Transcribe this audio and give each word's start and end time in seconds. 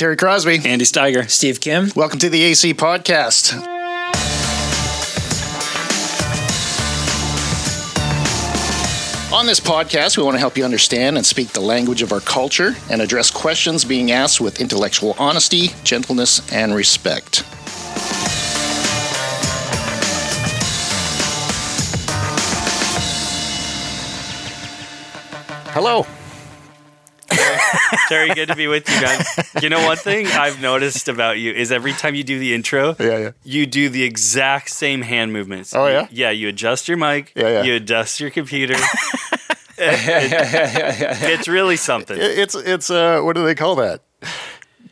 Terry 0.00 0.16
Crosby. 0.16 0.62
Andy 0.64 0.86
Steiger. 0.86 1.28
Steve 1.28 1.60
Kim. 1.60 1.90
Welcome 1.94 2.18
to 2.20 2.30
the 2.30 2.42
AC 2.42 2.72
Podcast. 2.72 3.52
On 9.30 9.44
this 9.44 9.60
podcast, 9.60 10.16
we 10.16 10.22
want 10.22 10.36
to 10.36 10.38
help 10.38 10.56
you 10.56 10.64
understand 10.64 11.18
and 11.18 11.26
speak 11.26 11.48
the 11.48 11.60
language 11.60 12.00
of 12.00 12.12
our 12.12 12.20
culture 12.20 12.74
and 12.88 13.02
address 13.02 13.30
questions 13.30 13.84
being 13.84 14.10
asked 14.10 14.40
with 14.40 14.58
intellectual 14.58 15.14
honesty, 15.18 15.68
gentleness, 15.84 16.50
and 16.50 16.74
respect. 16.74 17.44
Hello. 25.74 26.06
Terry, 28.08 28.34
good 28.34 28.48
to 28.48 28.56
be 28.56 28.66
with 28.68 28.88
you, 28.88 29.00
man. 29.00 29.24
You 29.62 29.68
know, 29.68 29.84
one 29.84 29.96
thing 29.96 30.26
I've 30.26 30.60
noticed 30.60 31.08
about 31.08 31.38
you 31.38 31.52
is 31.52 31.70
every 31.72 31.92
time 31.92 32.14
you 32.14 32.24
do 32.24 32.38
the 32.38 32.54
intro, 32.54 32.96
Yeah, 32.98 33.18
yeah. 33.18 33.30
you 33.44 33.66
do 33.66 33.88
the 33.88 34.02
exact 34.02 34.70
same 34.70 35.02
hand 35.02 35.32
movements. 35.32 35.74
Oh, 35.74 35.86
yeah? 35.86 36.06
Yeah, 36.10 36.30
you 36.30 36.48
adjust 36.48 36.88
your 36.88 36.96
mic. 36.96 37.32
Yeah, 37.34 37.48
yeah. 37.48 37.62
You 37.62 37.74
adjust 37.76 38.20
your 38.20 38.30
computer. 38.30 38.74
it's 39.78 41.48
really 41.48 41.76
something. 41.76 42.16
It's 42.20 42.54
it's 42.54 42.90
uh 42.90 43.20
what 43.22 43.34
do 43.36 43.44
they 43.44 43.54
call 43.54 43.76
that? 43.76 44.02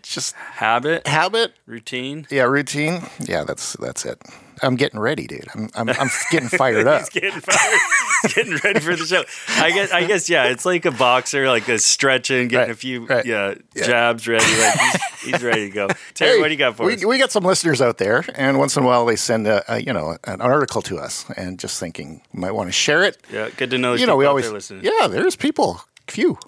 Just 0.03 0.35
Habit, 0.35 1.07
habit? 1.07 1.53
routine. 1.67 2.27
Yeah, 2.31 2.45
routine. 2.45 3.03
Yeah, 3.21 3.45
that's 3.45 3.75
that's 3.75 4.07
it. 4.07 4.19
I'm 4.63 4.77
getting 4.77 4.99
ready, 5.01 5.27
dude. 5.27 5.47
I'm 5.55 5.69
I'm, 5.75 5.89
I'm 5.89 6.09
getting 6.31 6.49
fired 6.49 6.87
up. 6.87 7.01
He's 7.01 7.09
getting 7.11 7.41
fired. 7.41 7.81
He's 8.23 8.35
getting 8.35 8.57
ready 8.65 8.81
for 8.81 8.97
the 8.97 9.05
show. 9.07 9.25
I 9.63 9.71
guess. 9.71 9.93
I 9.93 10.05
guess. 10.07 10.29
Yeah, 10.29 10.47
it's 10.47 10.65
like 10.67 10.85
a 10.85 10.91
boxer, 10.91 11.47
like 11.49 11.69
a 11.69 11.79
stretching, 11.79 12.49
getting 12.49 12.69
Right, 12.69 12.71
a 12.71 12.75
few 12.75 13.07
right. 13.07 13.25
yeah, 13.25 13.55
Yeah. 13.75 13.87
jabs 13.87 14.27
ready. 14.29 14.45
Like 14.45 14.79
he's, 14.81 15.03
he's 15.33 15.43
ready 15.43 15.69
to 15.69 15.75
go. 15.75 15.89
Terry, 16.15 16.37
Hey, 16.37 16.41
what 16.41 16.49
do 16.49 16.53
you 16.55 16.59
got 16.59 16.77
for 16.77 16.87
we, 16.87 16.95
us? 16.95 17.05
We 17.05 17.19
got 17.19 17.31
some 17.31 17.45
listeners 17.45 17.81
out 17.81 17.99
there, 17.99 18.25
and 18.35 18.59
once 18.59 18.77
in 18.77 18.83
a 18.83 18.87
while 18.87 19.07
they 19.07 19.17
send 19.17 19.47
a, 19.47 19.63
a 19.73 19.81
you 19.81 19.93
know 19.93 20.17
an 20.25 20.41
article 20.41 20.83
to 20.83 20.99
us, 20.99 21.25
and 21.37 21.59
just 21.59 21.79
thinking 21.81 22.23
might 22.33 22.53
want 22.53 22.69
to 22.69 22.73
share 22.73 23.05
it. 23.05 23.19
yeah, 23.33 23.51
good 23.57 23.71
to 23.71 23.79
know. 23.79 23.95
You 23.95 24.07
know, 24.07 24.17
we 24.17 24.27
always 24.27 24.71
yeah. 24.83 25.07
There's 25.09 25.37
people, 25.37 25.81
few, 26.07 26.39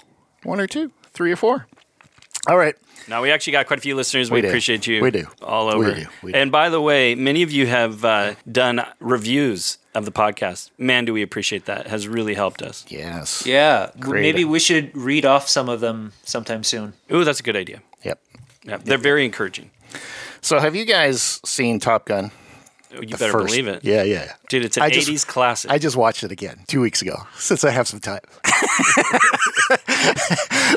one 0.42 0.60
or 0.60 0.66
two, 0.66 0.90
three 1.12 1.32
or 1.32 1.36
four. 1.36 1.66
All 2.48 2.56
right. 2.56 2.74
Now 3.08 3.22
we 3.22 3.30
actually 3.30 3.52
got 3.52 3.66
quite 3.66 3.78
a 3.78 3.82
few 3.82 3.94
listeners. 3.94 4.30
We, 4.30 4.40
We 4.42 4.48
appreciate 4.48 4.86
you. 4.86 5.02
We 5.02 5.10
do. 5.10 5.26
all 5.42 5.68
We 5.68 5.72
over. 5.74 5.94
do. 5.94 6.06
We 6.22 6.32
do. 6.32 6.38
And 6.38 6.52
by 6.52 6.68
the 6.68 6.80
way, 6.80 7.14
many 7.14 7.42
of 7.42 7.50
you 7.50 7.66
have 7.66 8.04
uh, 8.04 8.34
done 8.50 8.84
reviews 9.00 9.78
of 9.94 10.04
the 10.04 10.12
podcast. 10.12 10.70
Man, 10.78 11.04
do 11.04 11.12
we 11.12 11.22
appreciate 11.22 11.64
that? 11.66 11.80
It 11.82 11.86
has 11.88 12.06
really 12.08 12.34
helped 12.34 12.62
us. 12.62 12.84
Yes. 12.88 13.44
Yeah, 13.46 13.90
Great. 13.98 14.22
maybe 14.22 14.44
we 14.44 14.58
should 14.60 14.96
read 14.96 15.24
off 15.24 15.48
some 15.48 15.68
of 15.68 15.80
them 15.80 16.12
sometime 16.24 16.62
soon. 16.62 16.92
Ooh, 17.12 17.24
that's 17.24 17.40
a 17.40 17.42
good 17.42 17.56
idea. 17.56 17.82
Yep. 18.04 18.20
Yeah, 18.64 18.76
they're 18.78 18.98
very 18.98 19.24
encouraging. 19.24 19.70
So, 20.40 20.58
have 20.60 20.76
you 20.76 20.84
guys 20.84 21.40
seen 21.44 21.80
Top 21.80 22.06
Gun? 22.06 22.30
You 22.92 23.06
better 23.16 23.32
first- 23.32 23.46
believe 23.46 23.68
it, 23.68 23.84
Yeah, 23.84 24.02
yeah. 24.02 24.32
dude. 24.48 24.64
It's 24.64 24.76
an 24.76 24.82
I 24.82 24.90
just- 24.90 25.08
'80s 25.08 25.24
classic. 25.26 25.70
I 25.70 25.78
just 25.78 25.96
watched 25.96 26.22
it 26.24 26.32
again 26.32 26.64
two 26.66 26.80
weeks 26.80 27.00
ago 27.02 27.22
since 27.36 27.62
I 27.64 27.70
have 27.70 27.86
some 27.88 28.00
time. 28.00 28.20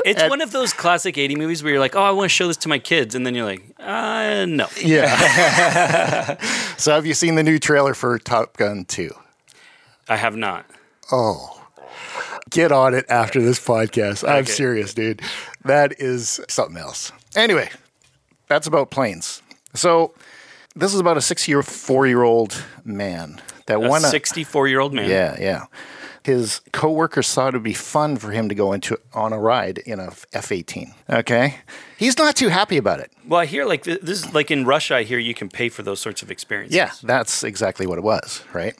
it's 0.04 0.28
one 0.28 0.40
of 0.40 0.52
those 0.52 0.72
classic 0.72 1.18
'80 1.18 1.36
movies 1.36 1.62
where 1.62 1.72
you're 1.72 1.80
like, 1.80 1.96
"Oh, 1.96 2.02
I 2.02 2.10
want 2.10 2.24
to 2.26 2.28
show 2.28 2.46
this 2.46 2.56
to 2.58 2.68
my 2.68 2.78
kids," 2.78 3.14
and 3.14 3.26
then 3.26 3.34
you're 3.34 3.44
like, 3.46 3.62
"Uh, 3.78 4.46
no." 4.48 4.66
Yeah. 4.84 6.36
so, 6.76 6.92
have 6.94 7.06
you 7.06 7.14
seen 7.14 7.34
the 7.36 7.42
new 7.42 7.58
trailer 7.58 7.94
for 7.94 8.18
Top 8.18 8.56
Gun 8.56 8.84
2? 8.84 9.10
I 10.08 10.16
have 10.16 10.36
not. 10.36 10.66
Oh, 11.10 11.62
get 12.50 12.70
on 12.72 12.94
it 12.94 13.06
after 13.08 13.40
this 13.42 13.58
podcast. 13.58 14.28
I'm 14.28 14.46
serious, 14.46 14.94
dude. 14.94 15.22
That 15.64 15.98
is 16.00 16.40
something 16.48 16.76
else. 16.76 17.10
Anyway, 17.34 17.70
that's 18.48 18.66
about 18.66 18.90
planes. 18.90 19.42
So, 19.74 20.14
this 20.76 20.92
is 20.94 21.00
about 21.00 21.16
a 21.16 21.20
six 21.20 21.46
year, 21.48 21.62
four 21.62 22.06
year 22.06 22.22
old 22.22 22.64
man 22.84 23.40
that 23.66 23.76
A 23.76 23.80
won 23.80 24.04
a. 24.04 24.08
64 24.08 24.68
year 24.68 24.80
old 24.80 24.92
man. 24.92 25.08
Yeah, 25.08 25.36
yeah. 25.40 25.66
His 26.24 26.62
coworkers 26.72 27.32
thought 27.34 27.48
it'd 27.48 27.62
be 27.62 27.74
fun 27.74 28.16
for 28.16 28.30
him 28.30 28.48
to 28.48 28.54
go 28.54 28.72
into 28.72 28.98
on 29.12 29.34
a 29.34 29.38
ride 29.38 29.76
in 29.76 30.00
a 30.00 30.10
F 30.32 30.50
eighteen. 30.50 30.94
Okay, 31.10 31.56
he's 31.98 32.16
not 32.16 32.34
too 32.34 32.48
happy 32.48 32.78
about 32.78 33.00
it. 33.00 33.12
Well, 33.28 33.40
I 33.40 33.44
hear 33.44 33.66
like 33.66 33.84
this 33.84 34.00
is 34.24 34.32
like 34.32 34.50
in 34.50 34.64
Russia. 34.64 34.96
I 34.96 35.02
hear 35.02 35.18
you 35.18 35.34
can 35.34 35.50
pay 35.50 35.68
for 35.68 35.82
those 35.82 36.00
sorts 36.00 36.22
of 36.22 36.30
experiences. 36.30 36.74
Yeah, 36.74 36.92
that's 37.02 37.44
exactly 37.44 37.86
what 37.86 37.98
it 37.98 38.04
was. 38.04 38.42
Right. 38.54 38.74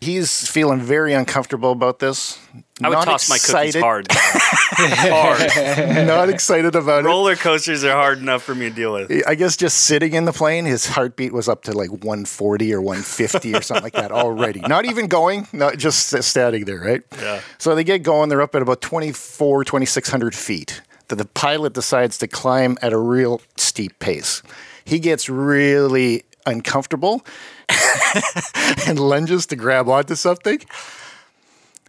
He's 0.00 0.48
feeling 0.48 0.80
very 0.80 1.12
uncomfortable 1.12 1.70
about 1.70 2.00
this. 2.00 2.40
I 2.82 2.88
would 2.88 2.94
not 2.96 3.04
toss 3.04 3.28
my 3.30 3.36
cookies 3.36 3.76
excited- 3.76 3.82
hard. 3.82 4.06
hard. 4.10 6.06
not 6.08 6.28
excited 6.28 6.74
about 6.74 7.04
it. 7.04 7.06
Roller 7.06 7.36
coasters 7.36 7.84
are 7.84 7.92
hard 7.92 8.18
enough 8.18 8.42
for 8.42 8.52
me 8.54 8.68
to 8.68 8.74
deal 8.74 8.92
with. 8.94 9.12
I 9.28 9.36
guess 9.36 9.56
just 9.56 9.84
sitting 9.84 10.14
in 10.14 10.24
the 10.24 10.32
plane, 10.32 10.64
his 10.64 10.84
heartbeat 10.86 11.32
was 11.32 11.48
up 11.48 11.62
to 11.64 11.72
like 11.72 11.90
140 11.90 12.74
or 12.74 12.80
150 12.82 13.54
or 13.54 13.62
something 13.62 13.84
like 13.84 13.92
that 13.92 14.10
already. 14.10 14.58
Not 14.66 14.86
even 14.86 15.06
going, 15.06 15.46
not 15.52 15.76
just 15.78 16.12
s- 16.12 16.26
standing 16.26 16.64
there, 16.64 16.80
right? 16.80 17.02
Yeah. 17.20 17.42
So 17.58 17.76
they 17.76 17.84
get 17.84 18.02
going. 18.02 18.28
They're 18.28 18.42
up 18.42 18.56
at 18.56 18.62
about 18.62 18.80
24, 18.80 19.62
2600 19.64 20.34
feet. 20.34 20.82
The, 21.08 21.14
the 21.14 21.26
pilot 21.26 21.74
decides 21.74 22.18
to 22.18 22.26
climb 22.26 22.76
at 22.82 22.92
a 22.92 22.98
real 22.98 23.40
steep 23.56 24.00
pace. 24.00 24.42
He 24.84 24.98
gets 24.98 25.28
really 25.28 26.24
uncomfortable 26.44 27.24
and 28.88 28.98
lunges 28.98 29.46
to 29.46 29.56
grab 29.56 29.88
onto 29.88 30.14
something. 30.16 30.58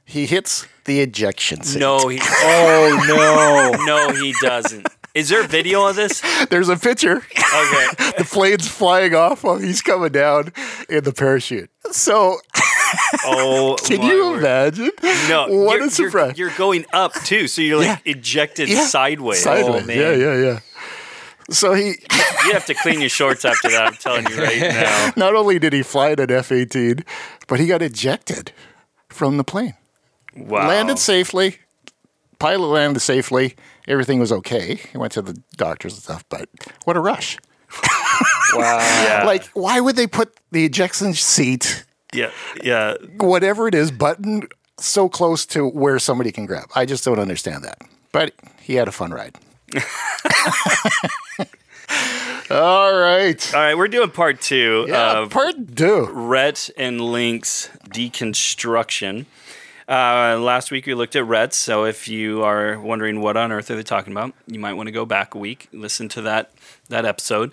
He 0.06 0.26
hits 0.28 0.68
the 0.86 1.02
ejection 1.02 1.64
seat. 1.64 1.80
No, 1.80 2.08
he. 2.08 2.20
Oh 2.24 3.06
no! 3.08 3.86
No, 3.86 4.14
he 4.14 4.34
doesn't. 4.42 4.88
Is 5.16 5.30
there 5.30 5.42
a 5.44 5.48
video 5.48 5.88
of 5.88 5.96
this? 5.96 6.22
There's 6.50 6.68
a 6.70 6.76
picture. 6.76 7.18
Okay. 7.18 7.24
the 8.18 8.28
plane's 8.30 8.68
flying 8.68 9.16
off 9.16 9.44
while 9.44 9.58
he's 9.58 9.82
coming 9.82 10.12
down 10.12 10.52
in 10.90 11.06
the 11.06 11.14
parachute. 11.14 11.70
So, 11.92 12.38
Oh, 13.24 13.78
can 13.86 14.02
you 14.02 14.26
word. 14.32 14.40
imagine? 14.40 14.92
No, 15.30 15.48
what 15.48 15.78
you're, 15.78 15.88
a 15.88 15.90
surprise! 15.90 16.38
You're, 16.38 16.50
you're 16.50 16.58
going 16.58 16.86
up 16.94 17.14
too, 17.14 17.48
so 17.48 17.62
you're 17.62 17.80
like 17.80 18.02
ejected 18.06 18.68
Yeah. 18.70 18.86
sideways. 18.86 19.42
Sideways. 19.42 19.84
Oh, 19.84 19.86
man. 19.88 19.98
yeah, 19.98 20.12
yeah, 20.12 20.36
yeah. 20.44 20.60
So 21.50 21.74
he 21.74 21.94
You 22.46 22.54
have 22.54 22.66
to 22.66 22.74
clean 22.74 23.00
your 23.00 23.10
shorts 23.10 23.46
after 23.46 23.70
that. 23.70 23.86
I'm 23.88 23.94
telling 23.94 24.28
you 24.30 24.38
right 24.44 24.60
now. 24.60 25.12
not 25.16 25.34
only 25.36 25.60
did 25.60 25.74
he 25.74 25.82
fly 25.84 26.10
in 26.10 26.20
an 26.20 26.32
F-18, 26.32 27.06
but 27.48 27.60
he 27.60 27.68
got 27.68 27.82
ejected 27.82 28.52
from 29.10 29.38
the 29.38 29.44
plane. 29.44 29.76
Wow. 30.36 30.68
Landed 30.68 31.00
safely. 31.00 31.58
Pilot 32.40 32.68
landed 32.68 33.00
safely. 33.00 33.56
Everything 33.88 34.20
was 34.20 34.32
okay. 34.32 34.76
He 34.76 34.98
went 34.98 35.14
to 35.14 35.22
the 35.22 35.42
doctors 35.56 35.94
and 35.94 36.04
stuff, 36.04 36.26
but 36.30 36.50
what 36.86 36.98
a 36.98 37.00
rush! 37.00 37.38
Wow. 38.54 38.78
Yeah. 38.78 39.24
Like, 39.26 39.44
why 39.54 39.82
would 39.82 39.96
they 39.98 40.08
put 40.08 40.34
the 40.52 40.64
ejection 40.64 41.14
seat, 41.14 41.84
yeah, 42.14 42.30
yeah. 42.64 42.94
whatever 43.18 43.68
it 43.68 43.76
is, 43.76 43.92
button 43.92 44.48
so 44.80 45.10
close 45.10 45.46
to 45.48 45.68
where 45.68 46.00
somebody 46.00 46.32
can 46.32 46.46
grab? 46.46 46.70
I 46.74 46.86
just 46.86 47.04
don't 47.04 47.20
understand 47.20 47.66
that. 47.66 47.80
But 48.14 48.32
he 48.62 48.76
had 48.76 48.88
a 48.88 48.94
fun 48.94 49.12
ride. 49.12 49.36
All 52.50 52.94
right. 52.96 53.54
All 53.54 53.60
right, 53.60 53.76
we're 53.76 53.88
doing 53.88 54.12
part 54.12 54.40
two 54.40 54.86
Yeah, 54.88 55.20
of 55.24 55.32
part 55.32 55.76
two. 55.76 56.06
Rhett 56.12 56.70
and 56.78 57.02
Link's 57.02 57.70
deconstruction. 57.90 59.26
Uh, 59.88 60.38
last 60.40 60.72
week 60.72 60.88
we 60.88 60.96
looked 60.96 61.16
at 61.16 61.28
Rhett's, 61.28 61.58
so 61.58 61.86
if 61.86 62.08
you 62.08 62.44
are 62.44 62.80
wondering 62.80 63.22
what 63.22 63.38
on 63.38 63.52
earth 63.52 63.70
are 63.70 63.76
they 63.76 63.84
talking 63.84 64.12
about, 64.12 64.34
you 64.48 64.60
might 64.60 64.74
want 64.74 64.88
to 64.88 64.92
go 64.92 65.06
back 65.06 65.36
a 65.36 65.38
week, 65.38 65.68
listen 65.72 66.10
to 66.10 66.22
that 66.24 66.52
that 66.90 67.06
episode. 67.06 67.52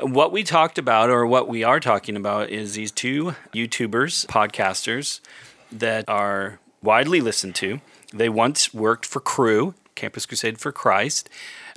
What 0.00 0.32
we 0.32 0.44
talked 0.44 0.78
about, 0.78 1.10
or 1.10 1.26
what 1.26 1.46
we 1.46 1.62
are 1.62 1.80
talking 1.80 2.16
about, 2.16 2.48
is 2.48 2.74
these 2.74 2.90
two 2.90 3.34
YouTubers, 3.52 4.26
podcasters 4.26 5.20
that 5.70 6.08
are 6.08 6.58
widely 6.82 7.20
listened 7.20 7.54
to. 7.56 7.80
They 8.14 8.30
once 8.30 8.72
worked 8.72 9.04
for 9.04 9.20
Cru, 9.20 9.74
Campus 9.94 10.24
Crusade 10.24 10.58
for 10.58 10.72
Christ, 10.72 11.28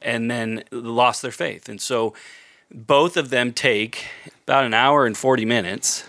and 0.01 0.31
then 0.31 0.63
lost 0.71 1.21
their 1.21 1.31
faith, 1.31 1.67
and 1.67 1.81
so 1.81 2.13
both 2.71 3.17
of 3.17 3.29
them 3.29 3.51
take 3.51 4.05
about 4.45 4.63
an 4.65 4.73
hour 4.73 5.05
and 5.05 5.17
40 5.17 5.45
minutes 5.45 6.03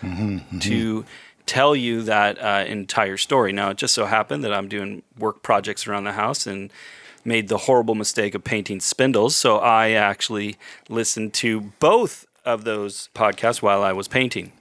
to 0.61 1.05
tell 1.49 1.75
you 1.75 2.03
that 2.03 2.37
uh, 2.41 2.63
entire 2.67 3.17
story. 3.17 3.51
Now, 3.51 3.69
it 3.71 3.77
just 3.77 3.93
so 3.93 4.05
happened 4.05 4.43
that 4.43 4.53
I'm 4.53 4.67
doing 4.67 5.01
work 5.17 5.41
projects 5.41 5.87
around 5.87 6.03
the 6.03 6.13
house 6.13 6.45
and 6.47 6.71
made 7.25 7.47
the 7.47 7.57
horrible 7.57 7.95
mistake 7.95 8.35
of 8.35 8.43
painting 8.43 8.79
spindles. 8.79 9.35
So 9.35 9.57
I 9.57 9.91
actually 9.91 10.57
listened 10.89 11.33
to 11.35 11.61
both 11.79 12.25
of 12.45 12.63
those 12.63 13.09
podcasts 13.15 13.61
while 13.61 13.83
I 13.83 13.93
was 13.93 14.07
painting. 14.07 14.51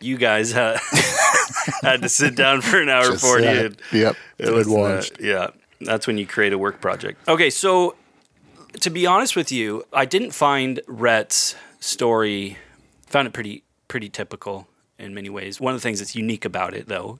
You 0.00 0.16
guys 0.16 0.54
uh, 0.54 0.78
had 1.82 2.02
to 2.02 2.08
sit 2.08 2.34
down 2.36 2.60
for 2.60 2.80
an 2.80 2.88
hour 2.88 3.04
Just 3.12 3.24
40. 3.24 3.44
that. 3.44 3.66
and- 3.66 3.76
Yep. 3.92 4.16
it 4.38 4.50
was, 4.52 4.66
uh, 4.68 4.70
watch. 4.70 5.10
yeah, 5.20 5.48
that's 5.80 6.06
when 6.06 6.18
you 6.18 6.26
create 6.26 6.52
a 6.52 6.58
work 6.58 6.80
project. 6.80 7.26
Okay, 7.28 7.50
so 7.50 7.96
to 8.80 8.90
be 8.90 9.06
honest 9.06 9.34
with 9.36 9.50
you, 9.52 9.84
I 9.92 10.04
didn't 10.04 10.32
find 10.32 10.80
Rhett's 10.86 11.54
story 11.80 12.56
found 13.06 13.26
it 13.28 13.32
pretty 13.32 13.62
pretty 13.88 14.08
typical 14.08 14.66
in 15.04 15.14
many 15.14 15.28
ways. 15.28 15.60
One 15.60 15.74
of 15.74 15.80
the 15.80 15.82
things 15.82 15.98
that's 16.00 16.16
unique 16.16 16.44
about 16.44 16.74
it, 16.74 16.88
though, 16.88 17.18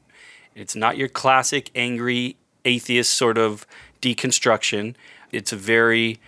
it's 0.54 0.74
not 0.74 0.96
your 0.96 1.08
classic 1.08 1.70
angry 1.74 2.36
atheist 2.64 3.12
sort 3.12 3.38
of 3.38 3.66
deconstruction. 4.00 4.94
It's 5.30 5.52
a 5.52 5.56
very 5.56 6.18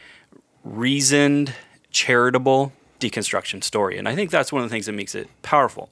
reasoned 0.65 1.55
charitable 1.91 2.73
deconstruction 3.01 3.63
story. 3.63 3.99
And 3.99 4.09
I 4.09 4.15
think 4.15 4.31
that's 4.31 4.53
one 4.53 4.63
of 4.63 4.69
the 4.69 4.75
things 4.75 4.87
that 4.87 4.93
makes 4.93 5.15
it 5.15 5.29
powerful 5.43 5.91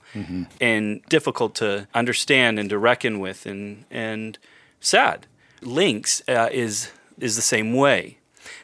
and 0.61 1.03
difficult 1.09 1.55
to 1.57 1.87
understand 1.95 2.59
and 2.59 2.69
to 2.71 2.79
reckon 2.79 3.21
with 3.21 3.47
and, 3.47 3.85
and 3.91 4.39
sad. 4.81 5.27
Links 5.63 6.23
uh, 6.29 6.49
is, 6.53 6.91
is 7.19 7.37
the 7.37 7.43
same 7.43 7.75
way. 7.75 8.19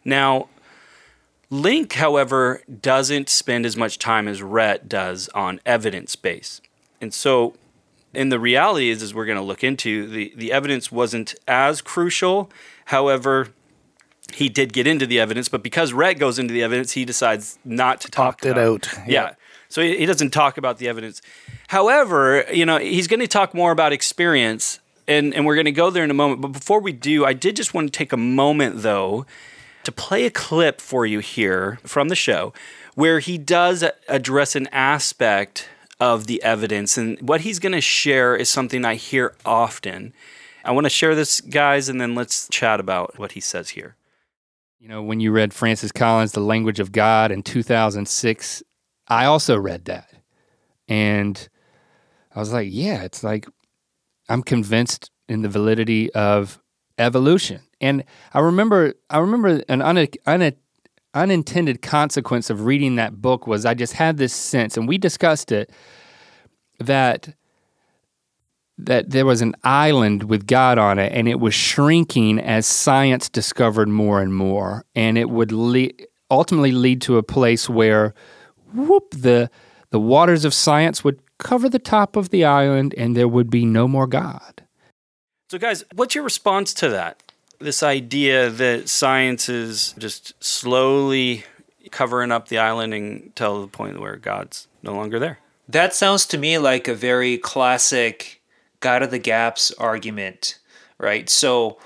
Now, 0.05 0.49
Link, 1.51 1.95
however, 1.95 2.63
doesn't 2.81 3.29
spend 3.29 3.67
as 3.67 3.77
much 3.77 3.99
time 3.99 4.29
as 4.29 4.41
Rhett 4.41 4.89
does 4.89 5.29
on 5.35 5.61
evidence 5.67 6.15
base. 6.15 6.61
And 7.01 7.13
so, 7.15 7.55
and 8.15 8.31
the 8.31 8.39
reality 8.39 8.91
is, 8.91 9.03
as 9.03 9.15
we're 9.15 9.27
going 9.27 9.39
to 9.39 9.45
look 9.45 9.65
into, 9.65 10.07
the, 10.07 10.33
the 10.37 10.53
evidence 10.53 10.93
wasn't 10.93 11.35
as 11.49 11.81
crucial. 11.81 12.51
However, 12.87 13.49
he 14.35 14.49
did 14.49 14.73
get 14.73 14.87
into 14.87 15.07
the 15.07 15.19
evidence, 15.19 15.49
but 15.49 15.63
because 15.63 15.93
Rhett 15.93 16.19
goes 16.19 16.39
into 16.39 16.53
the 16.53 16.63
evidence, 16.63 16.93
he 16.93 17.05
decides 17.05 17.59
not 17.65 18.01
to 18.03 18.11
talk 18.11 18.35
Opted 18.35 18.53
about 18.53 18.67
out. 18.67 18.87
It. 19.07 19.13
Yeah. 19.13 19.35
So 19.69 19.83
he, 19.83 19.99
he 19.99 20.07
doesn't 20.07 20.31
talk 20.31 20.59
about 20.59 20.79
the 20.79 20.89
evidence. 20.89 21.23
However, 21.69 22.45
you 22.53 22.67
know, 22.67 22.79
he's 22.79 23.07
going 23.07 23.21
to 23.21 23.29
talk 23.29 23.55
more 23.55 23.71
about 23.71 23.93
experience, 23.93 24.81
and, 25.07 25.35
and 25.35 25.47
we're 25.47 25.55
going 25.55 25.67
to 25.67 25.73
go 25.73 25.91
there 25.91 26.05
in 26.05 26.11
a 26.11 26.15
moment. 26.15 26.41
But 26.41 26.49
before 26.49 26.81
we 26.81 26.93
do, 26.93 27.25
I 27.25 27.33
did 27.33 27.57
just 27.57 27.75
want 27.75 27.93
to 27.93 27.97
take 27.97 28.13
a 28.13 28.17
moment, 28.17 28.83
though, 28.83 29.27
to 29.85 29.93
play 29.93 30.27
a 30.27 30.31
clip 30.31 30.81
for 30.81 31.07
you 31.07 31.21
here 31.21 31.79
from 31.85 32.09
the 32.09 32.17
show 32.17 32.53
where 32.95 33.21
he 33.21 33.39
does 33.39 33.85
address 34.09 34.55
an 34.57 34.67
aspect 34.69 35.69
of 36.01 36.27
the 36.27 36.43
evidence. 36.43 36.97
And 36.99 37.21
what 37.21 37.43
he's 37.43 37.59
going 37.59 37.73
to 37.73 37.81
share 37.81 38.35
is 38.35 38.49
something 38.49 38.85
I 38.85 38.95
hear 38.95 39.37
often. 39.45 40.13
I 40.65 40.73
want 40.73 40.87
to 40.87 40.91
share 40.91 41.15
this, 41.15 41.41
guys, 41.41 41.89
and 41.89 42.01
then 42.01 42.15
let's 42.15 42.49
chat 42.49 42.81
about 42.81 43.19
what 43.19 43.33
he 43.33 43.41
says 43.41 43.71
here. 43.71 43.97
You 44.79 44.89
know, 44.89 45.03
when 45.03 45.21
you 45.21 45.31
read 45.31 45.53
Francis 45.53 45.93
Collins' 45.93 46.33
The 46.33 46.41
Language 46.41 46.81
of 46.81 46.91
God 46.91 47.31
in 47.31 47.43
2006, 47.43 48.63
I 49.09 49.27
also 49.27 49.59
read 49.59 49.85
that. 49.85 50.11
And 50.89 51.49
I 52.35 52.39
was 52.39 52.53
like, 52.53 52.69
yeah, 52.71 53.03
it's 53.03 53.23
like 53.23 53.47
I'm 54.29 54.43
convinced 54.43 55.11
in 55.29 55.43
the 55.43 55.49
validity 55.49 56.13
of 56.15 56.61
evolution. 56.99 57.61
And 57.81 58.05
I 58.33 58.41
remember 58.41 58.95
I 59.09 59.19
remember 59.19 59.63
an 59.69 59.83
un, 59.83 60.07
unintended 61.15 61.83
consequence 61.83 62.51
of 62.51 62.65
reading 62.65 62.97
that 62.97 63.21
book 63.21 63.47
was 63.47 63.67
I 63.67 63.75
just 63.75 63.95
had 63.95 64.17
this 64.17 64.33
sense 64.33 64.77
and 64.77 64.87
we 64.87 64.99
discussed 64.99 65.51
it 65.51 65.71
that 66.79 67.35
that 68.79 69.11
there 69.11 69.27
was 69.27 69.43
an 69.43 69.55
island 69.63 70.25
with 70.25 70.47
God 70.47 70.79
on 70.79 70.99
it 70.99 71.13
and 71.13 71.29
it 71.29 71.41
was 71.41 71.53
shrinking 71.53 72.39
as 72.39 72.65
science 72.67 73.29
discovered 73.29 73.89
more 73.89 74.23
and 74.23 74.35
more 74.35 74.85
and 74.95 75.19
it 75.19 75.29
would 75.29 75.53
le- 75.53 75.91
ultimately 76.31 76.73
lead 76.73 77.03
to 77.03 77.19
a 77.19 77.23
place 77.23 77.69
where 77.69 78.15
whoop 78.73 79.11
the 79.11 79.51
the 79.91 80.01
waters 80.01 80.45
of 80.45 80.55
science 80.55 81.03
would 81.03 81.21
cover 81.39 81.69
the 81.69 81.79
top 81.81 82.17
of 82.17 82.31
the 82.31 82.45
island 82.45 82.95
and 82.97 83.17
there 83.17 83.29
would 83.29 83.51
be 83.51 83.65
no 83.65 83.89
more 83.89 84.07
God. 84.07 84.63
So 85.51 85.59
guys, 85.59 85.83
what's 85.95 86.15
your 86.15 86.23
response 86.23 86.73
to 86.75 86.89
that? 86.91 87.30
This 87.61 87.83
idea 87.83 88.49
that 88.51 88.89
science 88.89 89.49
is 89.49 89.95
just 89.99 90.33
slowly 90.43 91.45
covering 91.91 92.33
up 92.33 92.49
the 92.49 92.59
island 92.59 92.95
until 92.95 93.61
the 93.61 93.69
point 93.69 94.01
where 94.01 94.17
God's 94.17 94.67
no 94.83 94.95
longer 94.95 95.19
there. 95.19 95.39
That 95.69 95.95
sounds 95.95 96.27
to 96.27 96.39
me 96.39 96.59
like 96.59 96.89
a 96.89 96.95
very 96.95 97.39
classic 97.39 98.41
God 98.81 99.03
of 99.03 99.11
the 99.11 99.19
gaps 99.19 99.71
argument, 99.73 100.59
right? 100.99 101.29
So 101.29 101.79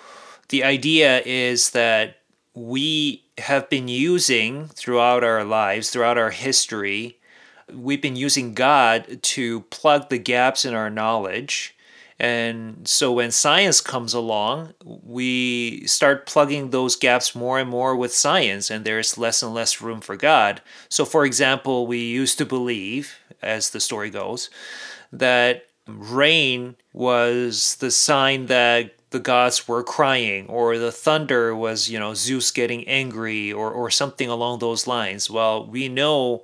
the 0.49 0.65
idea 0.65 1.21
is 1.27 1.71
that 1.71 2.19
we 2.55 3.25
have 3.39 3.69
been 3.69 3.89
using 3.89 4.69
throughout 4.69 5.25
our 5.25 5.45
lives, 5.45 5.91
throughout 5.91 6.19
our 6.19 6.31
history, 6.31 7.19
we've 7.73 8.03
been 8.03 8.17
using 8.17 8.55
God 8.55 9.23
to 9.23 9.63
plug 9.63 10.09
the 10.09 10.19
gaps 10.19 10.65
in 10.65 10.75
our 10.75 10.91
knowledge. 10.91 11.75
And 12.19 12.87
so 12.87 13.13
when 13.13 13.31
science 13.33 13.81
comes 13.81 14.15
along, 14.15 14.75
we 14.85 15.87
start 15.87 16.27
plugging 16.27 16.71
those 16.71 16.95
gaps 16.97 17.35
more 17.35 17.59
and 17.59 17.69
more 17.69 17.97
with 17.97 18.15
science, 18.15 18.71
and 18.71 18.85
there's 18.85 19.19
less 19.19 19.43
and 19.43 19.53
less 19.53 19.81
room 19.81 20.01
for 20.01 20.17
God. 20.17 20.63
So, 20.89 21.05
for 21.05 21.25
example, 21.25 21.87
we 21.87 21.99
used 21.99 22.39
to 22.39 22.47
believe, 22.47 23.17
as 23.43 23.71
the 23.71 23.81
story 23.81 24.11
goes, 24.11 24.49
that 25.13 25.67
rain 25.87 26.77
was 26.93 27.77
the 27.77 27.91
sign 27.91 28.47
that 28.47 28.95
the 29.11 29.21
gods 29.21 29.69
were 29.69 29.83
crying 29.83 30.47
or 30.49 30.77
the 30.79 30.91
thunder 30.91 31.55
was 31.55 31.89
you 31.89 31.99
know 31.99 32.15
zeus 32.15 32.51
getting 32.51 32.87
angry 32.89 33.53
or, 33.53 33.71
or 33.71 33.91
something 33.91 34.29
along 34.29 34.59
those 34.59 34.87
lines 34.89 35.31
well 35.31 35.65
we 35.67 35.89
know 35.89 36.43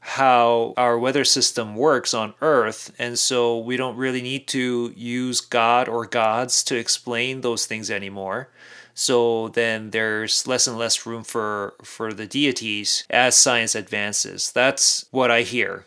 how 0.00 0.72
our 0.76 0.98
weather 0.98 1.24
system 1.24 1.76
works 1.76 2.14
on 2.14 2.34
earth 2.40 2.92
and 2.98 3.18
so 3.18 3.58
we 3.58 3.76
don't 3.76 3.96
really 3.96 4.22
need 4.22 4.46
to 4.48 4.92
use 4.96 5.40
god 5.40 5.88
or 5.88 6.06
gods 6.06 6.64
to 6.64 6.76
explain 6.76 7.42
those 7.42 7.66
things 7.66 7.90
anymore 7.90 8.48
so 8.94 9.48
then 9.48 9.90
there's 9.90 10.46
less 10.46 10.66
and 10.66 10.78
less 10.78 11.04
room 11.04 11.22
for 11.22 11.74
for 11.82 12.14
the 12.14 12.26
deities 12.26 13.04
as 13.10 13.36
science 13.36 13.74
advances 13.74 14.50
that's 14.52 15.04
what 15.10 15.30
i 15.30 15.42
hear 15.42 15.84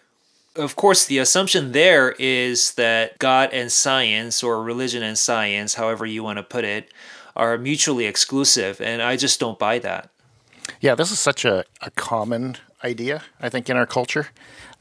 of 0.56 0.76
course, 0.76 1.06
the 1.06 1.18
assumption 1.18 1.72
there 1.72 2.12
is 2.20 2.74
that 2.76 3.18
God 3.18 3.50
and 3.54 3.72
science, 3.72 4.44
or 4.44 4.62
religion 4.62 5.02
and 5.02 5.18
science, 5.18 5.74
however 5.76 6.06
you 6.06 6.24
want 6.24 6.38
to 6.38 6.44
put 6.44 6.64
it, 6.64 6.92
are 7.36 7.58
mutually 7.58 8.06
exclusive. 8.06 8.80
And 8.80 9.02
I 9.02 9.18
just 9.18 9.40
don't 9.40 9.58
buy 9.58 9.80
that. 9.80 10.10
Yeah, 10.80 10.96
this 10.96 11.12
is 11.12 11.20
such 11.20 11.44
a, 11.44 11.66
a 11.82 11.92
common 11.92 12.58
idea, 12.84 13.24
I 13.40 13.50
think, 13.50 13.70
in 13.70 13.78
our 13.78 13.86
culture 13.86 14.28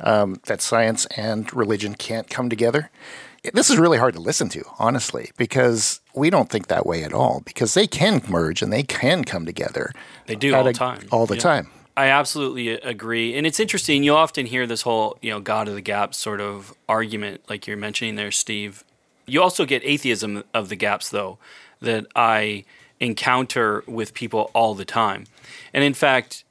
um, 0.00 0.40
that 0.46 0.60
science 0.60 1.06
and 1.16 1.52
religion 1.54 1.94
can't 1.94 2.28
come 2.28 2.48
together. 2.50 2.90
This 3.52 3.70
is 3.70 3.78
really 3.78 3.98
hard 3.98 4.14
to 4.14 4.20
listen 4.20 4.48
to, 4.50 4.62
honestly, 4.78 5.30
because 5.36 6.00
we 6.14 6.30
don't 6.30 6.48
think 6.48 6.68
that 6.68 6.86
way 6.86 7.02
at 7.02 7.12
all, 7.12 7.42
because 7.44 7.74
they 7.74 7.86
can 7.88 8.22
merge 8.28 8.62
and 8.62 8.72
they 8.72 8.84
can 8.84 9.24
come 9.24 9.44
together. 9.44 9.92
They 10.26 10.36
do 10.36 10.54
all 10.54 10.62
the 10.64 10.72
time. 10.72 11.08
All 11.10 11.26
the 11.26 11.34
Yeah. 11.34 11.40
time. 11.40 11.70
I 11.96 12.06
absolutely 12.06 12.68
agree. 12.70 13.36
And 13.36 13.46
it's 13.46 13.60
interesting. 13.60 14.02
You 14.02 14.14
often 14.14 14.46
hear 14.46 14.66
this 14.66 14.82
whole, 14.82 15.18
you 15.20 15.30
know, 15.30 15.40
God 15.40 15.68
of 15.68 15.74
the 15.74 15.82
gaps 15.82 16.16
sort 16.16 16.40
of 16.40 16.72
argument, 16.88 17.42
like 17.50 17.66
you're 17.66 17.76
mentioning 17.76 18.14
there, 18.14 18.30
Steve. 18.30 18.84
You 19.26 19.42
also 19.42 19.66
get 19.66 19.82
atheism 19.84 20.44
of 20.54 20.68
the 20.68 20.76
gaps, 20.76 21.10
though, 21.10 21.38
that 21.80 22.06
I 22.16 22.64
encounter 22.98 23.82
with 23.86 24.14
people 24.14 24.50
all 24.54 24.74
the 24.74 24.84
time. 24.84 25.26
And 25.74 25.84
in 25.84 25.92
fact, 25.94 26.44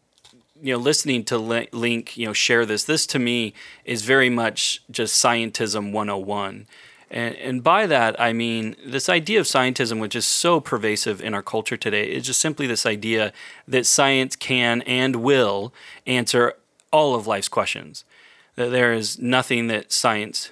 you 0.62 0.74
know, 0.74 0.80
listening 0.80 1.24
to 1.26 1.38
Link, 1.38 2.18
you 2.18 2.28
know, 2.28 2.34
share 2.34 2.66
this, 2.66 2.84
this 2.84 3.06
to 3.08 3.20
me 3.20 3.54
is 3.84 4.04
very 4.04 4.30
much 4.30 4.82
just 4.92 5.24
scientism 5.24 5.92
101. 5.92 6.68
And, 7.10 7.36
and 7.36 7.64
by 7.64 7.88
that, 7.88 8.20
I 8.20 8.32
mean 8.32 8.76
this 8.86 9.10
idea 9.10 9.40
of 9.40 9.46
scientism, 9.46 10.00
which 10.00 10.16
is 10.16 10.26
so 10.26 10.60
pervasive 10.62 11.22
in 11.22 11.34
our 11.34 11.42
culture 11.42 11.78
today, 11.78 12.10
is 12.10 12.26
just 12.26 12.40
simply 12.40 12.68
this 12.68 12.86
idea 12.86 13.34
that 13.68 13.86
science 13.86 14.36
can 14.36 14.82
and 14.84 15.18
will 15.18 15.74
answer 16.08 16.54
all 16.92 17.16
of 17.16 17.28
life's 17.28 17.50
questions. 17.50 18.06
That 18.56 18.70
there 18.70 18.94
is 18.94 19.20
nothing 19.20 19.68
that 19.68 19.92
science 19.92 20.52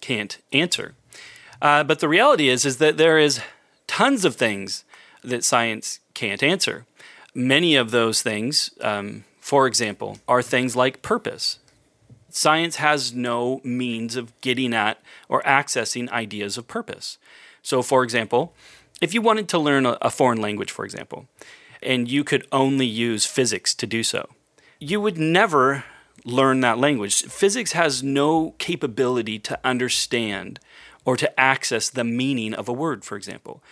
can't 0.00 0.38
answer. 0.52 0.94
Uh, 1.62 1.84
but 1.84 2.00
the 2.00 2.08
reality 2.08 2.48
is, 2.48 2.66
is 2.66 2.76
that 2.78 2.98
there 2.98 3.18
is 3.18 3.40
tons 3.86 4.24
of 4.24 4.36
things 4.36 4.84
that 5.22 5.44
science 5.44 6.00
can't 6.12 6.42
answer. 6.42 6.84
Many 7.34 7.76
of 7.76 7.90
those 7.90 8.20
things, 8.20 8.70
um, 8.82 9.24
for 9.44 9.66
example, 9.66 10.16
are 10.26 10.40
things 10.40 10.74
like 10.74 11.02
purpose. 11.02 11.58
Science 12.30 12.76
has 12.76 13.12
no 13.12 13.60
means 13.62 14.16
of 14.16 14.32
getting 14.40 14.72
at 14.72 15.02
or 15.28 15.42
accessing 15.42 16.08
ideas 16.08 16.56
of 16.56 16.66
purpose. 16.66 17.18
So, 17.60 17.82
for 17.82 18.02
example, 18.02 18.54
if 19.02 19.12
you 19.12 19.20
wanted 19.20 19.50
to 19.50 19.58
learn 19.58 19.84
a, 19.84 20.10
foreign 20.10 20.40
language, 20.40 20.70
for 20.70 20.86
example, 20.86 21.26
and 21.82 22.10
you 22.10 22.24
could 22.24 22.46
only 22.52 22.86
use 22.86 23.26
physics 23.26 23.74
to 23.74 23.86
do 23.86 24.02
so, 24.02 24.30
you 24.80 24.98
would 24.98 25.18
never 25.18 25.84
learn 26.24 26.60
that 26.60 26.78
language. 26.78 27.24
Physics 27.24 27.72
has 27.72 28.02
no 28.02 28.54
capability 28.56 29.38
to 29.40 29.60
understand 29.62 30.58
or 31.04 31.18
to 31.18 31.38
access 31.38 31.90
the 31.90 32.02
meaning 32.02 32.54
of 32.54 32.66
a 32.66 32.72
word, 32.72 33.04
for 33.04 33.14
example. 33.14 33.62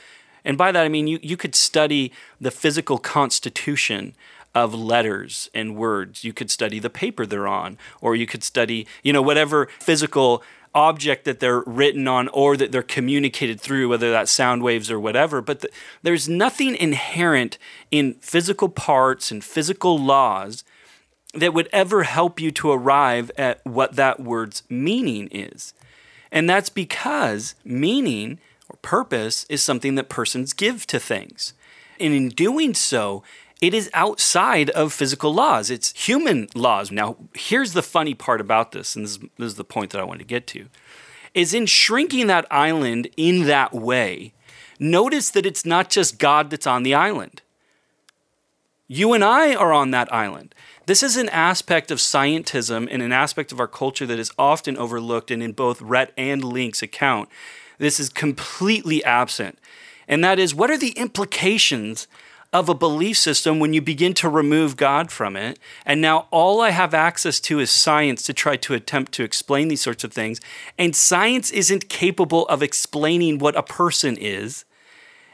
And 0.45 0.59
by 0.59 0.71
that, 0.71 0.85
I 0.85 0.91
mean 0.91 1.07
you, 1.07 1.19
you 1.23 1.39
could 1.39 1.55
study 1.55 2.13
the 2.39 2.51
physical 2.51 2.99
constitution 2.99 4.15
of 4.55 4.75
letters 4.75 5.49
and 5.55 5.77
words. 5.77 6.25
You 6.25 6.33
could 6.33 6.51
study 6.51 6.79
the 6.79 6.91
paper 6.91 7.27
they're 7.27 7.49
on, 7.49 7.79
or 8.01 8.15
you 8.15 8.27
could 8.27 8.45
study, 8.45 8.87
you 9.03 9.13
know, 9.13 9.23
whatever 9.23 9.69
physical 9.79 10.43
object 10.75 11.25
that 11.25 11.41
they're 11.41 11.61
written 11.61 12.09
on 12.09 12.29
or 12.29 12.57
that 12.57 12.73
they're 12.73 12.83
communicated 12.83 13.61
through, 13.61 13.89
whether 13.89 14.11
that's 14.11 14.33
sound 14.33 14.63
waves 14.63 14.91
or 14.91 14.99
whatever. 14.99 15.41
But 15.43 15.61
the, 15.61 15.71
there's 16.03 16.29
nothing 16.29 16.75
inherent 16.75 17.59
in 17.91 18.15
physical 18.15 18.69
parts 18.69 19.31
and 19.31 19.45
physical 19.45 19.99
laws 19.99 20.65
that 21.35 21.55
would 21.55 21.69
ever 21.73 22.05
help 22.05 22.41
you 22.41 22.51
to 22.51 22.71
arrive 22.71 23.31
at 23.37 23.65
what 23.65 23.97
that 23.97 24.21
word's 24.21 24.63
meaning 24.69 25.29
is. 25.31 25.75
And 26.31 26.49
that's 26.49 26.71
because 26.71 27.55
meaning 27.65 28.39
or 28.69 28.77
purpose 28.83 29.45
is 29.49 29.63
something 29.63 29.95
that 29.97 30.09
persons 30.09 30.53
give 30.53 30.87
to 30.89 30.99
things. 30.99 31.53
And 32.01 32.15
in 32.15 32.31
doing 32.31 32.75
so, 32.75 33.23
it 33.63 33.73
is 33.73 33.89
outside 33.95 34.71
of 34.71 34.93
physical 34.93 35.33
laws. 35.33 35.71
It's 35.71 35.97
human 35.97 36.49
laws. 36.53 36.91
Now, 36.91 37.17
here's 37.33 37.75
the 37.75 37.83
funny 37.83 38.13
part 38.13 38.41
about 38.41 38.73
this, 38.73 38.97
and 38.97 39.05
this 39.05 39.13
is, 39.13 39.19
this 39.39 39.47
is 39.47 39.55
the 39.55 39.65
point 39.65 39.93
that 39.93 40.01
I 40.01 40.05
want 40.05 40.19
to 40.19 40.27
get 40.27 40.49
to, 40.49 40.67
is 41.33 41.55
in 41.55 41.67
shrinking 41.67 42.27
that 42.27 42.45
island 42.51 43.09
in 43.17 43.47
that 43.47 43.73
way, 43.73 44.35
notice 44.81 45.31
that 45.31 45.47
it's 45.47 45.65
not 45.65 45.91
just 45.91 46.19
God 46.19 46.51
that's 46.51 46.67
on 46.67 46.83
the 46.83 46.93
island. 46.93 47.41
You 48.89 49.13
and 49.13 49.23
I 49.23 49.55
are 49.55 49.73
on 49.73 49.93
that 49.93 50.13
island. 50.13 50.57
This 50.87 51.05
is 51.05 51.17
an 51.17 51.29
aspect 51.29 51.93
of 51.93 51.99
scientism 51.99 52.89
and 52.91 53.01
an 53.01 53.13
aspect 53.13 53.53
of 53.53 53.61
our 53.61 53.69
culture 53.69 54.07
that 54.07 54.19
is 54.19 54.33
often 54.37 54.77
overlooked, 54.77 55.31
and 55.31 55.41
in 55.41 55.53
both 55.53 55.81
Rhett 55.81 56.13
and 56.19 56.43
Link's 56.43 56.83
account, 56.83 57.29
this 57.79 58.01
is 58.01 58.09
completely 58.09 59.05
absent. 59.05 59.57
And 60.09 60.25
that 60.25 60.41
is, 60.41 60.53
what 60.53 60.69
are 60.69 60.77
the 60.77 60.91
implications 60.99 62.09
of 62.53 62.69
a 62.69 62.75
belief 62.75 63.17
system 63.17 63.59
when 63.59 63.73
you 63.73 63.81
begin 63.81 64.15
to 64.15 64.29
remove 64.29 64.77
God 64.77 65.11
from 65.11 65.37
it? 65.37 65.59
And 65.87 66.01
now 66.01 66.27
all 66.31 66.61
I 66.61 66.71
have 66.71 66.95
access 66.95 67.41
to 67.41 67.61
is 67.61 67.71
science 67.71 68.23
to 68.25 68.35
try 68.35 68.57
to 68.57 68.75
attempt 68.75 69.13
to 69.13 69.25
explain 69.25 69.69
these 69.69 69.83
sorts 69.83 70.05
of 70.05 70.13
things. 70.13 70.41
And 70.79 70.95
science 70.95 71.51
isn't 71.51 71.89
capable 71.89 72.47
of 72.49 72.63
explaining 72.63 73.39
what 73.39 73.57
a 73.57 73.63
person 73.63 74.17
is. 74.17 74.65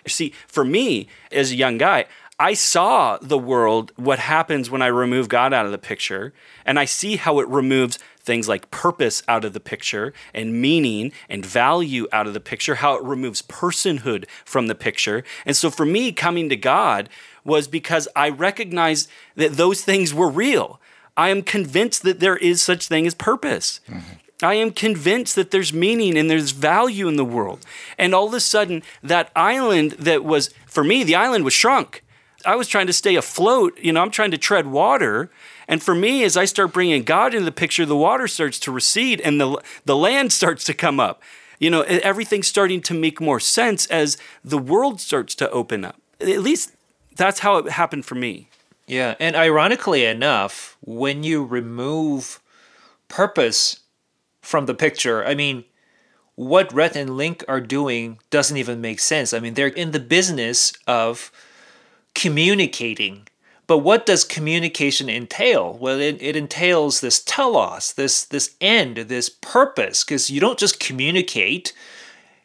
See, 0.07 0.33
for 0.47 0.65
me, 0.65 1.09
as 1.33 1.51
a 1.51 1.57
young 1.57 1.77
guy, 1.79 2.07
I 2.41 2.55
saw 2.55 3.19
the 3.21 3.37
world, 3.37 3.91
what 3.97 4.21
happens 4.21 4.71
when 4.71 4.81
I 4.81 4.87
remove 4.87 5.29
God 5.29 5.53
out 5.53 5.67
of 5.67 5.73
the 5.73 5.79
picture, 5.79 6.33
and 6.65 6.79
I 6.79 6.85
see 6.85 7.17
how 7.17 7.41
it 7.41 7.49
removes 7.49 7.99
things 8.29 8.47
like 8.47 8.71
purpose 8.71 9.25
out 9.27 9.45
of 9.45 9.55
the 9.55 9.61
picture 9.61 10.13
and 10.33 10.61
meaning 10.61 11.11
and 11.29 11.45
value 11.45 12.07
out 12.13 12.29
of 12.29 12.35
the 12.35 12.41
picture, 12.41 12.77
how 12.77 12.95
it 12.95 13.03
removes 13.03 13.43
personhood 13.43 14.27
from 14.45 14.69
the 14.69 14.75
picture. 14.77 15.25
And 15.45 15.57
so 15.57 15.71
for 15.71 15.85
me, 15.85 16.13
coming 16.13 16.49
to 16.51 16.57
God 16.57 17.09
was 17.43 17.67
because 17.67 18.07
I 18.15 18.29
recognized 18.29 19.09
that 19.35 19.55
those 19.55 19.83
things 19.83 20.13
were 20.15 20.29
real. 20.29 20.79
I 21.17 21.31
am 21.31 21.43
convinced 21.43 22.03
that 22.03 22.21
there 22.21 22.37
is 22.37 22.63
such 22.63 22.87
thing 22.87 23.07
as 23.07 23.15
purpose. 23.15 23.81
Mm-hmm. 23.89 24.45
I 24.45 24.55
am 24.55 24.71
convinced 24.71 25.35
that 25.35 25.51
there's 25.51 25.73
meaning 25.73 26.17
and 26.17 26.31
there's 26.31 26.53
value 26.53 27.09
in 27.09 27.17
the 27.17 27.25
world. 27.25 27.65
And 27.97 28.15
all 28.15 28.29
of 28.29 28.35
a 28.35 28.41
sudden, 28.41 28.83
that 29.03 29.33
island 29.35 29.93
that 29.93 30.23
was, 30.23 30.51
for 30.67 30.85
me, 30.85 31.03
the 31.03 31.17
island 31.17 31.45
was 31.45 31.55
shrunk 31.55 32.05
I 32.45 32.55
was 32.55 32.69
trying 32.69 32.87
to 32.87 32.93
stay 32.93 33.17
afloat. 33.17 33.79
You 33.81 33.93
know, 33.93 34.01
I'm 34.01 34.11
trying 34.11 34.31
to 34.31 34.39
tread 34.39 34.67
water. 34.67 35.31
And 35.69 35.83
for 35.83 35.95
me, 35.95 36.25
as 36.25 36.37
I 36.37 36.47
start 36.47 36.73
bringing 36.73 37.03
God 37.03 37.35
into 37.35 37.45
the 37.45 37.53
picture, 37.53 37.85
the 37.85 37.97
water 37.97 38.27
starts 38.27 38.59
to 38.61 38.73
recede 38.73 39.21
and 39.21 39.41
the, 39.41 39.63
the 39.85 39.97
land 39.97 40.33
starts 40.41 40.65
to 40.65 40.75
come 40.75 40.99
up. 40.99 41.23
You 41.59 41.71
know, 41.71 41.83
everything's 41.83 42.47
starting 42.47 42.81
to 42.83 42.95
make 42.95 43.21
more 43.21 43.41
sense 43.41 43.87
as 43.87 44.17
the 44.45 44.59
world 44.59 45.01
starts 45.01 45.35
to 45.37 45.51
open 45.51 45.85
up. 45.85 46.01
At 46.21 46.41
least 46.41 46.73
that's 47.17 47.41
how 47.41 47.59
it 47.59 47.71
happened 47.71 48.07
for 48.07 48.15
me. 48.15 48.49
Yeah. 48.87 49.17
And 49.21 49.37
ironically 49.37 50.05
enough, 50.05 50.79
when 50.81 51.23
you 51.23 51.45
remove 51.45 52.41
purpose 53.09 53.81
from 54.41 54.67
the 54.67 54.75
picture, 54.75 55.25
I 55.25 55.35
mean, 55.35 55.65
what 56.37 56.73
Rhett 56.73 56.97
and 56.97 57.17
Link 57.17 57.45
are 57.49 57.61
doing 57.61 58.19
doesn't 58.31 58.57
even 58.57 58.81
make 58.81 59.01
sense. 59.01 59.35
I 59.35 59.41
mean, 59.41 59.55
they're 59.55 59.67
in 59.67 59.91
the 59.91 60.01
business 60.01 60.73
of 60.87 61.33
communicating. 62.15 63.29
But 63.69 63.79
what 63.79 64.07
does 64.07 64.25
communication 64.25 65.11
entail? 65.11 65.77
Well, 65.79 66.01
it, 66.01 66.21
it 66.21 66.35
entails 66.35 67.01
this 67.01 67.23
telos, 67.23 67.93
this 67.93 68.25
this 68.25 68.57
end, 68.61 68.97
this 68.97 69.29
purpose, 69.29 70.03
because 70.03 70.31
you 70.31 70.41
don't 70.41 70.59
just 70.59 70.81
communicate. 70.81 71.75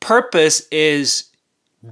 Purpose 0.01 0.67
is 0.69 1.29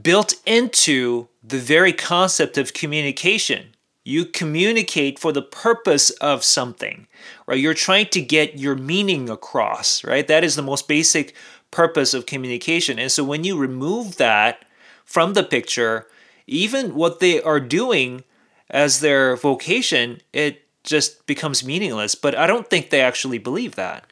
built 0.04 0.34
into 0.46 1.30
the 1.42 1.58
very 1.58 1.94
concept 1.94 2.58
of 2.58 2.74
communication. 2.74 3.76
You 4.04 4.26
communicate 4.26 5.18
for 5.18 5.32
the 5.32 5.42
purpose 5.42 6.10
of 6.20 6.44
something, 6.44 7.08
right? 7.48 7.60
You're 7.60 7.74
trying 7.74 8.08
to 8.08 8.22
get 8.22 8.60
your 8.60 8.76
meaning 8.76 9.30
across, 9.30 10.04
right? 10.04 10.28
That 10.28 10.44
is 10.44 10.56
the 10.56 10.62
most 10.62 10.90
basic 10.90 11.36
purpose 11.70 12.14
of 12.14 12.26
communication. 12.26 13.00
And 13.00 13.12
so 13.12 13.24
when 13.24 13.46
you 13.46 13.58
remove 13.58 14.18
that 14.18 14.66
from 15.06 15.34
the 15.34 15.44
picture, 15.44 16.08
even 16.48 16.96
what 16.96 17.22
they 17.22 17.42
are 17.42 17.60
doing 17.62 18.26
as 18.72 19.02
their 19.02 19.36
vocation, 19.36 20.22
it 20.34 20.66
just 20.84 21.26
becomes 21.28 21.64
meaningless. 21.64 22.16
But 22.16 22.36
I 22.36 22.48
don't 22.48 22.70
think 22.70 22.90
they 22.90 23.02
actually 23.02 23.38
believe 23.38 23.76
that. 23.76 24.06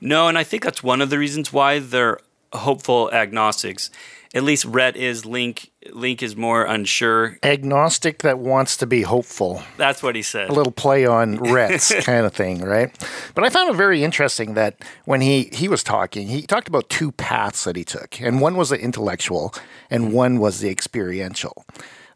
No, 0.00 0.28
and 0.28 0.36
I 0.36 0.44
think 0.44 0.64
that's 0.64 0.82
one 0.82 1.00
of 1.00 1.10
the 1.10 1.18
reasons 1.18 1.52
why 1.52 1.78
they're 1.78 2.18
hopeful 2.52 3.10
agnostics. 3.12 3.90
At 4.34 4.42
least 4.42 4.66
Rhett 4.66 4.94
is 4.94 5.24
Link. 5.24 5.70
Link 5.90 6.22
is 6.22 6.36
more 6.36 6.64
unsure. 6.64 7.38
Agnostic 7.42 8.18
that 8.22 8.38
wants 8.38 8.76
to 8.76 8.86
be 8.86 9.02
hopeful. 9.02 9.62
That's 9.78 10.02
what 10.02 10.16
he 10.16 10.22
said. 10.22 10.50
A 10.50 10.52
little 10.52 10.72
play 10.72 11.06
on 11.06 11.36
Rhett's 11.36 11.94
kind 12.04 12.26
of 12.26 12.34
thing, 12.34 12.60
right? 12.60 12.90
But 13.34 13.44
I 13.44 13.48
found 13.48 13.70
it 13.70 13.76
very 13.76 14.04
interesting 14.04 14.52
that 14.54 14.76
when 15.06 15.22
he 15.22 15.44
he 15.52 15.66
was 15.66 15.82
talking, 15.82 16.28
he 16.28 16.42
talked 16.42 16.68
about 16.68 16.90
two 16.90 17.10
paths 17.12 17.64
that 17.64 17.74
he 17.76 17.84
took, 17.84 18.20
and 18.20 18.40
one 18.40 18.56
was 18.56 18.68
the 18.68 18.78
intellectual, 18.78 19.54
and 19.90 20.12
one 20.12 20.38
was 20.38 20.60
the 20.60 20.68
experiential. 20.68 21.64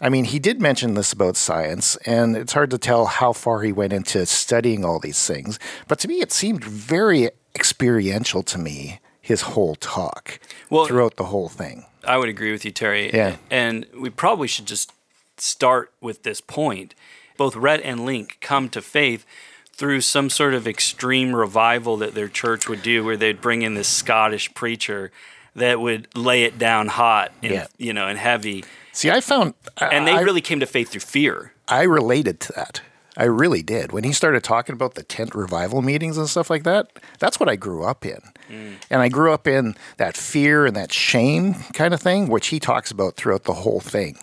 I 0.02 0.08
mean, 0.08 0.24
he 0.24 0.40
did 0.40 0.60
mention 0.60 0.94
this 0.94 1.12
about 1.12 1.36
science, 1.36 1.94
and 2.04 2.36
it's 2.36 2.52
hard 2.52 2.70
to 2.70 2.78
tell 2.78 3.06
how 3.06 3.32
far 3.32 3.62
he 3.62 3.70
went 3.70 3.92
into 3.92 4.26
studying 4.26 4.84
all 4.84 4.98
these 4.98 5.24
things. 5.26 5.60
But 5.86 6.00
to 6.00 6.08
me, 6.08 6.20
it 6.20 6.32
seemed 6.32 6.64
very 6.64 7.30
experiential 7.54 8.42
to 8.42 8.58
me 8.58 9.00
his 9.20 9.42
whole 9.42 9.76
talk 9.76 10.40
well, 10.68 10.86
throughout 10.86 11.16
the 11.16 11.26
whole 11.26 11.48
thing. 11.48 11.86
I 12.04 12.18
would 12.18 12.28
agree 12.28 12.50
with 12.50 12.64
you, 12.64 12.72
Terry. 12.72 13.12
Yeah. 13.14 13.36
And 13.48 13.86
we 13.96 14.10
probably 14.10 14.48
should 14.48 14.66
just 14.66 14.92
start 15.36 15.92
with 16.00 16.24
this 16.24 16.40
point. 16.40 16.96
Both 17.36 17.54
Rhett 17.54 17.80
and 17.84 18.04
Link 18.04 18.38
come 18.40 18.68
to 18.70 18.82
faith 18.82 19.24
through 19.72 20.00
some 20.00 20.28
sort 20.28 20.52
of 20.52 20.66
extreme 20.66 21.34
revival 21.34 21.96
that 21.98 22.14
their 22.14 22.28
church 22.28 22.68
would 22.68 22.82
do 22.82 23.04
where 23.04 23.16
they'd 23.16 23.40
bring 23.40 23.62
in 23.62 23.74
this 23.74 23.88
Scottish 23.88 24.52
preacher 24.52 25.12
that 25.54 25.80
would 25.80 26.08
lay 26.16 26.42
it 26.44 26.58
down 26.58 26.88
hot 26.88 27.32
and 27.42 27.52
yeah. 27.52 27.66
you 27.78 27.92
know 27.92 28.08
and 28.08 28.18
heavy. 28.18 28.64
See, 28.92 29.10
I 29.10 29.20
found 29.20 29.54
and 29.80 30.06
they 30.06 30.12
I, 30.12 30.20
really 30.20 30.40
came 30.40 30.60
to 30.60 30.66
faith 30.66 30.90
through 30.90 31.00
fear. 31.00 31.52
I 31.68 31.82
related 31.82 32.40
to 32.40 32.52
that. 32.52 32.82
I 33.16 33.24
really 33.24 33.62
did. 33.62 33.92
When 33.92 34.04
he 34.04 34.12
started 34.12 34.42
talking 34.42 34.72
about 34.72 34.94
the 34.94 35.02
tent 35.02 35.34
revival 35.34 35.82
meetings 35.82 36.16
and 36.16 36.28
stuff 36.28 36.48
like 36.48 36.64
that, 36.64 36.98
that's 37.18 37.38
what 37.38 37.48
I 37.48 37.56
grew 37.56 37.84
up 37.84 38.06
in. 38.06 38.20
Mm. 38.48 38.76
And 38.90 39.02
I 39.02 39.08
grew 39.08 39.32
up 39.32 39.46
in 39.46 39.76
that 39.98 40.16
fear 40.16 40.64
and 40.64 40.74
that 40.76 40.92
shame 40.92 41.54
kind 41.74 41.92
of 41.92 42.00
thing, 42.00 42.28
which 42.28 42.48
he 42.48 42.58
talks 42.58 42.90
about 42.90 43.16
throughout 43.16 43.44
the 43.44 43.54
whole 43.54 43.80
thing. 43.80 44.18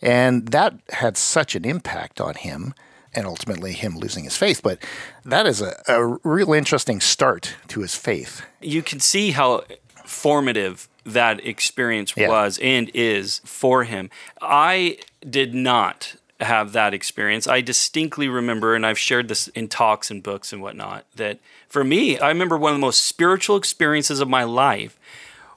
And 0.00 0.48
that 0.48 0.74
had 0.90 1.18
such 1.18 1.54
an 1.54 1.66
impact 1.66 2.20
on 2.20 2.34
him 2.34 2.74
and 3.14 3.26
ultimately 3.26 3.72
him 3.72 3.98
losing 3.98 4.24
his 4.24 4.36
faith. 4.36 4.62
But 4.62 4.82
that 5.24 5.46
is 5.46 5.60
a, 5.60 5.74
a 5.88 6.06
real 6.24 6.52
interesting 6.54 7.00
start 7.00 7.56
to 7.68 7.80
his 7.80 7.94
faith. 7.94 8.42
You 8.60 8.82
can 8.82 9.00
see 9.00 9.32
how 9.32 9.64
formative 10.04 10.88
that 11.04 11.44
experience 11.46 12.14
yeah. 12.16 12.28
was 12.28 12.58
and 12.62 12.90
is 12.94 13.40
for 13.44 13.84
him. 13.84 14.10
I 14.40 14.98
did 15.28 15.54
not 15.54 16.16
have 16.40 16.72
that 16.72 16.94
experience. 16.94 17.46
I 17.46 17.60
distinctly 17.60 18.28
remember, 18.28 18.74
and 18.74 18.86
I've 18.86 18.98
shared 18.98 19.28
this 19.28 19.48
in 19.48 19.68
talks 19.68 20.10
and 20.10 20.22
books 20.22 20.52
and 20.52 20.62
whatnot, 20.62 21.04
that 21.16 21.38
for 21.68 21.84
me, 21.84 22.18
I 22.18 22.28
remember 22.28 22.56
one 22.56 22.72
of 22.72 22.78
the 22.78 22.84
most 22.84 23.02
spiritual 23.02 23.56
experiences 23.56 24.20
of 24.20 24.28
my 24.28 24.44
life 24.44 24.98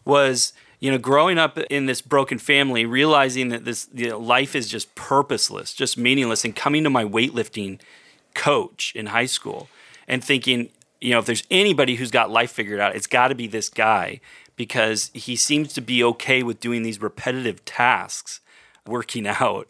was, 0.05 0.53
you 0.79 0.91
know, 0.91 0.97
growing 0.97 1.37
up 1.37 1.57
in 1.57 1.85
this 1.85 2.01
broken 2.01 2.37
family, 2.37 2.85
realizing 2.85 3.49
that 3.49 3.63
this 3.65 3.87
you 3.93 4.09
know, 4.09 4.19
life 4.19 4.55
is 4.55 4.67
just 4.67 4.93
purposeless, 4.95 5.73
just 5.73 5.97
meaningless, 5.97 6.43
and 6.43 6.55
coming 6.55 6.83
to 6.83 6.89
my 6.89 7.05
weightlifting 7.05 7.79
coach 8.33 8.91
in 8.95 9.07
high 9.07 9.25
school 9.25 9.69
and 10.07 10.23
thinking, 10.23 10.69
you 10.99 11.11
know, 11.11 11.19
if 11.19 11.25
there's 11.25 11.43
anybody 11.49 11.95
who's 11.95 12.11
got 12.11 12.29
life 12.29 12.51
figured 12.51 12.79
out, 12.79 12.95
it's 12.95 13.07
got 13.07 13.29
to 13.29 13.35
be 13.35 13.47
this 13.47 13.69
guy 13.69 14.19
because 14.55 15.11
he 15.13 15.35
seems 15.35 15.73
to 15.73 15.81
be 15.81 16.03
okay 16.03 16.43
with 16.43 16.59
doing 16.59 16.83
these 16.83 17.01
repetitive 17.01 17.63
tasks, 17.65 18.39
working 18.85 19.27
out 19.39 19.67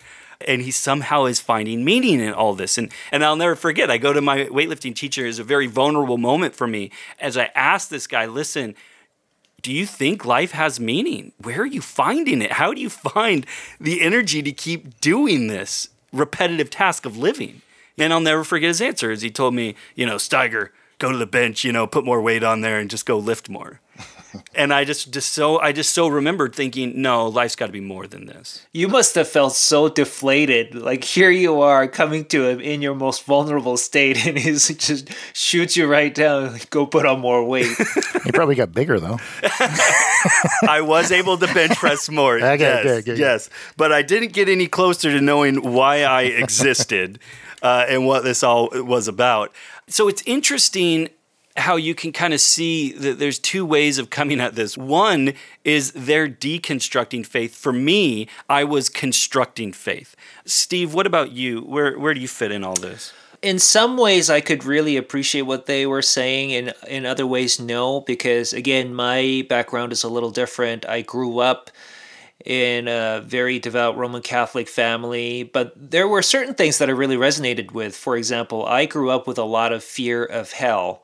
and 0.47 0.61
he 0.61 0.71
somehow 0.71 1.25
is 1.25 1.39
finding 1.39 1.83
meaning 1.83 2.19
in 2.19 2.33
all 2.33 2.53
this. 2.53 2.77
And 2.77 2.91
and 3.11 3.23
I'll 3.23 3.35
never 3.35 3.55
forget. 3.55 3.91
I 3.91 3.97
go 3.97 4.13
to 4.13 4.21
my 4.21 4.45
weightlifting 4.45 4.95
teacher. 4.95 5.25
It's 5.25 5.39
a 5.39 5.43
very 5.43 5.67
vulnerable 5.67 6.17
moment 6.17 6.55
for 6.55 6.67
me 6.67 6.91
as 7.19 7.37
I 7.37 7.51
ask 7.55 7.89
this 7.89 8.07
guy, 8.07 8.25
"Listen, 8.25 8.75
do 9.61 9.71
you 9.71 9.85
think 9.85 10.25
life 10.25 10.51
has 10.51 10.79
meaning? 10.79 11.31
Where 11.37 11.61
are 11.61 11.65
you 11.65 11.81
finding 11.81 12.41
it? 12.41 12.53
How 12.53 12.73
do 12.73 12.81
you 12.81 12.89
find 12.89 13.45
the 13.79 14.01
energy 14.01 14.41
to 14.43 14.51
keep 14.51 14.99
doing 14.99 15.47
this 15.47 15.89
repetitive 16.11 16.69
task 16.69 17.05
of 17.05 17.17
living?" 17.17 17.61
And 17.97 18.11
I'll 18.11 18.19
never 18.19 18.43
forget 18.43 18.69
his 18.69 18.81
answer 18.81 19.11
as 19.11 19.21
he 19.21 19.29
told 19.29 19.53
me, 19.53 19.75
"You 19.95 20.05
know, 20.05 20.15
Steiger, 20.15 20.69
go 20.97 21.11
to 21.11 21.17
the 21.17 21.27
bench. 21.27 21.63
You 21.63 21.71
know, 21.71 21.87
put 21.87 22.05
more 22.05 22.21
weight 22.21 22.43
on 22.43 22.61
there 22.61 22.79
and 22.79 22.89
just 22.89 23.05
go 23.05 23.17
lift 23.17 23.49
more." 23.49 23.79
And 24.55 24.73
I 24.73 24.83
just 24.83 25.11
just 25.11 25.33
so 25.33 25.59
I 25.59 25.71
just 25.71 25.93
so 25.93 26.07
remembered 26.07 26.55
thinking, 26.55 27.01
no, 27.01 27.27
life's 27.27 27.55
got 27.55 27.67
to 27.67 27.71
be 27.71 27.79
more 27.79 28.07
than 28.07 28.25
this. 28.25 28.65
You 28.71 28.87
must 28.87 29.15
have 29.15 29.27
felt 29.27 29.53
so 29.53 29.89
deflated. 29.89 30.75
Like 30.75 31.03
here 31.03 31.29
you 31.29 31.61
are 31.61 31.87
coming 31.87 32.25
to 32.25 32.47
him 32.47 32.59
in 32.59 32.81
your 32.81 32.95
most 32.95 33.23
vulnerable 33.25 33.77
state, 33.77 34.25
and 34.25 34.37
he 34.37 34.51
just 34.53 35.09
shoots 35.33 35.75
you 35.77 35.87
right 35.87 36.13
down. 36.13 36.53
Like, 36.53 36.69
Go 36.69 36.85
put 36.85 37.05
on 37.05 37.19
more 37.19 37.43
weight. 37.43 37.75
He 38.23 38.31
probably 38.31 38.55
got 38.55 38.71
bigger 38.71 39.01
though. 39.01 39.19
I 40.67 40.79
was 40.81 41.11
able 41.11 41.37
to 41.37 41.53
bench 41.53 41.75
press 41.75 42.09
more. 42.09 42.37
Okay, 42.37 42.57
yes, 42.57 42.83
good, 42.83 42.93
good, 42.93 43.05
good. 43.05 43.19
yes, 43.19 43.49
but 43.75 43.91
I 43.91 44.01
didn't 44.01 44.31
get 44.31 44.47
any 44.47 44.67
closer 44.67 45.11
to 45.11 45.19
knowing 45.19 45.73
why 45.73 46.03
I 46.03 46.21
existed 46.23 47.19
uh, 47.61 47.85
and 47.89 48.05
what 48.05 48.23
this 48.23 48.41
all 48.43 48.69
was 48.73 49.09
about. 49.09 49.51
So 49.87 50.07
it's 50.07 50.23
interesting 50.25 51.09
how 51.55 51.75
you 51.75 51.93
can 51.93 52.11
kind 52.11 52.33
of 52.33 52.41
see 52.41 52.91
that 52.93 53.19
there's 53.19 53.37
two 53.37 53.65
ways 53.65 53.97
of 53.97 54.09
coming 54.09 54.39
at 54.39 54.55
this. 54.55 54.77
One 54.77 55.33
is 55.63 55.91
they're 55.91 56.27
deconstructing 56.27 57.25
faith. 57.25 57.55
For 57.55 57.71
me, 57.71 58.27
I 58.49 58.63
was 58.63 58.89
constructing 58.89 59.71
faith. 59.71 60.15
Steve, 60.45 60.93
what 60.93 61.05
about 61.05 61.31
you? 61.31 61.61
Where 61.61 61.97
where 61.99 62.13
do 62.13 62.19
you 62.19 62.27
fit 62.27 62.51
in 62.51 62.63
all 62.63 62.75
this? 62.75 63.13
in 63.43 63.59
some 63.59 63.97
ways 63.97 64.29
I 64.29 64.39
could 64.39 64.63
really 64.63 64.95
appreciate 64.95 65.41
what 65.41 65.65
they 65.65 65.85
were 65.85 66.01
saying 66.01 66.51
in 66.51 66.73
in 66.87 67.05
other 67.05 67.27
ways 67.27 67.59
no 67.59 67.99
because 67.99 68.53
again 68.53 68.95
my 68.95 69.45
background 69.49 69.91
is 69.91 70.03
a 70.03 70.09
little 70.09 70.31
different. 70.31 70.87
I 70.87 71.01
grew 71.01 71.39
up 71.39 71.69
in 72.45 72.87
a 72.87 73.21
very 73.25 73.59
devout 73.59 73.97
Roman 73.97 74.21
Catholic 74.21 74.67
family, 74.67 75.43
but 75.43 75.73
there 75.75 76.07
were 76.07 76.21
certain 76.21 76.55
things 76.55 76.77
that 76.77 76.89
I 76.89 76.93
really 76.93 77.15
resonated 77.15 77.71
with. 77.71 77.95
For 77.95 78.17
example, 78.17 78.65
I 78.65 78.85
grew 78.85 79.09
up 79.09 79.27
with 79.27 79.37
a 79.37 79.43
lot 79.43 79.71
of 79.71 79.83
fear 79.83 80.25
of 80.25 80.51
hell. 80.51 81.03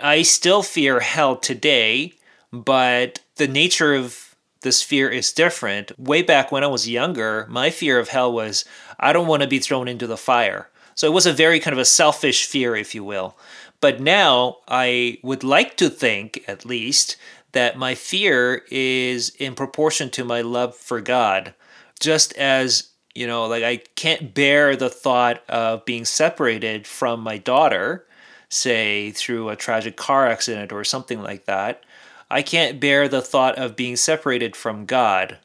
I 0.00 0.22
still 0.22 0.62
fear 0.62 1.00
hell 1.00 1.36
today, 1.36 2.14
but 2.52 3.20
the 3.36 3.48
nature 3.48 3.94
of 3.94 4.36
this 4.62 4.82
fear 4.82 5.08
is 5.08 5.32
different. 5.32 5.98
Way 5.98 6.22
back 6.22 6.50
when 6.50 6.64
I 6.64 6.68
was 6.68 6.88
younger, 6.88 7.46
my 7.48 7.70
fear 7.70 7.98
of 7.98 8.08
hell 8.08 8.32
was 8.32 8.64
I 8.98 9.12
don't 9.12 9.28
want 9.28 9.42
to 9.42 9.48
be 9.48 9.58
thrown 9.58 9.88
into 9.88 10.06
the 10.06 10.16
fire. 10.16 10.68
So 10.94 11.06
it 11.06 11.12
was 11.12 11.26
a 11.26 11.32
very 11.32 11.60
kind 11.60 11.72
of 11.72 11.78
a 11.78 11.84
selfish 11.84 12.46
fear, 12.46 12.74
if 12.76 12.94
you 12.94 13.04
will. 13.04 13.36
But 13.80 14.00
now 14.00 14.58
I 14.68 15.18
would 15.22 15.44
like 15.44 15.76
to 15.76 15.90
think, 15.90 16.42
at 16.48 16.64
least, 16.64 17.16
that 17.52 17.76
my 17.76 17.94
fear 17.94 18.62
is 18.70 19.30
in 19.38 19.54
proportion 19.54 20.10
to 20.10 20.24
my 20.24 20.40
love 20.40 20.74
for 20.74 21.00
God. 21.00 21.54
Just 22.00 22.32
as, 22.34 22.90
you 23.14 23.26
know, 23.26 23.46
like 23.46 23.62
I 23.62 23.78
can't 23.96 24.34
bear 24.34 24.76
the 24.76 24.88
thought 24.88 25.42
of 25.48 25.84
being 25.84 26.04
separated 26.04 26.86
from 26.86 27.20
my 27.20 27.38
daughter, 27.38 28.06
say 28.54 29.10
through 29.10 29.48
a 29.48 29.56
tragic 29.56 29.96
car 29.96 30.26
accident 30.26 30.72
or 30.72 30.84
something 30.84 31.22
like 31.22 31.46
that. 31.46 31.84
I 32.30 32.42
can't 32.42 32.80
bear 32.80 33.08
the 33.08 33.22
thought 33.22 33.58
of 33.58 33.76
being 33.76 33.96
separated 33.96 34.56
from 34.56 34.86
God 34.86 35.38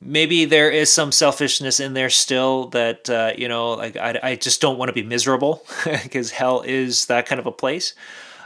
maybe 0.00 0.44
there 0.44 0.70
is 0.70 0.92
some 0.92 1.12
selfishness 1.12 1.80
in 1.80 1.94
there 1.94 2.10
still 2.10 2.68
that 2.68 3.08
uh, 3.08 3.32
you 3.36 3.48
know 3.48 3.72
like 3.72 3.96
I, 3.96 4.18
I 4.22 4.34
just 4.36 4.60
don't 4.60 4.78
want 4.78 4.88
to 4.88 4.92
be 4.92 5.02
miserable 5.02 5.64
because 5.84 6.30
hell 6.30 6.62
is 6.62 7.06
that 7.06 7.26
kind 7.26 7.38
of 7.38 7.46
a 7.46 7.52
place 7.52 7.94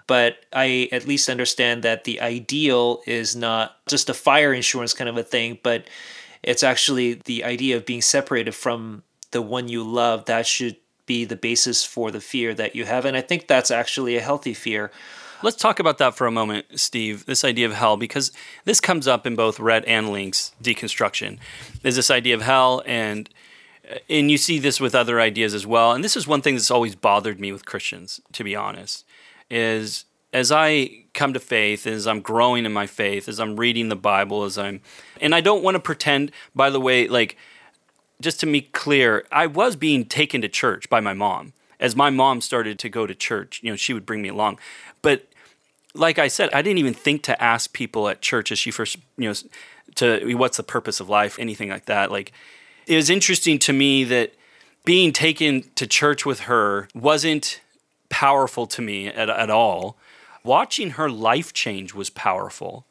but 0.06 0.38
i 0.52 0.88
at 0.92 1.06
least 1.06 1.28
understand 1.28 1.82
that 1.82 2.04
the 2.04 2.20
ideal 2.20 3.02
is 3.06 3.36
not 3.36 3.76
just 3.86 4.08
a 4.08 4.14
fire 4.14 4.52
insurance 4.52 4.94
kind 4.94 5.08
of 5.08 5.16
a 5.16 5.22
thing 5.22 5.58
but 5.62 5.84
it's 6.42 6.62
actually 6.62 7.14
the 7.24 7.44
idea 7.44 7.76
of 7.76 7.86
being 7.86 8.02
separated 8.02 8.54
from 8.54 9.02
the 9.30 9.42
one 9.42 9.68
you 9.68 9.82
love 9.82 10.24
that 10.26 10.46
should 10.46 10.76
be 11.10 11.24
the 11.24 11.42
basis 11.50 11.78
for 11.84 12.12
the 12.12 12.20
fear 12.20 12.54
that 12.54 12.76
you 12.76 12.84
have 12.84 13.04
and 13.04 13.16
i 13.16 13.20
think 13.20 13.46
that's 13.46 13.70
actually 13.70 14.16
a 14.16 14.20
healthy 14.20 14.54
fear 14.54 14.90
Let's 15.42 15.56
talk 15.56 15.78
about 15.80 15.96
that 15.98 16.14
for 16.14 16.26
a 16.26 16.30
moment, 16.30 16.66
Steve. 16.74 17.24
This 17.24 17.44
idea 17.44 17.64
of 17.64 17.72
hell, 17.72 17.96
because 17.96 18.30
this 18.66 18.78
comes 18.78 19.08
up 19.08 19.26
in 19.26 19.36
both 19.36 19.58
Rhett 19.58 19.86
and 19.86 20.10
Link's 20.10 20.52
deconstruction. 20.62 21.38
Is 21.82 21.96
this 21.96 22.10
idea 22.10 22.34
of 22.34 22.42
hell, 22.42 22.82
and 22.84 23.30
uh, 23.90 23.94
and 24.10 24.30
you 24.30 24.36
see 24.36 24.58
this 24.58 24.80
with 24.80 24.94
other 24.94 25.18
ideas 25.18 25.54
as 25.54 25.66
well. 25.66 25.92
And 25.92 26.04
this 26.04 26.14
is 26.14 26.26
one 26.26 26.42
thing 26.42 26.56
that's 26.56 26.70
always 26.70 26.94
bothered 26.94 27.40
me 27.40 27.52
with 27.52 27.64
Christians, 27.64 28.20
to 28.32 28.44
be 28.44 28.54
honest, 28.54 29.06
is 29.50 30.04
as 30.32 30.52
I 30.52 31.04
come 31.14 31.32
to 31.32 31.40
faith, 31.40 31.86
as 31.86 32.06
I'm 32.06 32.20
growing 32.20 32.66
in 32.66 32.72
my 32.74 32.86
faith, 32.86 33.26
as 33.26 33.40
I'm 33.40 33.56
reading 33.56 33.88
the 33.88 33.96
Bible, 33.96 34.44
as 34.44 34.58
I'm, 34.58 34.82
and 35.22 35.34
I 35.34 35.40
don't 35.40 35.62
want 35.62 35.74
to 35.74 35.80
pretend. 35.80 36.32
By 36.54 36.68
the 36.68 36.80
way, 36.80 37.08
like 37.08 37.38
just 38.20 38.40
to 38.40 38.46
be 38.46 38.62
clear, 38.62 39.24
I 39.32 39.46
was 39.46 39.76
being 39.76 40.04
taken 40.04 40.40
to 40.42 40.48
church 40.48 40.88
by 40.88 41.00
my 41.00 41.14
mom. 41.14 41.52
As 41.78 41.96
my 41.96 42.10
mom 42.10 42.40
started 42.40 42.78
to 42.80 42.88
go 42.88 43.06
to 43.06 43.14
church, 43.14 43.60
you 43.62 43.70
know, 43.70 43.76
she 43.76 43.94
would 43.94 44.04
bring 44.04 44.20
me 44.22 44.28
along. 44.28 44.58
But 45.00 45.26
like 45.94 46.18
I 46.18 46.28
said, 46.28 46.50
I 46.52 46.62
didn't 46.62 46.78
even 46.78 46.94
think 46.94 47.22
to 47.24 47.42
ask 47.42 47.72
people 47.72 48.08
at 48.08 48.20
church 48.20 48.52
as 48.52 48.58
she 48.58 48.70
first, 48.70 48.98
you 49.16 49.28
know, 49.28 49.34
to 49.96 50.34
what's 50.34 50.58
the 50.58 50.62
purpose 50.62 51.00
of 51.00 51.08
life, 51.08 51.38
anything 51.38 51.70
like 51.70 51.86
that. 51.86 52.10
Like, 52.10 52.32
it 52.86 52.96
was 52.96 53.10
interesting 53.10 53.58
to 53.60 53.72
me 53.72 54.04
that 54.04 54.34
being 54.84 55.12
taken 55.12 55.64
to 55.74 55.86
church 55.86 56.24
with 56.26 56.40
her 56.40 56.88
wasn't 56.94 57.60
powerful 58.08 58.66
to 58.66 58.82
me 58.82 59.08
at, 59.08 59.30
at 59.30 59.50
all. 59.50 59.96
Watching 60.44 60.90
her 60.90 61.10
life 61.10 61.52
change 61.52 61.94
was 61.94 62.10
powerful. 62.10 62.84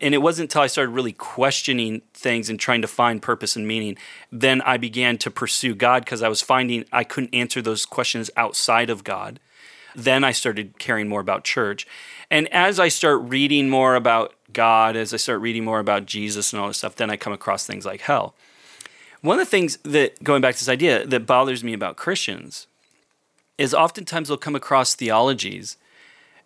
And 0.00 0.14
it 0.14 0.18
wasn't 0.18 0.50
until 0.50 0.62
I 0.62 0.66
started 0.66 0.92
really 0.92 1.12
questioning 1.12 2.02
things 2.14 2.48
and 2.48 2.58
trying 2.58 2.82
to 2.82 2.88
find 2.88 3.22
purpose 3.22 3.56
and 3.56 3.68
meaning, 3.68 3.96
then 4.30 4.60
I 4.62 4.76
began 4.76 5.18
to 5.18 5.30
pursue 5.30 5.74
God 5.74 6.04
because 6.04 6.22
I 6.22 6.28
was 6.28 6.42
finding 6.42 6.84
I 6.92 7.04
couldn't 7.04 7.34
answer 7.34 7.62
those 7.62 7.86
questions 7.86 8.30
outside 8.36 8.90
of 8.90 9.04
God. 9.04 9.38
Then 9.94 10.24
I 10.24 10.32
started 10.32 10.78
caring 10.78 11.08
more 11.08 11.20
about 11.20 11.44
church. 11.44 11.86
And 12.30 12.48
as 12.52 12.80
I 12.80 12.88
start 12.88 13.20
reading 13.22 13.68
more 13.68 13.94
about 13.94 14.34
God, 14.52 14.96
as 14.96 15.12
I 15.12 15.18
start 15.18 15.40
reading 15.40 15.64
more 15.64 15.80
about 15.80 16.06
Jesus 16.06 16.52
and 16.52 16.60
all 16.60 16.68
this 16.68 16.78
stuff, 16.78 16.96
then 16.96 17.10
I 17.10 17.16
come 17.16 17.32
across 17.32 17.66
things 17.66 17.84
like 17.84 18.00
hell. 18.02 18.34
One 19.20 19.38
of 19.38 19.46
the 19.46 19.50
things 19.50 19.76
that, 19.84 20.22
going 20.24 20.42
back 20.42 20.54
to 20.54 20.60
this 20.60 20.68
idea, 20.68 21.06
that 21.06 21.26
bothers 21.26 21.62
me 21.62 21.74
about 21.74 21.96
Christians 21.96 22.66
is 23.56 23.72
oftentimes 23.72 24.28
they'll 24.28 24.36
come 24.36 24.56
across 24.56 24.94
theologies 24.94 25.76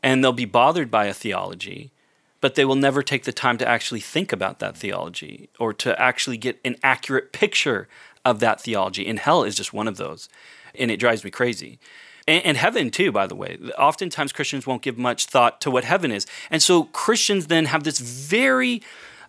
and 0.03 0.23
they'll 0.23 0.33
be 0.33 0.45
bothered 0.45 0.91
by 0.91 1.07
a 1.07 1.15
theology, 1.15 1.91
but 2.40 2.55
they 2.55 2.64
will 2.64 2.77
never 2.77 3.03
take 3.03 3.25
the 3.25 3.33
time 3.33 3.59
to 3.59 3.68
actually 3.68 4.01
think 4.01 4.33
about 4.33 4.59
that 4.59 4.77
theology 4.77 5.49
or 5.59 5.72
to 5.72 6.01
actually 6.01 6.37
get 6.37 6.61
an 6.64 6.77
accurate 6.83 7.33
picture 7.33 7.88
of 8.25 8.40
that 8.40 8.61
theology. 8.61 9.07
And 9.07 9.18
hell 9.18 9.42
is 9.42 9.55
just 9.55 9.72
one 9.72 9.88
of 9.88 9.96
those. 9.96 10.29
And 10.75 10.90
it 10.90 10.99
drives 10.99 11.25
me 11.25 11.31
crazy 11.31 11.79
and, 12.27 12.44
and 12.44 12.57
heaven 12.57 12.90
too 12.90 13.12
by 13.12 13.27
the 13.27 13.35
way 13.35 13.59
oftentimes 13.79 14.33
christians 14.33 14.66
won't 14.66 14.83
give 14.83 14.99
much 14.99 15.27
thought 15.27 15.61
to 15.61 15.70
what 15.70 15.85
heaven 15.85 16.11
is 16.11 16.27
and 16.51 16.62
so 16.62 16.85
christians 16.85 17.46
then 17.46 17.66
have 17.66 17.85
this 17.85 17.99
very 17.99 18.83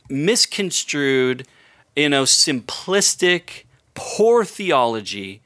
misconstrued 0.09 1.47
you 1.95 2.09
know 2.09 2.23
simplistic 2.23 3.63
poor 3.93 4.43
theology 4.43 5.41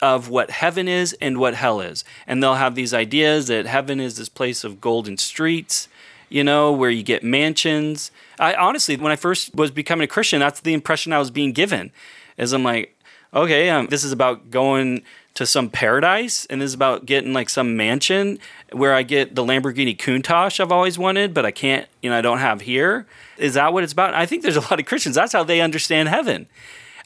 of 0.00 0.28
what 0.28 0.50
heaven 0.50 0.86
is 0.86 1.16
and 1.20 1.38
what 1.38 1.54
hell 1.54 1.80
is 1.80 2.04
and 2.26 2.42
they'll 2.42 2.54
have 2.54 2.74
these 2.74 2.94
ideas 2.94 3.48
that 3.48 3.66
heaven 3.66 3.98
is 3.98 4.16
this 4.16 4.28
place 4.28 4.64
of 4.64 4.80
golden 4.80 5.16
streets 5.16 5.88
you 6.28 6.44
know 6.44 6.72
where 6.72 6.90
you 6.90 7.02
get 7.02 7.22
mansions 7.22 8.10
i 8.38 8.54
honestly 8.54 8.96
when 8.96 9.12
i 9.12 9.16
first 9.16 9.54
was 9.54 9.70
becoming 9.70 10.04
a 10.04 10.08
christian 10.08 10.40
that's 10.40 10.60
the 10.60 10.74
impression 10.74 11.12
i 11.12 11.18
was 11.18 11.30
being 11.30 11.52
given 11.52 11.90
is 12.36 12.52
i'm 12.52 12.62
like 12.62 12.96
okay 13.34 13.70
um, 13.70 13.86
this 13.86 14.04
is 14.04 14.12
about 14.12 14.50
going 14.50 15.02
to 15.38 15.46
some 15.46 15.70
paradise 15.70 16.46
and 16.46 16.60
this 16.60 16.66
is 16.66 16.74
about 16.74 17.06
getting 17.06 17.32
like 17.32 17.48
some 17.48 17.76
mansion 17.76 18.40
where 18.72 18.92
I 18.92 19.04
get 19.04 19.36
the 19.36 19.44
Lamborghini 19.44 19.96
Countach 19.96 20.58
I've 20.58 20.72
always 20.72 20.98
wanted, 20.98 21.32
but 21.32 21.46
I 21.46 21.52
can't, 21.52 21.86
you 22.02 22.10
know, 22.10 22.18
I 22.18 22.20
don't 22.20 22.38
have 22.38 22.62
here. 22.62 23.06
Is 23.36 23.54
that 23.54 23.72
what 23.72 23.84
it's 23.84 23.92
about? 23.92 24.14
I 24.14 24.26
think 24.26 24.42
there's 24.42 24.56
a 24.56 24.60
lot 24.62 24.80
of 24.80 24.86
Christians, 24.86 25.14
that's 25.14 25.32
how 25.32 25.44
they 25.44 25.60
understand 25.60 26.08
heaven. 26.08 26.48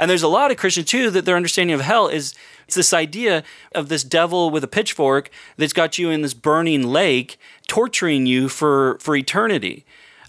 And 0.00 0.10
there's 0.10 0.22
a 0.22 0.28
lot 0.28 0.50
of 0.50 0.56
Christians 0.56 0.86
too 0.86 1.10
that 1.10 1.26
their 1.26 1.36
understanding 1.36 1.74
of 1.74 1.82
hell 1.82 2.08
is 2.08 2.34
it's 2.64 2.76
this 2.76 2.92
idea 2.92 3.42
of 3.74 3.88
this 3.88 4.04
devil 4.04 4.50
with 4.50 4.64
a 4.64 4.68
pitchfork 4.68 5.30
that's 5.56 5.72
got 5.72 5.98
you 5.98 6.10
in 6.10 6.22
this 6.22 6.34
burning 6.34 6.86
lake 6.86 7.38
torturing 7.68 8.26
you 8.26 8.48
for, 8.48 8.98
for 9.00 9.16
eternity. 9.16 9.84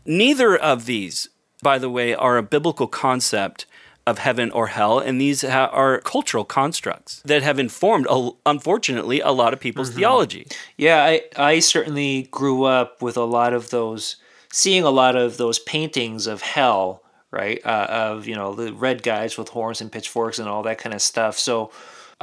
Neither 0.06 0.56
of 0.56 0.86
these, 0.86 1.30
by 1.62 1.78
the 1.78 1.90
way, 1.90 2.14
are 2.14 2.38
a 2.38 2.44
biblical 2.44 2.88
concept 2.88 3.66
of 4.06 4.20
heaven 4.20 4.52
or 4.52 4.68
hell, 4.68 5.00
and 5.00 5.20
these 5.20 5.44
ha- 5.44 5.70
are 5.72 6.00
cultural 6.02 6.44
constructs 6.44 7.22
that 7.24 7.42
have 7.42 7.58
informed, 7.58 8.06
unfortunately, 8.46 9.22
a 9.22 9.32
lot 9.32 9.54
of 9.54 9.60
people's 9.60 9.90
mm-hmm. 9.90 10.00
theology. 10.00 10.48
Yeah, 10.78 11.04
I 11.04 11.22
I 11.38 11.60
certainly 11.60 12.28
grew 12.32 12.66
up 12.66 13.02
with 13.02 13.16
a 13.16 13.24
lot 13.24 13.54
of 13.54 13.70
those, 13.70 14.18
seeing 14.52 14.84
a 14.84 14.90
lot 14.90 15.16
of 15.16 15.38
those 15.38 15.60
paintings 15.60 16.28
of 16.28 16.42
hell, 16.42 17.02
right? 17.32 17.62
Uh, 17.66 17.88
of 17.90 18.28
you 18.28 18.36
know 18.36 18.54
the 18.54 18.74
red 18.74 19.04
guys 19.04 19.38
with 19.38 19.50
horns 19.50 19.80
and 19.80 19.92
pitchforks 19.92 20.38
and 20.38 20.50
all 20.50 20.64
that 20.64 20.80
kind 20.80 20.94
of 20.94 21.02
stuff. 21.02 21.40
So 21.40 21.72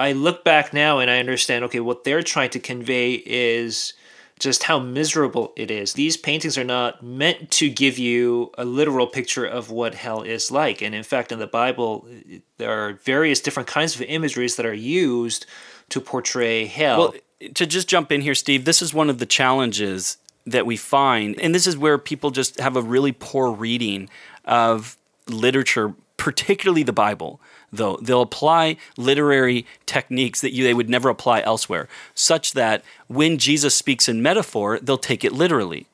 I 0.01 0.13
look 0.13 0.45
back 0.45 0.73
now 0.73 0.99
and 0.99 1.11
I 1.11 1.19
understand. 1.19 1.65
Okay, 1.65 1.81
what 1.81 2.05
they're 2.05 2.23
trying 2.23 2.51
to 2.51 2.59
convey 2.59 3.15
is 3.27 3.93
just 4.39 4.63
how 4.63 4.79
miserable 4.79 5.53
it 5.55 5.71
is. 5.71 5.93
These 5.93 6.17
paintings 6.17 6.57
are 6.57 6.65
not 6.65 7.03
meant 7.03 7.51
to 7.53 7.69
give 7.69 7.99
you 7.99 8.51
a 8.57 8.65
literal 8.65 9.07
picture 9.07 9.45
of 9.45 9.71
what 9.71 9.95
hell 9.95 10.23
is 10.23 10.51
like. 10.51 10.81
And 10.81 10.95
in 10.95 11.03
fact, 11.03 11.31
in 11.31 11.39
the 11.39 11.47
Bible, 11.47 12.09
there 12.57 12.71
are 12.71 12.95
various 12.95 13.41
different 13.41 13.69
kinds 13.69 13.95
of 13.95 14.01
imageries 14.03 14.57
that 14.57 14.65
are 14.65 14.73
used 14.73 15.45
to 15.91 16.01
portray 16.01 16.65
hell. 16.65 16.99
Well, 16.99 17.15
to 17.55 17.67
just 17.67 17.87
jump 17.87 18.11
in 18.11 18.23
here, 18.23 18.35
Steve, 18.35 18.65
this 18.65 18.81
is 18.81 18.95
one 18.95 19.11
of 19.11 19.19
the 19.19 19.27
challenges 19.27 20.17
that 20.47 20.65
we 20.65 20.79
find, 20.79 21.39
and 21.39 21.55
this 21.55 21.67
is 21.67 21.77
where 21.77 21.99
people 21.99 22.31
just 22.31 22.59
have 22.61 22.77
a 22.77 22.83
really 22.83 23.13
poor 23.13 23.53
reading 23.53 24.09
of 24.47 24.97
literature, 25.29 25.93
particularly 26.17 26.83
the 26.83 26.95
Bible. 26.95 27.43
Though 27.73 27.99
they'll 28.03 28.23
apply 28.23 28.77
literary 28.97 29.65
techniques 29.87 30.41
that 30.41 30.53
you, 30.53 30.65
they 30.65 30.75
would 30.75 30.91
never 30.91 31.09
apply 31.09 31.41
elsewhere, 31.43 31.89
such 32.15 32.53
that 32.53 32.83
when 33.07 33.39
Jesus 33.39 33.75
speaks 33.75 34.09
in 34.09 34.23
metaphor, 34.23 34.79
they'll 34.81 34.99
take 34.99 35.25
it 35.25 35.33
literally. 35.33 35.87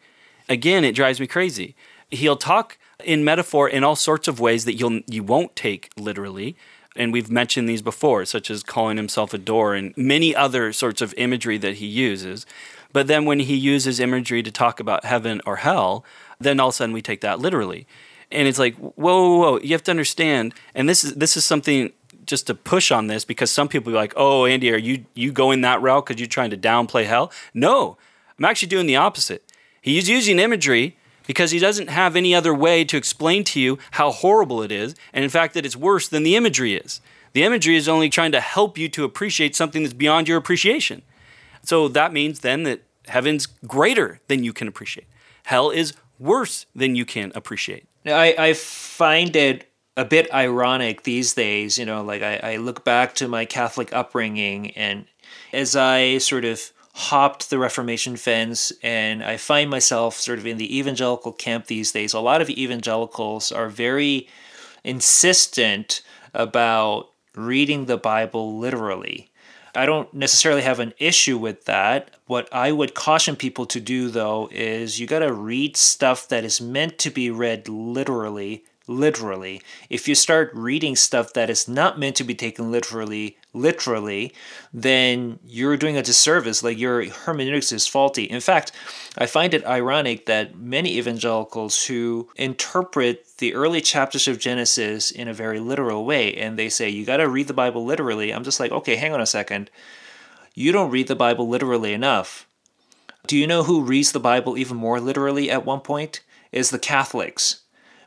Again, 0.49 0.85
it 0.85 0.95
drives 0.95 1.21
me 1.21 1.27
crazy. 1.27 1.75
He'll 2.11 2.37
talk 2.37 2.79
in 3.05 3.25
metaphor 3.25 3.69
in 3.69 3.85
all 3.85 3.97
sorts 3.97 4.29
of 4.29 4.41
ways 4.41 4.65
that 4.65 4.75
you'll 4.75 5.01
you 5.07 5.23
won't 5.23 5.55
take 5.55 5.91
literally. 5.97 6.57
And 6.95 7.13
we've 7.13 7.31
mentioned 7.31 7.69
these 7.69 7.83
before, 7.83 8.25
such 8.25 8.51
as 8.51 8.63
calling 8.63 8.97
himself 8.97 9.35
a 9.35 9.39
door 9.39 9.75
and 9.75 9.95
many 9.99 10.35
other 10.35 10.73
sorts 10.73 11.03
of 11.03 11.13
imagery 11.19 11.59
that 11.59 11.75
he 11.75 11.87
uses. 11.87 12.47
But 12.93 13.07
then 13.07 13.27
when 13.27 13.41
he 13.41 13.55
uses 13.55 14.01
imagery 14.01 14.43
to 14.43 14.51
talk 14.51 14.81
about 14.81 15.05
heaven 15.05 15.43
or 15.45 15.57
hell, 15.57 16.07
then 16.41 16.59
all 16.59 16.69
of 16.69 16.75
a 16.75 16.77
sudden 16.77 16.95
we 16.95 17.03
take 17.03 17.21
that 17.21 17.39
literally. 17.39 17.87
And 18.31 18.49
it's 18.49 18.59
like, 18.59 18.77
whoa, 18.77 18.93
whoa, 18.97 19.39
whoa, 19.39 19.59
you 19.61 19.73
have 19.73 19.85
to 19.85 19.91
understand, 19.91 20.55
and 20.75 20.89
this 20.89 21.05
is 21.05 21.15
this 21.15 21.37
is 21.37 21.45
something 21.45 21.93
just 22.27 22.49
to 22.49 22.55
push 22.55 22.91
on 22.91 23.07
this 23.07 23.25
because 23.25 23.51
some 23.51 23.69
people 23.69 23.93
be 23.93 23.97
like, 23.97 24.13
"Oh, 24.17 24.47
Andy, 24.47 24.73
are 24.73 24.77
you 24.79 25.05
you 25.15 25.33
going 25.33 25.61
that 25.61 25.81
route 25.81 26.07
because 26.07 26.21
you're 26.21 26.27
trying 26.27 26.51
to 26.51 26.57
downplay 26.57 27.07
hell?" 27.07 27.33
No, 27.55 27.97
I'm 28.39 28.45
actually 28.45 28.69
doing 28.69 28.87
the 28.87 28.97
opposite. 28.97 29.45
He's 29.81 30.09
using 30.09 30.41
imagery 30.41 30.97
because 31.27 31.53
he 31.53 31.59
doesn't 31.59 31.89
have 31.89 32.17
any 32.17 32.35
other 32.35 32.55
way 32.55 32.85
to 32.85 32.97
explain 32.97 33.45
to 33.45 33.61
you 33.61 33.79
how 33.93 34.11
horrible 34.11 34.63
it 34.63 34.73
is, 34.73 34.95
and 35.13 35.25
in 35.25 35.31
fact, 35.31 35.55
that 35.55 35.65
it's 35.65 35.77
worse 35.77 36.09
than 36.09 36.23
the 36.25 36.37
imagery 36.37 36.75
is. 36.75 37.01
The 37.33 37.45
imagery 37.45 37.77
is 37.77 37.89
only 37.89 38.09
trying 38.09 38.33
to 38.33 38.41
help 38.41 38.79
you 38.79 38.89
to 38.91 39.05
appreciate 39.05 39.55
something 39.55 39.83
that's 39.83 39.95
beyond 39.95 40.27
your 40.27 40.39
appreciation. 40.39 41.03
So 41.63 41.89
that 41.89 42.13
means 42.13 42.41
then 42.41 42.63
that 42.63 42.83
heaven's 43.09 43.47
greater 43.47 44.21
than 44.29 44.43
you 44.43 44.53
can 44.53 44.69
appreciate. 44.69 45.07
Hell 45.45 45.71
is 45.71 45.95
worse 46.19 46.67
than 46.75 46.97
you 46.97 47.05
can 47.05 47.33
appreciate. 47.35 47.87
I, 48.09 48.35
I 48.39 48.53
find 48.53 49.35
it 49.37 49.71
a 49.97 50.05
bit 50.05 50.33
ironic 50.33 51.03
these 51.03 51.35
days, 51.35 51.79
you 51.79 51.85
know, 51.85 52.03
like 52.03 52.23
I, 52.23 52.37
I 52.43 52.57
look 52.57 52.85
back 52.85 53.15
to 53.17 53.29
my 53.29 53.45
Catholic 53.45 53.93
upbringing 53.93 54.71
and 54.73 55.07
as 55.53 55.75
I 55.75 56.19
sort 56.19 56.45
of 56.45 56.73
hopped 56.95 57.51
the 57.51 57.59
Reformation 57.59 58.17
fence 58.17 58.73
and 58.83 59.23
I 59.23 59.37
find 59.37 59.71
myself 59.71 60.17
sort 60.17 60.39
of 60.39 60.47
in 60.47 60.57
the 60.57 60.79
evangelical 60.79 61.33
camp 61.33 61.67
these 61.67 61.93
days, 61.93 62.15
a 62.15 62.21
lot 62.21 62.41
of 62.41 62.51
evangelicals 62.51 63.53
are 63.53 63.69
very 63.69 64.29
insistent 64.85 66.03
about 66.33 67.11
reading 67.35 67.87
the 67.87 67.99
Bible 67.99 68.59
literally. 68.59 69.31
I 69.77 69.87
don't 69.87 70.13
necessarily 70.15 70.63
have 70.63 70.81
an 70.81 70.95
issue 70.99 71.39
with 71.39 71.65
that. 71.67 72.11
What 72.27 72.53
I 72.53 72.73
would 72.73 72.95
caution 72.95 73.37
people 73.37 73.67
to 73.67 73.81
do, 73.81 74.09
though, 74.09 74.49
is 74.51 74.99
you 74.99 75.07
got 75.07 75.21
to 75.21 75.33
read 75.33 75.77
stuff 75.77 76.29
that 76.29 76.45
is 76.45 76.61
meant 76.61 76.99
to 76.99 77.11
be 77.11 77.31
read 77.31 77.69
literally. 77.69 78.65
Literally. 78.89 79.63
If 79.91 80.07
you 80.07 80.15
start 80.15 80.53
reading 80.55 80.95
stuff 80.95 81.33
that 81.33 81.51
is 81.51 81.67
not 81.67 81.99
meant 81.99 82.15
to 82.17 82.25
be 82.25 82.37
taken 82.37 82.71
literally, 82.71 83.37
literally, 83.53 84.33
then 84.73 85.41
you're 85.45 85.77
doing 85.77 85.97
a 85.97 86.03
disservice. 86.03 86.63
Like 86.63 86.79
your 86.79 87.05
hermeneutics 87.11 87.73
is 87.73 87.89
faulty. 87.89 88.25
In 88.25 88.41
fact, 88.41 88.71
I 89.19 89.27
find 89.27 89.55
it 89.55 89.67
ironic 89.67 90.27
that 90.27 90.57
many 90.57 90.99
evangelicals 90.99 91.87
who 91.87 92.29
interpret 92.37 93.27
the 93.39 93.55
early 93.55 93.81
chapters 93.81 94.29
of 94.29 94.39
Genesis 94.39 95.11
in 95.11 95.27
a 95.27 95.35
very 95.35 95.59
literal 95.59 96.05
way 96.05 96.35
and 96.35 96.57
they 96.57 96.69
say, 96.69 96.89
you 96.89 97.05
got 97.05 97.17
to 97.17 97.29
read 97.29 97.49
the 97.49 97.55
Bible 97.55 97.85
literally. 97.85 98.33
I'm 98.33 98.45
just 98.45 98.61
like, 98.61 98.71
okay, 98.71 98.95
hang 98.95 99.13
on 99.13 99.21
a 99.21 99.27
second. 99.27 99.69
You 100.55 100.71
don't 100.71 100.93
read 100.93 101.09
the 101.09 101.17
Bible 101.17 101.49
literally 101.49 101.93
enough. 101.93 102.47
Do 103.27 103.37
you 103.37 103.49
know 103.49 103.65
who 103.65 103.83
reads 103.83 104.13
the 104.13 104.21
Bible 104.21 104.57
even 104.57 104.77
more 104.77 105.01
literally 105.01 105.51
at 105.51 105.67
one 105.67 105.81
point? 105.81 106.23
Is 106.53 106.71
the 106.71 106.79
Catholics. 106.79 107.63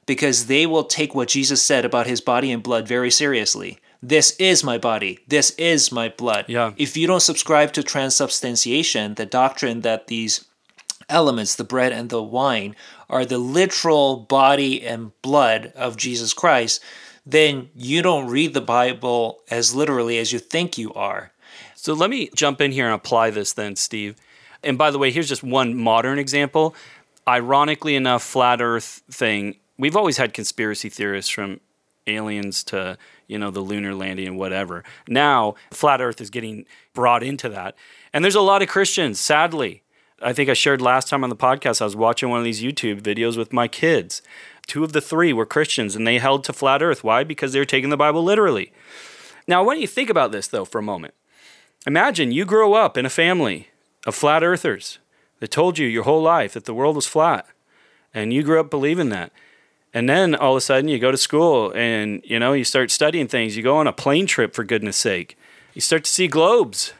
Because 0.09 0.47
they 0.47 0.65
will 0.65 0.85
take 0.85 1.13
what 1.13 1.27
Jesus 1.27 1.61
said 1.61 1.85
about 1.85 2.07
his 2.07 2.19
body 2.19 2.51
and 2.51 2.63
blood 2.63 2.87
very 2.87 3.11
seriously. 3.11 3.77
This 4.01 4.35
is 4.37 4.63
my 4.63 4.79
body. 4.79 5.19
This 5.27 5.51
is 5.51 5.91
my 5.91 6.09
blood. 6.09 6.45
Yeah. 6.47 6.73
If 6.77 6.97
you 6.97 7.05
don't 7.05 7.19
subscribe 7.19 7.73
to 7.73 7.83
transubstantiation, 7.83 9.13
the 9.13 9.27
doctrine 9.27 9.81
that 9.81 10.07
these 10.07 10.45
elements, 11.09 11.53
the 11.53 11.63
bread 11.63 11.91
and 11.91 12.09
the 12.09 12.23
wine, 12.23 12.75
are 13.07 13.23
the 13.23 13.37
literal 13.37 14.17
body 14.17 14.83
and 14.83 15.11
blood 15.21 15.73
of 15.75 15.95
Jesus 15.95 16.33
Christ, 16.33 16.81
then 17.23 17.69
you 17.75 18.01
don't 18.01 18.31
read 18.31 18.55
the 18.55 18.61
Bible 18.61 19.41
as 19.51 19.75
literally 19.75 20.17
as 20.17 20.33
you 20.33 20.39
think 20.39 20.75
you 20.75 20.91
are. 20.95 21.31
So 21.75 21.93
let 21.93 22.09
me 22.09 22.31
jump 22.35 22.61
in 22.61 22.71
here 22.71 22.85
and 22.85 22.95
apply 22.95 23.29
this 23.29 23.53
then, 23.53 23.75
Steve. 23.75 24.15
And 24.63 24.75
by 24.75 24.89
the 24.89 24.97
way, 24.97 25.11
here's 25.11 25.29
just 25.29 25.43
one 25.43 25.75
modern 25.75 26.17
example. 26.17 26.73
Ironically 27.27 27.95
enough, 27.95 28.23
flat 28.23 28.59
earth 28.59 29.03
thing, 29.11 29.57
we've 29.79 29.95
always 29.95 30.17
had 30.17 30.33
conspiracy 30.33 30.89
theorists 30.89 31.31
from 31.31 31.61
aliens 32.05 32.63
to, 32.65 32.97
you 33.27 33.39
know, 33.39 33.49
the 33.49 33.61
lunar 33.61 33.95
landing 33.95 34.27
and 34.27 34.37
whatever. 34.37 34.83
Now, 35.07 35.55
flat 35.71 36.01
earth 36.01 36.21
is 36.21 36.29
getting 36.29 36.65
brought 36.93 37.23
into 37.23 37.49
that. 37.49 37.75
And 38.13 38.23
there's 38.23 38.35
a 38.35 38.41
lot 38.41 38.61
of 38.61 38.67
Christians, 38.67 39.19
sadly. 39.19 39.83
I 40.21 40.33
think 40.33 40.49
I 40.49 40.53
shared 40.53 40.81
last 40.81 41.07
time 41.07 41.23
on 41.23 41.29
the 41.29 41.35
podcast, 41.35 41.81
I 41.81 41.85
was 41.85 41.95
watching 41.95 42.29
one 42.29 42.39
of 42.39 42.45
these 42.45 42.61
YouTube 42.61 43.01
videos 43.01 43.37
with 43.37 43.53
my 43.53 43.67
kids. 43.67 44.21
Two 44.67 44.83
of 44.83 44.91
the 44.91 45.01
three 45.01 45.31
were 45.31 45.45
Christians 45.45 45.95
and 45.95 46.05
they 46.05 46.19
held 46.19 46.43
to 46.43 46.53
flat 46.53 46.83
earth. 46.83 47.03
Why? 47.03 47.23
Because 47.23 47.53
they 47.53 47.59
were 47.59 47.65
taking 47.65 47.89
the 47.89 47.97
Bible 47.97 48.23
literally. 48.23 48.73
Now, 49.47 49.63
why 49.63 49.73
don't 49.73 49.81
you 49.81 49.87
think 49.87 50.09
about 50.09 50.31
this, 50.31 50.47
though, 50.47 50.65
for 50.65 50.79
a 50.79 50.83
moment? 50.83 51.13
Imagine 51.87 52.31
you 52.31 52.43
grow 52.43 52.73
up 52.73 52.97
in 52.97 53.05
a 53.05 53.09
family 53.09 53.69
of 54.05 54.13
flat 54.13 54.43
earthers 54.43 54.99
that 55.39 55.51
told 55.51 55.77
you 55.77 55.87
your 55.87 56.03
whole 56.03 56.21
life 56.21 56.53
that 56.53 56.65
the 56.65 56.73
world 56.73 56.95
was 56.95 57.07
flat, 57.07 57.47
and 58.13 58.33
you 58.33 58.43
grew 58.43 58.59
up 58.59 58.69
believing 58.69 59.09
that. 59.09 59.31
And 59.93 60.07
then 60.07 60.35
all 60.35 60.53
of 60.53 60.57
a 60.57 60.61
sudden 60.61 60.87
you 60.87 60.99
go 60.99 61.11
to 61.11 61.17
school 61.17 61.71
and 61.75 62.21
you 62.23 62.39
know 62.39 62.53
you 62.53 62.63
start 62.63 62.91
studying 62.91 63.27
things. 63.27 63.57
You 63.57 63.63
go 63.63 63.77
on 63.77 63.87
a 63.87 63.93
plane 63.93 64.27
trip 64.27 64.53
for 64.53 64.63
goodness 64.63 64.97
sake. 64.97 65.37
You 65.73 65.81
start 65.81 66.03
to 66.03 66.11
see 66.11 66.27
globes. 66.27 66.93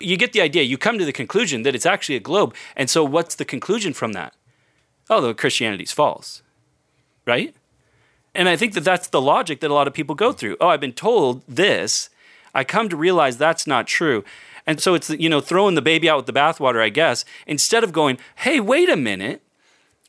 You 0.00 0.16
get 0.16 0.32
the 0.32 0.40
idea. 0.40 0.62
You 0.62 0.78
come 0.78 0.98
to 0.98 1.04
the 1.04 1.12
conclusion 1.12 1.62
that 1.62 1.74
it's 1.74 1.86
actually 1.86 2.16
a 2.16 2.20
globe. 2.20 2.54
And 2.76 2.88
so 2.88 3.04
what's 3.04 3.34
the 3.34 3.44
conclusion 3.44 3.92
from 3.92 4.12
that? 4.12 4.34
Oh, 5.10 5.20
the 5.20 5.34
Christianity's 5.34 5.92
false. 5.92 6.42
Right? 7.26 7.54
And 8.34 8.48
I 8.48 8.56
think 8.56 8.74
that 8.74 8.84
that's 8.84 9.08
the 9.08 9.20
logic 9.20 9.60
that 9.60 9.70
a 9.70 9.74
lot 9.74 9.88
of 9.88 9.94
people 9.94 10.14
go 10.14 10.32
through. 10.32 10.56
Oh, 10.60 10.68
I've 10.68 10.80
been 10.80 10.92
told 10.92 11.42
this. 11.48 12.10
I 12.54 12.62
come 12.62 12.88
to 12.88 12.96
realize 12.96 13.36
that's 13.36 13.66
not 13.66 13.86
true. 13.86 14.24
And 14.66 14.80
so 14.80 14.94
it's, 14.94 15.10
you 15.10 15.28
know, 15.28 15.40
throwing 15.40 15.74
the 15.74 15.82
baby 15.82 16.08
out 16.08 16.18
with 16.18 16.26
the 16.26 16.32
bathwater, 16.32 16.80
I 16.80 16.90
guess, 16.90 17.24
instead 17.46 17.82
of 17.82 17.92
going, 17.92 18.18
hey, 18.36 18.60
wait 18.60 18.88
a 18.88 18.96
minute. 18.96 19.42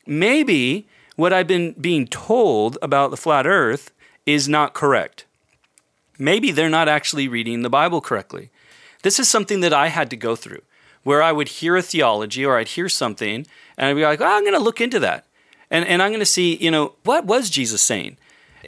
Maybe 0.06 0.86
what 1.20 1.34
I've 1.34 1.46
been 1.46 1.72
being 1.72 2.06
told 2.06 2.78
about 2.80 3.10
the 3.10 3.16
flat 3.16 3.46
earth 3.46 3.92
is 4.24 4.48
not 4.48 4.72
correct. 4.72 5.26
Maybe 6.18 6.50
they're 6.50 6.70
not 6.70 6.88
actually 6.88 7.28
reading 7.28 7.60
the 7.60 7.68
Bible 7.68 8.00
correctly. 8.00 8.48
This 9.02 9.18
is 9.18 9.28
something 9.28 9.60
that 9.60 9.74
I 9.74 9.88
had 9.88 10.08
to 10.10 10.16
go 10.16 10.34
through 10.34 10.62
where 11.02 11.22
I 11.22 11.30
would 11.30 11.48
hear 11.48 11.76
a 11.76 11.82
theology 11.82 12.42
or 12.42 12.56
I'd 12.56 12.68
hear 12.68 12.88
something 12.88 13.46
and 13.76 13.86
I'd 13.86 13.96
be 13.96 14.02
like, 14.02 14.22
oh, 14.22 14.24
I'm 14.24 14.44
going 14.44 14.54
to 14.54 14.64
look 14.64 14.80
into 14.80 14.98
that. 15.00 15.26
And, 15.70 15.86
and 15.86 16.02
I'm 16.02 16.10
going 16.10 16.20
to 16.20 16.26
see, 16.26 16.56
you 16.56 16.70
know, 16.70 16.94
what 17.04 17.26
was 17.26 17.50
Jesus 17.50 17.82
saying? 17.82 18.16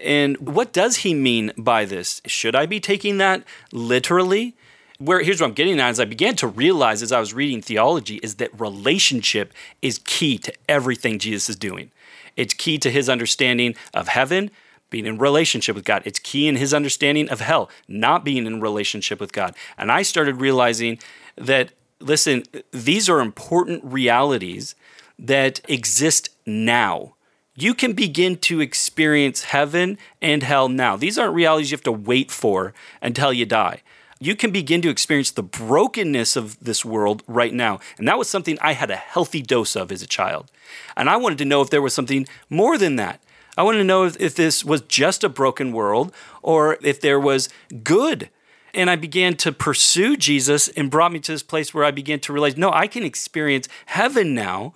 And 0.02 0.36
what 0.36 0.74
does 0.74 0.96
he 0.98 1.14
mean 1.14 1.52
by 1.56 1.86
this? 1.86 2.20
Should 2.26 2.54
I 2.54 2.66
be 2.66 2.80
taking 2.80 3.16
that 3.16 3.44
literally? 3.72 4.54
Where 4.98 5.22
here's 5.22 5.40
what 5.40 5.48
I'm 5.48 5.54
getting 5.54 5.80
at 5.80 5.88
as 5.88 6.00
I 6.00 6.04
began 6.04 6.36
to 6.36 6.46
realize 6.46 7.02
as 7.02 7.12
I 7.12 7.18
was 7.18 7.32
reading 7.32 7.62
theology 7.62 8.16
is 8.16 8.34
that 8.36 8.60
relationship 8.60 9.54
is 9.80 10.00
key 10.04 10.36
to 10.38 10.52
everything 10.68 11.18
Jesus 11.18 11.48
is 11.48 11.56
doing. 11.56 11.90
It's 12.36 12.54
key 12.54 12.78
to 12.78 12.90
his 12.90 13.08
understanding 13.08 13.74
of 13.94 14.08
heaven, 14.08 14.50
being 14.90 15.06
in 15.06 15.18
relationship 15.18 15.74
with 15.74 15.84
God. 15.84 16.02
It's 16.04 16.18
key 16.18 16.46
in 16.46 16.56
his 16.56 16.74
understanding 16.74 17.28
of 17.30 17.40
hell, 17.40 17.70
not 17.88 18.24
being 18.24 18.46
in 18.46 18.60
relationship 18.60 19.20
with 19.20 19.32
God. 19.32 19.54
And 19.78 19.90
I 19.90 20.02
started 20.02 20.40
realizing 20.40 20.98
that, 21.36 21.70
listen, 21.98 22.44
these 22.70 23.08
are 23.08 23.20
important 23.20 23.82
realities 23.84 24.74
that 25.18 25.60
exist 25.68 26.28
now. 26.46 27.14
You 27.54 27.74
can 27.74 27.92
begin 27.92 28.36
to 28.36 28.60
experience 28.60 29.44
heaven 29.44 29.98
and 30.20 30.42
hell 30.42 30.68
now. 30.68 30.96
These 30.96 31.18
aren't 31.18 31.34
realities 31.34 31.70
you 31.70 31.76
have 31.76 31.84
to 31.84 31.92
wait 31.92 32.30
for 32.30 32.72
until 33.00 33.32
you 33.32 33.46
die. 33.46 33.82
You 34.22 34.36
can 34.36 34.52
begin 34.52 34.82
to 34.82 34.88
experience 34.88 35.32
the 35.32 35.42
brokenness 35.42 36.36
of 36.36 36.56
this 36.60 36.84
world 36.84 37.24
right 37.26 37.52
now. 37.52 37.80
And 37.98 38.06
that 38.06 38.18
was 38.18 38.28
something 38.28 38.56
I 38.60 38.74
had 38.74 38.88
a 38.88 38.96
healthy 38.96 39.42
dose 39.42 39.74
of 39.74 39.90
as 39.90 40.00
a 40.00 40.06
child. 40.06 40.48
And 40.96 41.10
I 41.10 41.16
wanted 41.16 41.38
to 41.38 41.44
know 41.44 41.60
if 41.60 41.70
there 41.70 41.82
was 41.82 41.92
something 41.92 42.28
more 42.48 42.78
than 42.78 42.94
that. 42.96 43.20
I 43.58 43.64
wanted 43.64 43.78
to 43.78 43.84
know 43.84 44.04
if, 44.04 44.16
if 44.20 44.36
this 44.36 44.64
was 44.64 44.82
just 44.82 45.24
a 45.24 45.28
broken 45.28 45.72
world 45.72 46.14
or 46.40 46.78
if 46.82 47.00
there 47.00 47.18
was 47.18 47.48
good. 47.82 48.30
And 48.72 48.88
I 48.88 48.94
began 48.94 49.36
to 49.38 49.50
pursue 49.50 50.16
Jesus 50.16 50.68
and 50.68 50.88
brought 50.88 51.10
me 51.10 51.18
to 51.18 51.32
this 51.32 51.42
place 51.42 51.74
where 51.74 51.84
I 51.84 51.90
began 51.90 52.20
to 52.20 52.32
realize 52.32 52.56
no, 52.56 52.70
I 52.72 52.86
can 52.86 53.02
experience 53.02 53.68
heaven 53.86 54.36
now. 54.36 54.72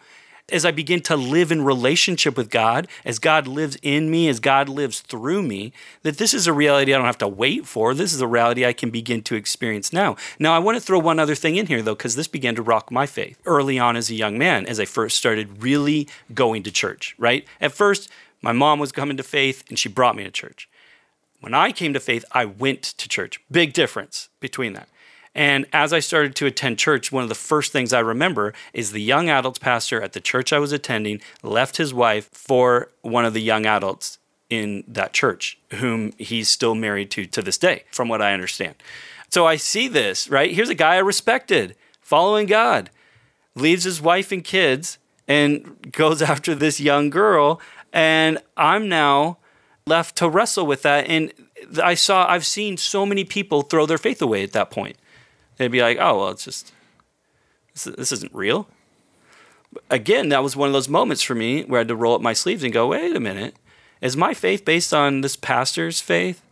As 0.51 0.65
I 0.65 0.71
begin 0.71 1.01
to 1.03 1.17
live 1.17 1.51
in 1.51 1.63
relationship 1.63 2.37
with 2.37 2.51
God, 2.51 2.87
as 3.05 3.19
God 3.19 3.49
lives 3.49 3.77
in 3.83 4.11
me, 4.11 4.29
as 4.29 4.39
God 4.39 4.69
lives 4.69 5.01
through 5.01 5.43
me, 5.43 5.73
that 6.03 6.19
this 6.19 6.33
is 6.33 6.47
a 6.47 6.53
reality 6.53 6.95
I 6.95 6.99
don't 6.99 7.07
have 7.07 7.19
to 7.19 7.29
wait 7.29 7.67
for. 7.67 7.95
This 7.95 8.13
is 8.13 8.21
a 8.21 8.29
reality 8.29 8.65
I 8.65 8.73
can 8.73 8.91
begin 8.91 9.23
to 9.23 9.35
experience 9.35 9.93
now. 9.93 10.17
Now, 10.39 10.55
I 10.55 10.61
want 10.61 10.77
to 10.77 10.81
throw 10.81 11.01
one 11.01 11.19
other 11.19 11.35
thing 11.35 11.57
in 11.57 11.67
here, 11.67 11.83
though, 11.83 11.97
because 11.97 12.15
this 12.15 12.29
began 12.29 12.55
to 12.55 12.63
rock 12.63 12.93
my 12.93 13.07
faith 13.07 13.41
early 13.45 13.79
on 13.79 13.97
as 13.97 14.09
a 14.09 14.15
young 14.15 14.39
man, 14.39 14.67
as 14.67 14.79
I 14.79 14.85
first 14.85 15.17
started 15.17 15.63
really 15.63 16.09
going 16.33 16.63
to 16.63 16.71
church, 16.71 17.17
right? 17.19 17.45
At 17.61 17.73
first, 17.73 18.09
my 18.41 18.53
mom 18.53 18.79
was 18.79 18.93
coming 18.93 19.17
to 19.17 19.25
faith 19.25 19.65
and 19.69 19.79
she 19.79 19.89
brought 19.89 20.15
me 20.15 20.23
to 20.23 20.31
church. 20.31 20.69
When 21.41 21.55
I 21.55 21.73
came 21.73 21.93
to 21.93 22.01
faith, 22.01 22.25
I 22.33 22.45
went 22.45 22.83
to 22.83 23.09
church. 23.09 23.41
Big 23.51 23.73
difference 23.73 24.29
between 24.41 24.73
that. 24.75 24.89
And 25.37 25.67
as 25.71 25.93
I 25.93 26.01
started 26.01 26.35
to 26.37 26.47
attend 26.47 26.79
church, 26.79 27.13
one 27.13 27.23
of 27.23 27.29
the 27.29 27.35
first 27.35 27.71
things 27.71 27.93
I 27.93 28.01
remember 28.01 28.55
is 28.73 28.91
the 28.91 29.03
young 29.03 29.29
adults 29.29 29.59
pastor 29.59 30.01
at 30.01 30.15
the 30.15 30.21
church 30.21 30.51
I 30.51 30.59
was 30.59 30.73
attending 30.73 31.21
left 31.43 31.77
his 31.77 31.93
wife 31.93 32.31
for 32.33 32.91
one 33.03 33.27
of 33.27 33.35
the 33.35 33.43
young 33.43 33.67
adults 33.67 34.19
in 34.49 34.83
that 34.89 35.13
church, 35.13 35.59
whom 35.75 36.13
he's 36.17 36.49
still 36.49 36.75
married 36.75 37.11
to 37.11 37.27
to 37.27 37.43
this 37.43 37.59
day, 37.59 37.85
from 37.93 38.09
what 38.09 38.23
I 38.23 38.33
understand. 38.33 38.77
So 39.29 39.47
I 39.47 39.57
see 39.57 39.89
this, 39.89 40.31
right? 40.31 40.53
Here's 40.53 40.71
a 40.71 40.75
guy 40.75 40.95
I 40.95 41.01
respected, 41.01 41.77
following 42.01 42.47
God, 42.47 42.89
leaves 43.55 43.85
his 43.85 44.01
wife 44.01 44.33
and 44.33 44.43
kids 44.43 44.97
and 45.29 45.93
goes 45.93 46.23
after 46.33 46.55
this 46.55 46.81
young 46.81 47.11
girl. 47.11 47.61
And 47.93 48.39
I'm 48.57 48.89
now 48.89 49.37
left 49.87 50.17
to 50.17 50.31
wrestle 50.31 50.67
with 50.67 50.81
that. 50.83 51.07
And 51.09 51.35
I 51.83 51.93
saw, 51.93 52.27
I've 52.27 52.47
seen 52.47 52.79
so 52.79 53.05
many 53.05 53.25
people 53.25 53.61
throw 53.61 53.85
their 53.85 53.99
faith 53.99 54.23
away 54.23 54.43
at 54.43 54.53
that 54.53 54.71
point. 54.71 54.97
They'd 55.57 55.69
be 55.69 55.81
like, 55.81 55.99
oh, 56.01 56.19
well, 56.19 56.29
it's 56.29 56.45
just, 56.45 56.73
this, 57.73 57.85
this 57.85 58.13
isn't 58.13 58.35
real. 58.35 58.69
Again, 59.91 60.29
that 60.31 60.43
was 60.43 60.57
one 60.57 60.69
of 60.69 60.73
those 60.73 60.89
moments 60.89 61.23
for 61.23 61.35
me 61.35 61.65
where 61.65 61.81
I 61.81 61.83
had 61.83 61.89
to 61.89 61.97
roll 61.97 62.15
up 62.15 62.21
my 62.21 62.33
sleeves 62.33 62.63
and 62.63 62.73
go, 62.73 62.89
wait 62.89 63.17
a 63.17 63.21
minute. 63.21 63.57
Is 64.01 64.17
my 64.17 64.35
faith 64.35 64.65
based 64.65 64.93
on 64.93 65.23
this 65.23 65.37
pastor's 65.37 66.01
faith? 66.01 66.43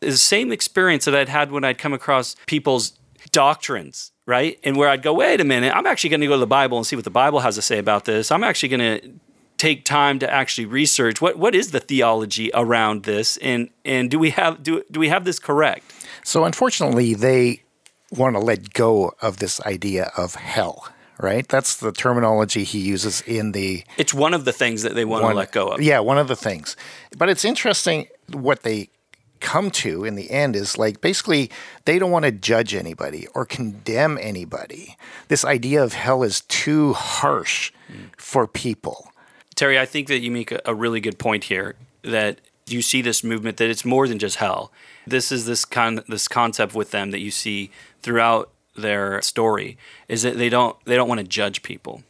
Is 0.00 0.14
the 0.14 0.18
same 0.18 0.52
experience 0.52 1.04
that 1.04 1.14
I'd 1.14 1.28
had 1.28 1.50
when 1.50 1.64
I'd 1.64 1.78
come 1.78 1.92
across 1.92 2.36
people's 2.46 2.92
doctrines, 3.32 4.12
right? 4.26 4.58
And 4.62 4.76
where 4.76 4.88
I'd 4.88 5.02
go, 5.02 5.14
wait 5.14 5.40
a 5.40 5.44
minute, 5.44 5.74
I'm 5.74 5.86
actually 5.86 6.10
going 6.10 6.20
to 6.20 6.26
go 6.26 6.34
to 6.34 6.40
the 6.40 6.46
Bible 6.46 6.78
and 6.78 6.86
see 6.86 6.96
what 6.96 7.04
the 7.04 7.10
Bible 7.10 7.40
has 7.40 7.54
to 7.56 7.62
say 7.62 7.78
about 7.78 8.04
this. 8.04 8.30
I'm 8.30 8.44
actually 8.44 8.68
going 8.68 9.00
to 9.00 9.12
take 9.56 9.84
time 9.84 10.18
to 10.18 10.30
actually 10.30 10.66
research 10.66 11.20
what 11.20 11.38
what 11.38 11.54
is 11.54 11.70
the 11.70 11.78
theology 11.78 12.50
around 12.54 13.04
this 13.04 13.36
and 13.36 13.70
and 13.84 14.10
do 14.10 14.18
we 14.18 14.30
have 14.30 14.62
do, 14.64 14.82
do 14.90 14.98
we 14.98 15.08
have 15.08 15.24
this 15.24 15.38
correct 15.38 15.84
So 16.24 16.44
unfortunately, 16.44 17.14
they 17.14 17.63
want 18.10 18.36
to 18.36 18.40
let 18.40 18.72
go 18.72 19.14
of 19.20 19.38
this 19.38 19.60
idea 19.62 20.10
of 20.16 20.34
hell, 20.34 20.88
right? 21.18 21.48
That's 21.48 21.76
the 21.76 21.92
terminology 21.92 22.64
he 22.64 22.80
uses 22.80 23.20
in 23.22 23.52
the 23.52 23.84
it's 23.96 24.14
one 24.14 24.34
of 24.34 24.44
the 24.44 24.52
things 24.52 24.82
that 24.82 24.94
they 24.94 25.04
want 25.04 25.24
to 25.24 25.34
let 25.34 25.52
go 25.52 25.68
of 25.68 25.80
Yeah, 25.80 26.00
one 26.00 26.18
of 26.18 26.28
the 26.28 26.36
things. 26.36 26.76
But 27.16 27.28
it's 27.28 27.44
interesting 27.44 28.08
what 28.32 28.62
they 28.62 28.90
come 29.40 29.70
to 29.70 30.04
in 30.04 30.14
the 30.14 30.30
end 30.30 30.56
is 30.56 30.78
like 30.78 31.02
basically 31.02 31.50
they 31.84 31.98
don't 31.98 32.10
want 32.10 32.24
to 32.24 32.32
judge 32.32 32.74
anybody 32.74 33.26
or 33.34 33.44
condemn 33.44 34.18
anybody. 34.20 34.96
This 35.28 35.44
idea 35.44 35.84
of 35.84 35.92
hell 35.92 36.22
is 36.22 36.40
too 36.42 36.94
harsh 36.94 37.70
for 38.16 38.46
people. 38.46 39.12
Terry, 39.54 39.78
I 39.78 39.84
think 39.84 40.08
that 40.08 40.20
you 40.20 40.30
make 40.30 40.50
a, 40.50 40.60
a 40.64 40.74
really 40.74 41.00
good 41.00 41.18
point 41.18 41.44
here 41.44 41.76
that 42.02 42.40
you 42.66 42.80
see 42.82 43.02
this 43.02 43.22
movement 43.22 43.58
that 43.58 43.68
it's 43.68 43.84
more 43.84 44.08
than 44.08 44.18
just 44.18 44.36
hell. 44.36 44.72
This 45.06 45.32
is 45.32 45.46
this 45.46 45.64
con- 45.64 46.04
this 46.08 46.28
concept 46.28 46.74
with 46.74 46.90
them 46.90 47.10
that 47.10 47.20
you 47.20 47.30
see 47.30 47.70
throughout 48.02 48.50
their 48.76 49.22
story 49.22 49.78
is 50.08 50.22
that 50.22 50.36
they 50.36 50.48
don't 50.48 50.76
they 50.84 50.96
don't 50.96 51.08
want 51.08 51.20
to 51.20 51.26
judge 51.26 51.62
people. 51.62 52.02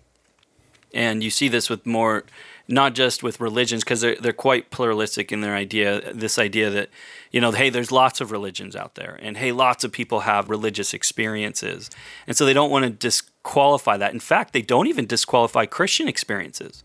And 0.92 1.24
you 1.24 1.30
see 1.30 1.48
this 1.48 1.68
with 1.68 1.84
more 1.84 2.24
not 2.66 2.94
just 2.94 3.22
with 3.22 3.40
religions 3.40 3.84
because 3.84 4.00
they're 4.00 4.16
they're 4.16 4.32
quite 4.32 4.70
pluralistic 4.70 5.30
in 5.32 5.40
their 5.40 5.54
idea 5.54 6.12
this 6.14 6.38
idea 6.38 6.70
that 6.70 6.88
you 7.30 7.40
know 7.40 7.50
hey 7.50 7.68
there's 7.68 7.92
lots 7.92 8.20
of 8.20 8.30
religions 8.30 8.74
out 8.74 8.94
there 8.94 9.18
and 9.20 9.36
hey 9.36 9.52
lots 9.52 9.84
of 9.84 9.92
people 9.92 10.20
have 10.20 10.48
religious 10.48 10.94
experiences. 10.94 11.90
And 12.26 12.36
so 12.36 12.46
they 12.46 12.54
don't 12.54 12.70
want 12.70 12.84
to 12.84 12.90
disqualify 12.90 13.96
that. 13.98 14.14
In 14.14 14.20
fact, 14.20 14.52
they 14.52 14.62
don't 14.62 14.86
even 14.86 15.06
disqualify 15.06 15.66
Christian 15.66 16.08
experiences 16.08 16.82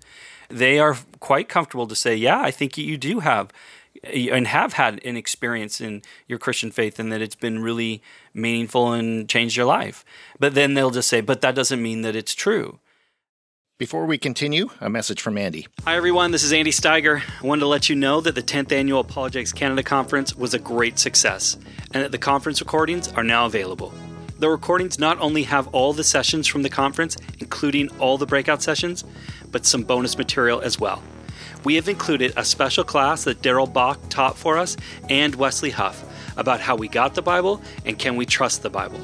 they 0.50 0.80
are 0.80 0.98
quite 1.20 1.48
comfortable 1.48 1.88
to 1.88 1.96
say, 1.96 2.16
yeah, 2.16 2.42
I 2.42 2.52
think 2.52 2.78
you 2.78 2.98
do 2.98 3.20
have 3.20 3.52
and 4.04 4.48
have 4.48 4.74
had 4.74 5.04
an 5.06 5.18
experience 5.18 5.82
in 5.82 6.02
your 6.28 6.40
Christian 6.40 6.72
faith 6.72 7.00
and 7.00 7.12
that 7.12 7.22
it's 7.22 7.36
been 7.36 7.60
really 7.62 8.02
meaningful 8.34 8.94
and 8.94 9.28
changed 9.28 9.58
your 9.58 9.66
life. 9.66 10.06
But 10.40 10.56
then 10.56 10.74
they'll 10.74 10.92
just 10.92 11.10
say, 11.10 11.22
but 11.22 11.42
that 11.42 11.56
doesn't 11.56 11.82
mean 11.82 12.02
that 12.02 12.16
it's 12.16 12.34
true. 12.34 12.80
Before 13.78 14.06
we 14.06 14.18
continue, 14.18 14.70
a 14.82 14.90
message 14.90 15.22
from 15.22 15.38
Andy. 15.38 15.68
Hi, 15.86 15.96
everyone. 15.96 16.32
This 16.32 16.44
is 16.44 16.52
Andy 16.52 16.72
Steiger. 16.72 17.22
I 17.42 17.48
wanted 17.48 17.62
to 17.62 17.68
let 17.68 17.88
you 17.88 17.96
know 17.96 18.20
that 18.20 18.36
the 18.36 18.44
10th 18.44 18.74
Annual 18.74 19.00
Apologetics 19.00 19.54
Canada 19.54 19.84
Conference 19.84 20.36
was 20.36 20.54
a 20.54 20.60
great 20.60 21.00
success 21.00 21.56
and 21.94 22.04
that 22.04 22.12
the 22.12 22.18
conference 22.18 22.60
recordings 22.60 23.08
are 23.14 23.24
now 23.24 23.46
available. 23.46 23.94
The 24.38 24.50
recordings 24.50 25.00
not 25.00 25.18
only 25.20 25.44
have 25.44 25.68
all 25.70 25.94
the 25.94 26.04
sessions 26.04 26.46
from 26.46 26.64
the 26.64 26.70
conference, 26.70 27.16
including 27.40 27.90
all 28.00 28.18
the 28.18 28.26
breakout 28.26 28.62
sessions, 28.62 29.06
but 29.50 29.66
some 29.66 29.84
bonus 29.84 30.18
material 30.18 30.60
as 30.60 30.78
well. 30.78 31.02
We 31.64 31.76
have 31.76 31.90
included 31.90 32.34
a 32.38 32.46
special 32.46 32.84
class 32.84 33.26
that 33.26 33.42
Darrell 33.42 33.68
Bock 33.68 34.00
taught 34.10 34.38
for 34.38 34.58
us 34.58 34.78
and 35.10 35.36
Wesley 35.36 35.72
Huff 35.72 36.06
about 36.38 36.62
how 36.62 36.76
we 36.76 36.88
got 36.88 37.16
the 37.16 37.22
Bible 37.22 37.62
and 37.86 38.00
can 38.00 38.16
we 38.16 38.26
trust 38.26 38.64
the 38.64 38.70
Bible. 38.70 39.00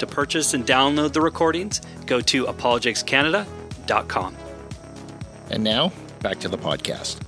To 0.00 0.06
purchase 0.06 0.52
and 0.52 0.66
download 0.66 1.12
the 1.12 1.20
recordings, 1.20 1.80
go 2.06 2.20
to 2.22 2.46
apologeticscanada.com. 2.46 4.36
And 5.50 5.62
now, 5.62 5.92
back 6.20 6.40
to 6.40 6.48
the 6.48 6.58
podcast. 6.58 7.20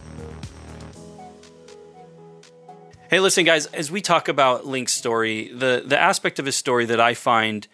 Hey, 3.11 3.21
listen, 3.21 3.45
guys, 3.45 3.67
as 3.67 3.93
we 3.93 4.01
talk 4.01 4.27
about 4.27 4.67
Link's 4.67 4.93
story, 4.93 5.53
the, 5.53 5.85
the 5.87 5.97
aspect 5.97 6.41
of 6.41 6.47
his 6.47 6.57
story 6.57 6.85
that 6.87 7.01
I 7.01 7.15
find 7.15 7.69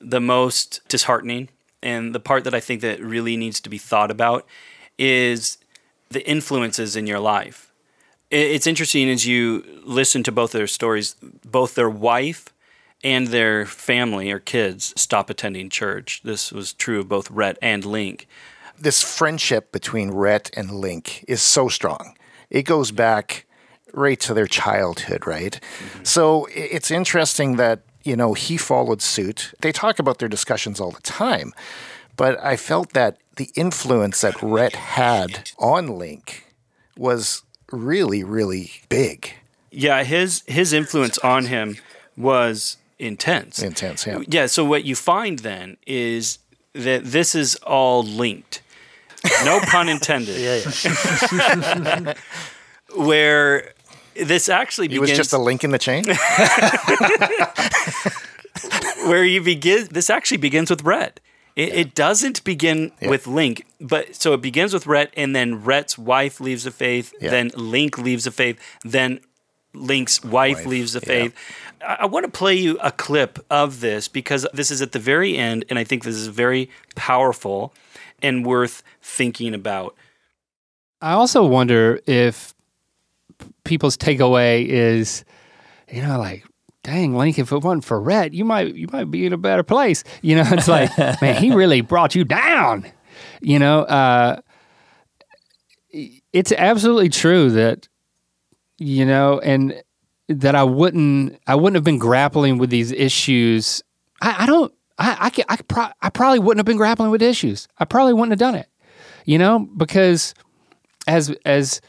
the 0.00 0.20
most 0.20 0.86
disheartening 0.88 1.48
and 1.82 2.14
the 2.14 2.20
part 2.20 2.44
that 2.44 2.54
I 2.54 2.60
think 2.60 2.82
that 2.82 3.00
really 3.00 3.38
needs 3.38 3.58
to 3.62 3.70
be 3.70 3.78
thought 3.78 4.10
about 4.10 4.46
is 4.98 5.56
the 6.12 6.28
influences 6.28 6.96
in 6.96 7.06
your 7.06 7.20
life. 7.20 7.72
It's 8.30 8.66
interesting 8.66 9.10
as 9.10 9.26
you 9.26 9.62
listen 9.84 10.22
to 10.22 10.32
both 10.32 10.52
their 10.52 10.66
stories, 10.66 11.16
both 11.44 11.74
their 11.74 11.90
wife 11.90 12.46
and 13.04 13.28
their 13.28 13.66
family 13.66 14.30
or 14.30 14.38
kids 14.38 14.94
stop 14.96 15.28
attending 15.28 15.68
church. 15.68 16.22
This 16.24 16.50
was 16.50 16.72
true 16.72 17.00
of 17.00 17.08
both 17.08 17.30
Rhett 17.30 17.58
and 17.60 17.84
Link. 17.84 18.26
This 18.78 19.02
friendship 19.02 19.70
between 19.70 20.10
Rhett 20.10 20.50
and 20.56 20.70
Link 20.70 21.24
is 21.28 21.42
so 21.42 21.68
strong. 21.68 22.16
It 22.48 22.62
goes 22.62 22.90
back 22.90 23.44
right 23.92 24.18
to 24.20 24.32
their 24.32 24.46
childhood, 24.46 25.26
right? 25.26 25.60
Mm-hmm. 25.60 26.04
So 26.04 26.48
it's 26.54 26.90
interesting 26.90 27.56
that, 27.56 27.80
you 28.02 28.16
know, 28.16 28.32
he 28.32 28.56
followed 28.56 29.02
suit. 29.02 29.52
They 29.60 29.72
talk 29.72 29.98
about 29.98 30.18
their 30.18 30.28
discussions 30.28 30.80
all 30.80 30.90
the 30.90 31.02
time, 31.02 31.52
but 32.16 32.42
I 32.42 32.56
felt 32.56 32.94
that 32.94 33.18
the 33.36 33.50
influence 33.54 34.20
that 34.20 34.40
Rhett 34.42 34.76
had 34.76 35.50
on 35.58 35.98
Link 35.98 36.46
was 36.96 37.42
really, 37.70 38.22
really 38.22 38.70
big. 38.88 39.34
Yeah, 39.70 40.04
his 40.04 40.42
his 40.46 40.72
influence 40.72 41.18
on 41.18 41.46
him 41.46 41.78
was 42.16 42.76
intense. 42.98 43.62
Intense, 43.62 44.06
yeah. 44.06 44.20
Yeah, 44.28 44.46
so 44.46 44.64
what 44.64 44.84
you 44.84 44.94
find 44.94 45.38
then 45.40 45.76
is 45.86 46.38
that 46.74 47.04
this 47.04 47.34
is 47.34 47.56
all 47.56 48.02
linked. 48.02 48.62
No 49.44 49.60
pun 49.66 49.88
intended. 49.88 50.38
yeah, 50.38 52.14
Where 52.96 53.72
this 54.14 54.48
actually 54.50 54.88
He 54.88 54.98
begins 54.98 55.10
was 55.10 55.18
just 55.18 55.32
a 55.32 55.38
link 55.38 55.64
in 55.64 55.70
the 55.70 55.78
chain. 55.78 56.04
where 59.08 59.24
you 59.24 59.40
begin 59.40 59.88
this 59.90 60.10
actually 60.10 60.36
begins 60.36 60.68
with 60.68 60.84
Rhett. 60.84 61.18
It, 61.54 61.74
it 61.74 61.94
doesn't 61.94 62.42
begin 62.44 62.92
with 63.02 63.26
Link, 63.26 63.66
but 63.80 64.14
so 64.16 64.32
it 64.32 64.40
begins 64.40 64.72
with 64.72 64.86
Rhett, 64.86 65.12
and 65.16 65.36
then 65.36 65.62
Rhett's 65.64 65.98
wife 65.98 66.40
leaves 66.40 66.64
the 66.64 66.70
faith, 66.70 67.12
Yeah. 67.20 67.30
then 67.30 67.50
Link 67.54 67.98
leaves 67.98 68.24
the 68.24 68.30
faith, 68.30 68.58
then 68.84 69.20
Link's 69.74 70.22
wife, 70.24 70.58
Wife, 70.58 70.66
leaves 70.66 70.92
the 70.94 71.00
yeah. 71.00 71.06
faith. 71.06 71.34
I, 71.86 71.96
I 72.00 72.06
want 72.06 72.24
to 72.24 72.30
play 72.30 72.54
you 72.54 72.78
a 72.82 72.90
clip 72.92 73.44
of 73.50 73.80
this 73.80 74.08
because 74.08 74.46
this 74.54 74.70
is 74.70 74.80
at 74.82 74.92
the 74.92 74.98
very 74.98 75.36
end, 75.36 75.64
and 75.68 75.78
I 75.78 75.84
think 75.84 76.04
this 76.04 76.16
is 76.16 76.26
very 76.28 76.70
powerful 76.94 77.72
and 78.22 78.46
worth 78.46 78.82
thinking 79.02 79.52
about. 79.54 79.94
I 81.00 81.12
also 81.12 81.44
wonder 81.44 82.00
if 82.06 82.54
people's 83.64 83.96
takeaway 83.96 84.66
is, 84.66 85.24
you 85.90 86.02
know, 86.02 86.18
like, 86.18 86.44
dang, 86.82 87.16
Link, 87.16 87.38
if 87.38 87.52
it 87.52 87.58
wasn't 87.62 87.84
for 87.84 88.00
Rhett, 88.00 88.34
you 88.34 88.44
might 88.44 88.74
you 88.74 88.88
might 88.92 89.10
be 89.10 89.26
in 89.26 89.32
a 89.32 89.38
better 89.38 89.62
place. 89.62 90.04
You 90.20 90.36
know, 90.36 90.44
it's 90.46 90.68
like, 90.68 90.96
man, 91.22 91.42
he 91.42 91.52
really 91.52 91.80
brought 91.80 92.14
you 92.14 92.24
down. 92.24 92.86
You 93.40 93.58
know, 93.58 93.80
uh, 93.82 94.40
it's 96.32 96.52
absolutely 96.52 97.08
true 97.08 97.50
that, 97.50 97.88
you 98.78 99.04
know, 99.04 99.40
and 99.40 99.82
that 100.28 100.54
I 100.54 100.64
wouldn't 100.64 101.38
I 101.46 101.54
wouldn't 101.54 101.74
have 101.74 101.84
been 101.84 101.98
grappling 101.98 102.58
with 102.58 102.70
these 102.70 102.92
issues. 102.92 103.82
I, 104.20 104.44
I 104.44 104.46
don't. 104.46 104.72
I 104.98 105.16
I, 105.20 105.30
can, 105.30 105.44
I, 105.48 105.56
pro- 105.56 105.92
I 106.00 106.10
probably 106.10 106.38
wouldn't 106.38 106.58
have 106.58 106.66
been 106.66 106.76
grappling 106.76 107.10
with 107.10 107.22
issues. 107.22 107.66
I 107.78 107.84
probably 107.84 108.12
wouldn't 108.12 108.32
have 108.32 108.38
done 108.38 108.54
it 108.54 108.68
you 109.24 109.38
know, 109.38 109.60
because 109.76 110.34
as 111.06 111.30
as 111.44 111.80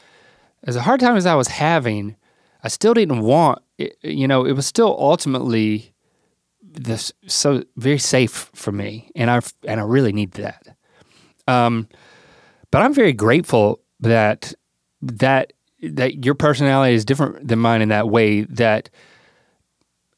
as 0.64 0.76
a 0.76 0.82
hard 0.82 1.00
time 1.00 1.16
as 1.16 1.26
I 1.26 1.34
was 1.34 1.48
having, 1.48 2.16
I 2.62 2.68
still 2.68 2.94
didn't 2.94 3.20
want, 3.20 3.62
you 3.78 4.28
know, 4.28 4.44
it 4.44 4.52
was 4.52 4.66
still 4.66 4.96
ultimately 4.98 5.92
this 6.62 7.12
so 7.26 7.62
very 7.76 7.98
safe 7.98 8.50
for 8.54 8.72
me, 8.72 9.10
and 9.14 9.30
I 9.30 9.40
and 9.66 9.80
I 9.80 9.84
really 9.84 10.12
need 10.12 10.32
that. 10.32 10.76
Um, 11.46 11.88
but 12.70 12.82
I'm 12.82 12.94
very 12.94 13.12
grateful 13.12 13.80
that 14.00 14.54
that 15.02 15.52
that 15.82 16.24
your 16.24 16.34
personality 16.34 16.94
is 16.94 17.04
different 17.04 17.46
than 17.46 17.58
mine 17.58 17.82
in 17.82 17.88
that 17.90 18.08
way 18.08 18.42
that 18.42 18.90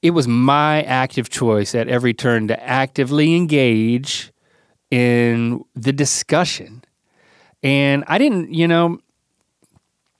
it 0.03 0.11
was 0.11 0.29
my 0.29 0.83
active 0.83 1.29
choice 1.29 1.75
at 1.75 1.88
every 1.88 2.14
turn 2.14 2.49
to 2.49 2.62
actively 2.62 3.35
engage 3.35 4.33
in 4.90 5.64
the 5.75 5.92
discussion 5.92 6.85
and 7.64 8.05
i 8.07 8.16
didn't 8.19 8.55
you 8.55 8.69
know 8.69 8.99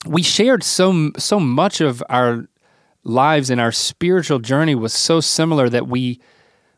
we 0.07 0.22
shared 0.22 0.64
so 0.64 1.12
so 1.16 1.38
much 1.38 1.81
of 1.81 2.03
our 2.09 2.49
lives 3.06 3.50
and 3.50 3.60
our 3.60 3.72
spiritual 3.72 4.38
journey 4.38 4.74
was 4.74 4.92
so 4.92 5.20
similar 5.20 5.68
that 5.68 5.88
we 5.88 6.20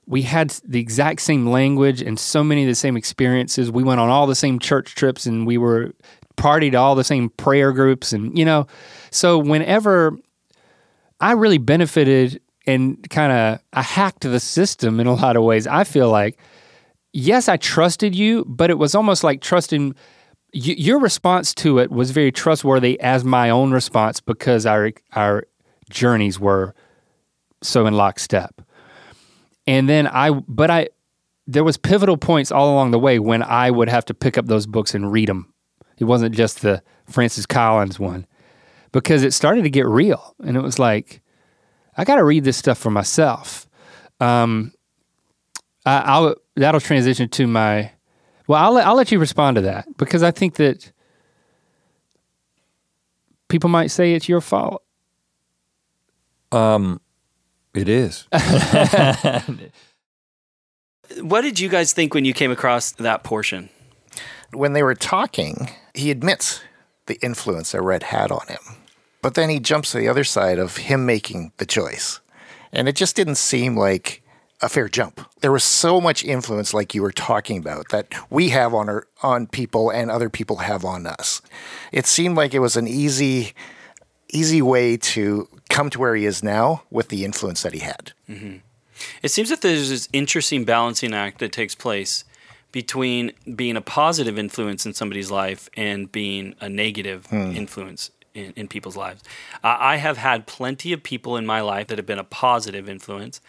we 0.06 0.22
had 0.22 0.50
the 0.64 0.80
exact 0.80 1.20
same 1.20 1.46
language 1.46 2.00
and 2.00 2.18
so 2.18 2.42
many 2.42 2.62
of 2.62 2.68
the 2.68 2.74
same 2.74 2.96
experiences. 2.96 3.70
We 3.70 3.82
went 3.82 4.00
on 4.00 4.08
all 4.08 4.26
the 4.26 4.34
same 4.34 4.58
church 4.58 4.94
trips 4.94 5.26
and 5.26 5.46
we 5.46 5.58
were 5.58 5.92
partied 6.38 6.72
to 6.72 6.78
all 6.78 6.94
the 6.94 7.04
same 7.04 7.28
prayer 7.30 7.72
groups 7.72 8.12
and 8.12 8.36
you 8.38 8.44
know, 8.44 8.66
so 9.10 9.38
whenever 9.38 10.16
I 11.20 11.32
really 11.32 11.58
benefited 11.58 12.40
and 12.66 13.08
kind 13.10 13.32
of 13.32 13.60
I 13.72 13.82
hacked 13.82 14.22
the 14.22 14.40
system 14.40 15.00
in 15.00 15.06
a 15.06 15.14
lot 15.14 15.36
of 15.36 15.42
ways. 15.42 15.66
I 15.66 15.84
feel 15.84 16.10
like 16.10 16.38
yes, 17.12 17.48
I 17.48 17.56
trusted 17.56 18.14
you, 18.14 18.44
but 18.46 18.70
it 18.70 18.78
was 18.78 18.94
almost 18.94 19.24
like 19.24 19.40
trusting 19.40 19.94
your 20.52 20.98
response 20.98 21.54
to 21.54 21.78
it 21.78 21.90
was 21.90 22.10
very 22.10 22.32
trustworthy 22.32 22.98
as 23.00 23.22
my 23.24 23.50
own 23.50 23.72
response 23.72 24.20
because 24.20 24.64
our 24.64 24.92
our 25.12 25.44
journeys 25.88 26.38
were 26.38 26.74
so 27.62 27.86
in 27.86 27.94
lockstep. 27.94 28.62
And 29.66 29.88
then 29.88 30.06
I 30.06 30.30
but 30.30 30.70
I 30.70 30.88
there 31.46 31.64
was 31.64 31.76
pivotal 31.76 32.16
points 32.16 32.52
all 32.52 32.72
along 32.72 32.90
the 32.90 32.98
way 32.98 33.18
when 33.18 33.42
I 33.42 33.70
would 33.70 33.88
have 33.88 34.04
to 34.06 34.14
pick 34.14 34.38
up 34.38 34.46
those 34.46 34.66
books 34.66 34.94
and 34.94 35.10
read 35.10 35.28
them. 35.28 35.52
It 35.98 36.04
wasn't 36.04 36.34
just 36.34 36.62
the 36.62 36.82
Francis 37.06 37.46
Collins 37.46 37.98
one 37.98 38.26
because 38.92 39.22
it 39.22 39.32
started 39.32 39.62
to 39.62 39.70
get 39.70 39.86
real 39.86 40.34
and 40.44 40.56
it 40.56 40.62
was 40.62 40.78
like 40.78 41.22
I 41.96 42.04
got 42.04 42.16
to 42.16 42.24
read 42.24 42.44
this 42.44 42.56
stuff 42.56 42.78
for 42.78 42.90
myself. 42.90 43.66
Um, 44.20 44.72
I, 45.84 46.20
will 46.20 46.36
that'll 46.54 46.80
transition 46.80 47.28
to 47.30 47.46
my 47.46 47.92
well, 48.46 48.62
I'll 48.62 48.88
I'll 48.88 48.96
let 48.96 49.12
you 49.12 49.18
respond 49.18 49.56
to 49.56 49.62
that 49.62 49.86
because 49.96 50.22
I 50.22 50.30
think 50.30 50.54
that 50.54 50.92
people 53.48 53.68
might 53.68 53.88
say 53.88 54.14
it's 54.14 54.28
your 54.28 54.40
fault. 54.40 54.82
Um, 56.52 57.00
it 57.74 57.88
is. 57.88 58.26
what 61.20 61.42
did 61.42 61.60
you 61.60 61.68
guys 61.68 61.92
think 61.92 62.14
when 62.14 62.24
you 62.24 62.32
came 62.32 62.50
across 62.50 62.92
that 62.92 63.22
portion? 63.24 63.68
When 64.52 64.72
they 64.72 64.82
were 64.82 64.94
talking, 64.94 65.70
he 65.94 66.10
admits 66.10 66.62
the 67.06 67.18
influence 67.22 67.72
that 67.72 67.82
Rhett 67.82 68.04
had 68.04 68.30
on 68.30 68.46
him. 68.48 68.58
But 69.20 69.34
then 69.34 69.50
he 69.50 69.60
jumps 69.60 69.92
to 69.92 69.98
the 69.98 70.08
other 70.08 70.24
side 70.24 70.58
of 70.58 70.76
him 70.76 71.04
making 71.04 71.52
the 71.58 71.66
choice. 71.66 72.20
And 72.72 72.88
it 72.88 72.96
just 72.96 73.16
didn't 73.16 73.36
seem 73.36 73.76
like 73.76 74.22
a 74.60 74.68
fair 74.68 74.88
jump. 74.88 75.20
There 75.40 75.52
was 75.52 75.64
so 75.64 76.00
much 76.00 76.24
influence, 76.24 76.74
like 76.74 76.94
you 76.94 77.02
were 77.02 77.12
talking 77.12 77.58
about, 77.58 77.88
that 77.90 78.12
we 78.30 78.50
have 78.50 78.74
on 78.74 78.88
our, 78.88 79.06
on 79.22 79.46
people 79.46 79.90
and 79.90 80.10
other 80.10 80.28
people 80.28 80.56
have 80.56 80.84
on 80.84 81.06
us. 81.06 81.40
It 81.92 82.06
seemed 82.06 82.36
like 82.36 82.54
it 82.54 82.58
was 82.58 82.76
an 82.76 82.88
easy, 82.88 83.52
easy 84.30 84.62
way 84.62 84.96
to 84.96 85.48
come 85.68 85.90
to 85.90 85.98
where 85.98 86.14
he 86.14 86.24
is 86.24 86.42
now 86.42 86.82
with 86.90 87.08
the 87.08 87.24
influence 87.24 87.62
that 87.62 87.74
he 87.74 87.80
had. 87.80 88.12
Mm-hmm. 88.28 88.56
It 89.22 89.30
seems 89.30 89.48
that 89.50 89.62
there's 89.62 89.90
this 89.90 90.08
interesting 90.12 90.64
balancing 90.64 91.14
act 91.14 91.38
that 91.38 91.52
takes 91.52 91.74
place 91.74 92.24
between 92.72 93.32
being 93.54 93.76
a 93.76 93.80
positive 93.80 94.38
influence 94.38 94.84
in 94.84 94.92
somebody's 94.92 95.30
life 95.30 95.68
and 95.76 96.10
being 96.12 96.54
a 96.60 96.68
negative 96.68 97.26
hmm. 97.26 97.52
influence 97.52 98.10
in, 98.34 98.52
in, 98.56 98.68
people's 98.68 98.96
lives. 98.96 99.22
Uh, 99.64 99.76
I 99.78 99.96
have 99.96 100.18
had 100.18 100.46
plenty 100.46 100.92
of 100.92 101.02
people 101.02 101.36
in 101.36 101.46
my 101.46 101.60
life 101.60 101.86
that 101.86 101.98
have 101.98 102.06
been 102.06 102.18
a 102.18 102.24
positive 102.24 102.88
influence 102.88 103.40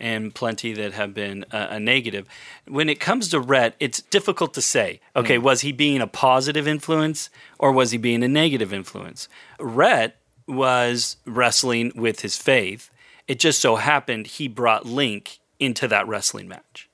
and 0.00 0.34
plenty 0.34 0.72
that 0.72 0.92
have 0.92 1.14
been 1.14 1.44
a, 1.52 1.68
a 1.70 1.80
negative. 1.80 2.26
When 2.66 2.88
it 2.88 2.98
comes 2.98 3.28
to 3.28 3.38
Rhett, 3.38 3.76
it's 3.78 4.02
difficult 4.02 4.52
to 4.54 4.60
say, 4.60 5.00
okay, 5.14 5.38
mm. 5.38 5.42
was 5.42 5.60
he 5.60 5.70
being 5.70 6.00
a 6.00 6.06
positive 6.08 6.66
influence 6.66 7.30
or 7.60 7.70
was 7.70 7.92
he 7.92 7.98
being 7.98 8.24
a 8.24 8.28
negative 8.28 8.72
influence? 8.72 9.28
Rhett 9.60 10.16
was 10.46 11.16
wrestling 11.26 11.92
with 11.94 12.20
his 12.20 12.36
faith. 12.36 12.90
It 13.26 13.38
just 13.38 13.60
so 13.60 13.76
happened 13.76 14.26
he 14.26 14.48
brought 14.48 14.86
Link 14.86 15.38
into 15.58 15.88
that 15.88 16.06
wrestling 16.06 16.48
match. 16.48 16.88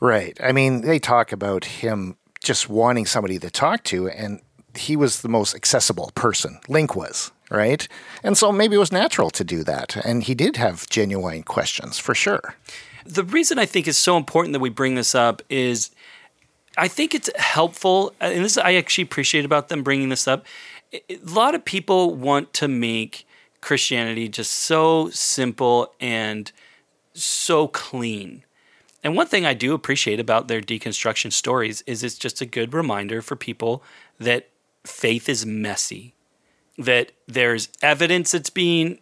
Right. 0.00 0.38
I 0.42 0.52
mean, 0.52 0.82
they 0.82 0.98
talk 0.98 1.32
about 1.32 1.64
him 1.64 2.16
just 2.42 2.68
wanting 2.68 3.04
somebody 3.04 3.38
to 3.40 3.50
talk 3.50 3.82
to, 3.84 4.08
and 4.08 4.40
he 4.76 4.96
was 4.96 5.22
the 5.22 5.28
most 5.28 5.54
accessible 5.54 6.12
person. 6.14 6.60
Link 6.68 6.94
was 6.94 7.32
right? 7.50 7.88
And 8.22 8.36
so 8.36 8.52
maybe 8.52 8.76
it 8.76 8.78
was 8.78 8.92
natural 8.92 9.30
to 9.30 9.44
do 9.44 9.64
that. 9.64 9.96
And 10.04 10.22
he 10.22 10.34
did 10.34 10.56
have 10.56 10.88
genuine 10.88 11.42
questions 11.42 11.98
for 11.98 12.14
sure. 12.14 12.54
The 13.04 13.24
reason 13.24 13.58
I 13.58 13.66
think 13.66 13.88
it's 13.88 13.98
so 13.98 14.16
important 14.16 14.52
that 14.52 14.60
we 14.60 14.68
bring 14.68 14.94
this 14.94 15.14
up 15.14 15.42
is 15.48 15.90
I 16.78 16.88
think 16.88 17.14
it's 17.14 17.28
helpful, 17.36 18.14
uh, 18.20 18.26
and 18.26 18.44
this 18.44 18.56
I 18.56 18.74
actually 18.74 19.04
appreciate 19.04 19.44
about 19.44 19.68
them 19.68 19.82
bringing 19.82 20.08
this 20.08 20.28
up. 20.28 20.46
A 20.92 21.18
lot 21.24 21.54
of 21.54 21.64
people 21.64 22.14
want 22.14 22.52
to 22.54 22.68
make 22.68 23.26
Christianity 23.60 24.28
just 24.28 24.52
so 24.52 25.10
simple 25.10 25.92
and 26.00 26.50
so 27.12 27.68
clean. 27.68 28.44
And 29.04 29.16
one 29.16 29.26
thing 29.26 29.44
I 29.44 29.54
do 29.54 29.74
appreciate 29.74 30.20
about 30.20 30.48
their 30.48 30.60
deconstruction 30.60 31.32
stories 31.32 31.82
is 31.86 32.02
it's 32.02 32.16
just 32.16 32.40
a 32.40 32.46
good 32.46 32.72
reminder 32.72 33.20
for 33.20 33.36
people 33.36 33.82
that 34.18 34.48
faith 34.84 35.28
is 35.28 35.44
messy 35.44 36.14
that 36.78 37.10
there's 37.26 37.68
evidence 37.82 38.30
that's 38.30 38.50
being 38.50 39.00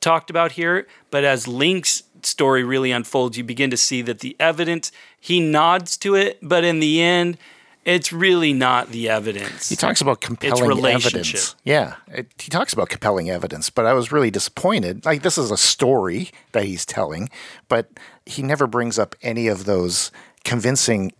talked 0.00 0.28
about 0.28 0.52
here, 0.52 0.86
but 1.10 1.24
as 1.24 1.46
Link's 1.46 2.02
story 2.26 2.64
really 2.64 2.92
unfolds, 2.92 3.36
you 3.36 3.44
begin 3.44 3.70
to 3.70 3.76
see 3.76 4.02
that 4.02 4.20
the 4.20 4.36
evidence, 4.38 4.92
he 5.20 5.40
nods 5.40 5.96
to 5.98 6.14
it, 6.14 6.38
but 6.42 6.64
in 6.64 6.80
the 6.80 7.00
end, 7.00 7.38
it's 7.84 8.12
really 8.12 8.52
not 8.52 8.90
the 8.90 9.08
evidence. 9.08 9.68
He 9.68 9.76
talks 9.76 10.00
about 10.00 10.20
compelling 10.20 10.84
evidence. 10.84 11.56
Yeah, 11.64 11.96
it, 12.08 12.28
he 12.38 12.48
talks 12.48 12.72
about 12.72 12.88
compelling 12.88 13.28
evidence, 13.28 13.70
but 13.70 13.86
I 13.86 13.92
was 13.92 14.12
really 14.12 14.30
disappointed. 14.30 15.04
Like, 15.04 15.22
this 15.22 15.36
is 15.36 15.50
a 15.50 15.56
story 15.56 16.30
that 16.52 16.64
he's 16.64 16.86
telling, 16.86 17.28
but 17.68 17.88
he 18.24 18.42
never 18.42 18.66
brings 18.66 18.98
up 18.98 19.16
any 19.22 19.48
of 19.48 19.64
those 19.64 20.12
convincing 20.44 21.12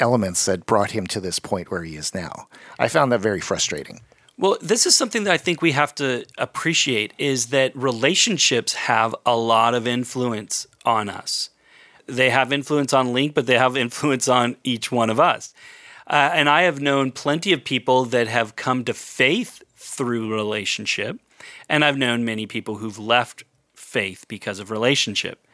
elements 0.00 0.46
that 0.46 0.66
brought 0.66 0.92
him 0.92 1.06
to 1.08 1.20
this 1.20 1.38
point 1.38 1.70
where 1.70 1.82
he 1.82 1.96
is 1.96 2.14
now. 2.14 2.48
I 2.78 2.88
found 2.88 3.12
that 3.12 3.20
very 3.20 3.40
frustrating. 3.40 4.00
Well, 4.38 4.58
this 4.60 4.84
is 4.84 4.94
something 4.94 5.24
that 5.24 5.32
I 5.32 5.38
think 5.38 5.62
we 5.62 5.72
have 5.72 5.94
to 5.94 6.26
appreciate 6.36 7.14
is 7.16 7.46
that 7.46 7.74
relationships 7.74 8.74
have 8.74 9.14
a 9.24 9.34
lot 9.34 9.74
of 9.74 9.86
influence 9.86 10.66
on 10.84 11.08
us. 11.08 11.48
They 12.06 12.28
have 12.28 12.52
influence 12.52 12.92
on 12.92 13.14
Link, 13.14 13.34
but 13.34 13.46
they 13.46 13.56
have 13.56 13.76
influence 13.86 14.28
on 14.28 14.56
each 14.62 14.92
one 14.92 15.08
of 15.08 15.18
us. 15.18 15.54
Uh, 16.06 16.30
and 16.34 16.48
I 16.48 16.62
have 16.62 16.80
known 16.80 17.12
plenty 17.12 17.52
of 17.52 17.64
people 17.64 18.04
that 18.06 18.28
have 18.28 18.56
come 18.56 18.84
to 18.84 18.94
faith 18.94 19.62
through 19.74 20.32
relationship, 20.32 21.18
and 21.68 21.84
I've 21.84 21.96
known 21.96 22.24
many 22.24 22.46
people 22.46 22.76
who've 22.76 22.98
left 22.98 23.42
faith 23.74 24.26
because 24.28 24.60
of 24.60 24.70
relationship. 24.70 25.46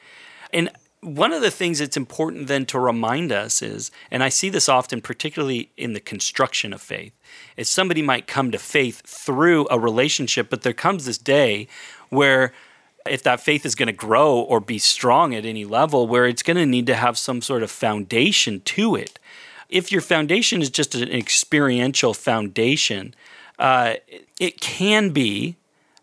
And 0.52 0.70
one 1.02 1.32
of 1.32 1.42
the 1.42 1.50
things 1.50 1.80
that's 1.80 1.96
important 1.96 2.46
then 2.46 2.64
to 2.66 2.78
remind 2.78 3.32
us 3.32 3.60
is, 3.60 3.90
and 4.10 4.22
I 4.22 4.28
see 4.28 4.48
this 4.48 4.68
often, 4.68 5.00
particularly 5.00 5.70
in 5.76 5.94
the 5.94 6.00
construction 6.00 6.72
of 6.72 6.80
faith, 6.80 7.12
is 7.56 7.68
somebody 7.68 8.02
might 8.02 8.28
come 8.28 8.52
to 8.52 8.58
faith 8.58 9.02
through 9.04 9.66
a 9.68 9.80
relationship, 9.80 10.48
but 10.48 10.62
there 10.62 10.72
comes 10.72 11.04
this 11.04 11.18
day 11.18 11.66
where 12.08 12.52
if 13.04 13.20
that 13.24 13.40
faith 13.40 13.66
is 13.66 13.74
going 13.74 13.88
to 13.88 13.92
grow 13.92 14.38
or 14.38 14.60
be 14.60 14.78
strong 14.78 15.34
at 15.34 15.44
any 15.44 15.64
level, 15.64 16.06
where 16.06 16.24
it's 16.24 16.44
going 16.44 16.56
to 16.56 16.64
need 16.64 16.86
to 16.86 16.94
have 16.94 17.18
some 17.18 17.42
sort 17.42 17.64
of 17.64 17.70
foundation 17.70 18.60
to 18.60 18.94
it. 18.94 19.18
If 19.68 19.90
your 19.90 20.02
foundation 20.02 20.62
is 20.62 20.70
just 20.70 20.94
an 20.94 21.10
experiential 21.10 22.14
foundation, 22.14 23.14
uh, 23.58 23.94
it 24.38 24.60
can 24.60 25.10
be 25.10 25.56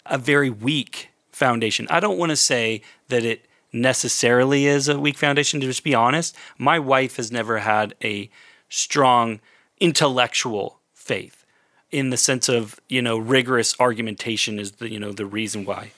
a 0.05 0.17
very 0.17 0.49
weak 0.49 1.09
foundation. 1.31 1.87
I 1.89 2.01
don't 2.01 2.17
want 2.17 2.31
to 2.31 2.35
say 2.35 2.81
that 3.07 3.23
it 3.23 3.45
necessarily 3.71 4.65
is 4.65 4.87
a 4.87 4.99
weak 4.99 5.17
foundation. 5.17 5.59
To 5.59 5.67
just 5.67 5.83
be 5.83 5.95
honest, 5.95 6.35
my 6.57 6.79
wife 6.79 7.17
has 7.17 7.31
never 7.31 7.59
had 7.59 7.95
a 8.03 8.29
strong 8.69 9.39
intellectual 9.79 10.79
faith 10.93 11.45
in 11.91 12.09
the 12.09 12.17
sense 12.17 12.49
of 12.49 12.79
you 12.87 13.01
know 13.01 13.17
rigorous 13.17 13.75
argumentation 13.79 14.59
is 14.59 14.73
the 14.73 14.89
you 14.89 14.99
know 14.99 15.11
the 15.11 15.25
reason 15.25 15.65
why 15.65 15.91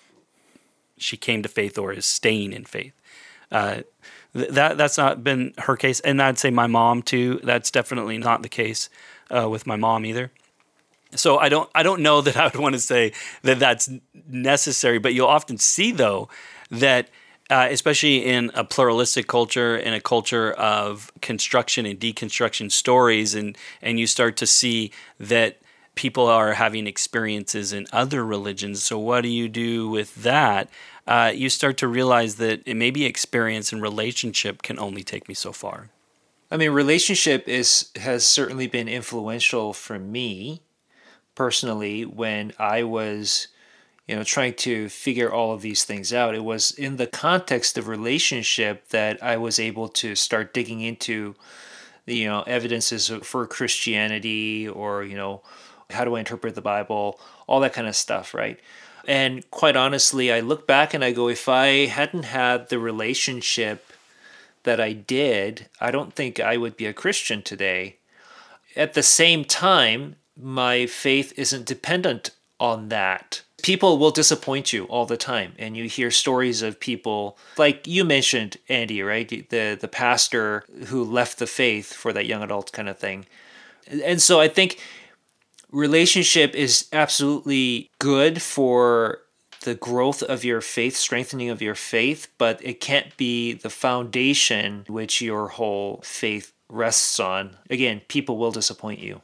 she 0.97 1.17
came 1.17 1.41
to 1.43 1.49
faith 1.49 1.77
or 1.77 1.91
is 1.91 2.05
staying 2.05 2.53
in 2.53 2.63
faith. 2.63 2.93
Uh, 3.51 3.81
that 4.33 4.77
that's 4.77 4.97
not 4.97 5.23
been 5.23 5.53
her 5.57 5.75
case, 5.75 5.99
and 6.01 6.21
I'd 6.21 6.37
say 6.37 6.49
my 6.49 6.67
mom 6.67 7.01
too. 7.01 7.41
That's 7.43 7.71
definitely 7.71 8.17
not 8.17 8.43
the 8.43 8.49
case 8.49 8.89
uh, 9.29 9.49
with 9.49 9.67
my 9.67 9.75
mom 9.75 10.05
either. 10.05 10.31
So 11.15 11.37
I 11.37 11.49
don't 11.49 11.69
I 11.75 11.83
don't 11.83 12.01
know 12.01 12.21
that 12.25 12.37
I 12.37 12.45
would 12.45 12.55
want 12.55 12.73
to 12.73 12.79
say 12.79 13.11
that 13.43 13.59
that's 13.59 13.89
necessary, 14.27 14.99
but 14.99 15.13
you'll 15.13 15.27
often 15.27 15.57
see 15.57 15.91
though 15.91 16.29
that 16.69 17.09
uh, 17.51 17.67
especially 17.69 18.25
in 18.25 18.49
a 18.53 18.63
pluralistic 18.63 19.27
culture, 19.27 19.75
in 19.75 19.93
a 19.93 19.99
culture 19.99 20.53
of 20.53 21.11
construction 21.21 21.85
and 21.85 21.99
deconstruction 21.99 22.71
stories, 22.71 23.35
and 23.35 23.57
and 23.81 23.99
you 23.99 24.07
start 24.07 24.37
to 24.37 24.47
see 24.47 24.91
that 25.19 25.59
people 25.95 26.27
are 26.27 26.53
having 26.53 26.87
experiences 26.87 27.73
in 27.73 27.85
other 27.91 28.25
religions. 28.25 28.81
So 28.81 28.97
what 28.97 29.21
do 29.21 29.27
you 29.27 29.49
do 29.49 29.89
with 29.89 30.15
that? 30.23 30.69
Uh, 31.05 31.33
you 31.35 31.49
start 31.49 31.77
to 31.79 31.89
realize 31.89 32.35
that 32.35 32.65
maybe 32.65 33.03
experience 33.03 33.73
and 33.73 33.81
relationship 33.81 34.61
can 34.61 34.79
only 34.79 35.03
take 35.03 35.27
me 35.27 35.33
so 35.33 35.51
far. 35.51 35.89
I 36.49 36.55
mean, 36.55 36.71
relationship 36.71 37.49
is 37.49 37.91
has 37.97 38.25
certainly 38.25 38.67
been 38.67 38.87
influential 38.87 39.73
for 39.73 39.99
me 39.99 40.61
personally 41.35 42.05
when 42.05 42.53
I 42.57 42.83
was 42.83 43.49
you 44.11 44.17
know 44.17 44.25
trying 44.25 44.53
to 44.53 44.89
figure 44.89 45.31
all 45.31 45.53
of 45.53 45.61
these 45.61 45.85
things 45.85 46.11
out. 46.11 46.35
It 46.35 46.43
was 46.43 46.71
in 46.71 46.97
the 46.97 47.07
context 47.07 47.77
of 47.77 47.87
relationship 47.87 48.89
that 48.89 49.23
i 49.23 49.37
was 49.37 49.57
able 49.57 49.87
to 49.87 50.15
start 50.15 50.53
digging 50.53 50.81
into 50.81 51.33
you 52.05 52.25
know 52.25 52.41
evidences 52.41 53.07
for 53.23 53.47
christianity 53.47 54.67
or 54.67 55.05
you 55.05 55.15
know 55.15 55.41
how 55.91 56.03
do 56.03 56.15
i 56.15 56.19
interpret 56.19 56.55
the 56.55 56.61
bible 56.61 57.21
all 57.47 57.61
that 57.61 57.71
kind 57.71 57.87
of 57.87 57.95
stuff 57.95 58.33
right? 58.33 58.59
And 59.07 59.49
quite 59.49 59.77
honestly 59.77 60.29
i 60.29 60.41
look 60.41 60.67
back 60.67 60.93
and 60.93 61.05
i 61.05 61.13
go 61.13 61.29
if 61.29 61.47
i 61.47 61.85
hadn't 61.85 62.23
had 62.23 62.67
the 62.67 62.79
relationship 62.79 63.93
that 64.63 64.81
i 64.81 64.91
did 64.91 65.69
i 65.79 65.89
don't 65.89 66.13
think 66.13 66.37
i 66.37 66.57
would 66.57 66.75
be 66.75 66.85
a 66.85 66.93
christian 66.93 67.41
today. 67.41 67.95
At 68.75 68.93
the 68.93 69.03
same 69.03 69.45
time 69.45 70.17
my 70.35 70.85
faith 70.85 71.31
isn't 71.37 71.65
dependent 71.65 72.31
on 72.59 72.89
that 72.89 73.43
people 73.61 73.97
will 73.97 74.11
disappoint 74.11 74.73
you 74.73 74.85
all 74.85 75.05
the 75.05 75.17
time 75.17 75.53
and 75.57 75.75
you 75.77 75.85
hear 75.85 76.11
stories 76.11 76.61
of 76.61 76.79
people 76.79 77.37
like 77.57 77.87
you 77.87 78.03
mentioned 78.03 78.57
Andy 78.69 79.01
right? 79.01 79.27
The 79.49 79.75
the 79.75 79.87
pastor 79.87 80.63
who 80.87 81.03
left 81.03 81.39
the 81.39 81.47
faith 81.47 81.93
for 81.93 82.13
that 82.13 82.25
young 82.25 82.43
adult 82.43 82.71
kind 82.71 82.89
of 82.89 82.97
thing. 82.97 83.25
And 84.03 84.21
so 84.21 84.39
I 84.39 84.47
think 84.47 84.79
relationship 85.71 86.55
is 86.55 86.87
absolutely 86.93 87.89
good 87.99 88.41
for 88.41 89.19
the 89.61 89.75
growth 89.75 90.23
of 90.23 90.43
your 90.43 90.59
faith 90.59 90.95
strengthening 90.95 91.49
of 91.49 91.61
your 91.61 91.75
faith 91.75 92.27
but 92.37 92.59
it 92.63 92.81
can't 92.81 93.15
be 93.15 93.53
the 93.53 93.69
foundation 93.69 94.85
which 94.87 95.21
your 95.21 95.49
whole 95.49 96.01
faith 96.03 96.53
rests 96.69 97.19
on. 97.19 97.57
Again 97.69 98.01
people 98.07 98.37
will 98.37 98.51
disappoint 98.51 98.99
you 98.99 99.21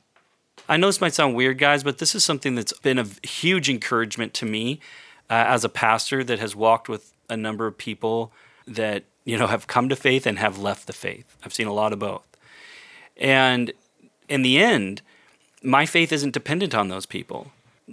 I 0.70 0.78
know 0.78 0.88
this 0.88 1.02
might 1.02 1.14
sound 1.14 1.36
weird, 1.36 1.58
guys, 1.58 1.84
but 1.84 2.00
this 2.00 2.14
is 2.14 2.26
something 2.26 2.56
that's 2.56 2.74
been 2.74 3.00
a 3.00 3.08
huge 3.24 3.70
encouragement 3.70 4.34
to 4.36 4.46
me 4.46 4.80
uh, 5.30 5.46
as 5.48 5.64
a 5.64 5.70
pastor 5.70 6.24
that 6.24 6.40
has 6.40 6.56
walked 6.56 6.90
with 6.90 7.14
a 7.30 7.38
number 7.38 7.68
of 7.68 7.78
people 7.78 8.32
that 8.66 9.04
you 9.24 9.38
know 9.38 9.48
have 9.48 9.68
come 9.68 9.88
to 9.90 9.96
faith 9.96 10.26
and 10.26 10.40
have 10.40 10.58
left 10.58 10.88
the 10.88 10.94
faith. 10.94 11.38
I've 11.44 11.54
seen 11.54 11.68
a 11.68 11.74
lot 11.74 11.94
of 11.94 12.00
both, 12.00 12.28
and 13.16 13.72
in 14.28 14.42
the 14.42 14.60
end, 14.60 15.02
my 15.64 15.86
faith 15.86 16.12
isn't 16.12 16.34
dependent 16.34 16.76
on 16.76 16.90
those 16.90 17.06
people. 17.06 17.52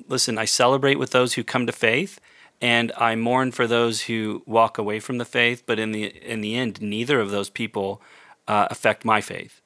Listen, 0.08 0.36
I 0.36 0.44
celebrate 0.44 0.98
with 0.98 1.10
those 1.10 1.34
who 1.34 1.44
come 1.44 1.66
to 1.66 1.72
faith, 1.72 2.20
and 2.60 2.90
I 2.96 3.14
mourn 3.14 3.52
for 3.52 3.68
those 3.68 4.02
who 4.02 4.42
walk 4.46 4.78
away 4.78 4.98
from 4.98 5.18
the 5.18 5.24
faith. 5.24 5.62
But 5.64 5.78
in 5.78 5.92
the 5.92 6.06
in 6.06 6.40
the 6.40 6.56
end, 6.56 6.82
neither 6.82 7.20
of 7.20 7.30
those 7.30 7.50
people 7.50 8.02
uh, 8.48 8.66
affect 8.70 9.04
my 9.04 9.20
faith. 9.20 9.60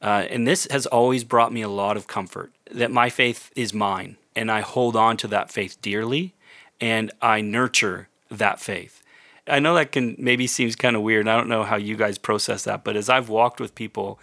Uh, 0.00 0.26
and 0.28 0.46
this 0.46 0.66
has 0.70 0.86
always 0.86 1.24
brought 1.24 1.52
me 1.52 1.62
a 1.62 1.68
lot 1.68 1.96
of 1.96 2.06
comfort 2.06 2.53
that 2.70 2.90
my 2.90 3.10
faith 3.10 3.50
is 3.54 3.74
mine 3.74 4.16
and 4.34 4.50
I 4.50 4.60
hold 4.60 4.96
on 4.96 5.16
to 5.18 5.28
that 5.28 5.50
faith 5.50 5.80
dearly 5.80 6.34
and 6.80 7.12
I 7.22 7.40
nurture 7.40 8.08
that 8.30 8.60
faith. 8.60 9.02
I 9.46 9.58
know 9.58 9.74
that 9.74 9.92
can 9.92 10.16
maybe 10.18 10.46
seems 10.46 10.74
kind 10.74 10.96
of 10.96 11.02
weird. 11.02 11.28
I 11.28 11.36
don't 11.36 11.48
know 11.48 11.64
how 11.64 11.76
you 11.76 11.96
guys 11.96 12.18
process 12.18 12.64
that, 12.64 12.82
but 12.82 12.96
as 12.96 13.08
I've 13.08 13.28
walked 13.28 13.60
with 13.60 13.74
people 13.74 14.18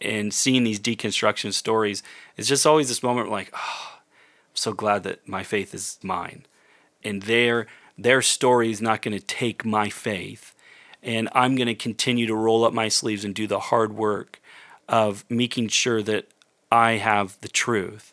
and 0.00 0.34
seen 0.34 0.64
these 0.64 0.80
deconstruction 0.80 1.52
stories, 1.52 2.02
it's 2.36 2.48
just 2.48 2.66
always 2.66 2.88
this 2.88 3.02
moment 3.02 3.30
like, 3.30 3.50
oh, 3.54 3.92
I'm 3.92 4.54
so 4.54 4.72
glad 4.72 5.04
that 5.04 5.26
my 5.28 5.44
faith 5.44 5.74
is 5.74 5.98
mine. 6.02 6.46
And 7.04 7.22
their 7.22 7.66
their 7.96 8.22
story 8.22 8.70
is 8.70 8.82
not 8.82 9.02
going 9.02 9.16
to 9.16 9.24
take 9.24 9.64
my 9.64 9.88
faith. 9.88 10.54
And 11.02 11.28
I'm 11.32 11.54
going 11.54 11.68
to 11.68 11.74
continue 11.74 12.26
to 12.26 12.34
roll 12.34 12.64
up 12.64 12.72
my 12.72 12.88
sleeves 12.88 13.24
and 13.24 13.34
do 13.34 13.46
the 13.46 13.60
hard 13.60 13.92
work 13.94 14.40
of 14.88 15.24
making 15.28 15.68
sure 15.68 16.02
that 16.02 16.28
I 16.70 16.92
have 16.92 17.40
the 17.40 17.48
truth, 17.48 18.12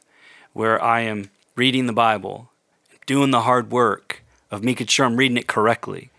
where 0.54 0.82
I 0.82 1.02
am 1.02 1.30
reading 1.56 1.86
the 1.86 1.94
Bible, 1.94 2.52
doing 3.06 3.32
the 3.32 3.42
hard 3.42 3.72
work 3.72 4.24
of 4.50 4.64
making 4.64 4.88
sure 4.88 5.06
I'm 5.06 5.18
reading 5.18 5.38
it 5.38 5.48
correctly, 5.48 6.10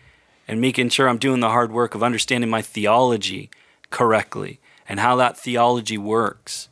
and 0.49 0.61
making 0.61 0.89
sure 0.89 1.09
I'm 1.09 1.19
doing 1.19 1.41
the 1.41 1.51
hard 1.51 1.73
work 1.73 1.95
of 1.95 2.03
understanding 2.03 2.51
my 2.51 2.63
theology 2.63 3.51
correctly 3.91 4.61
and 4.89 5.01
how 5.01 5.17
that 5.17 5.39
theology 5.39 5.97
works, 5.97 6.69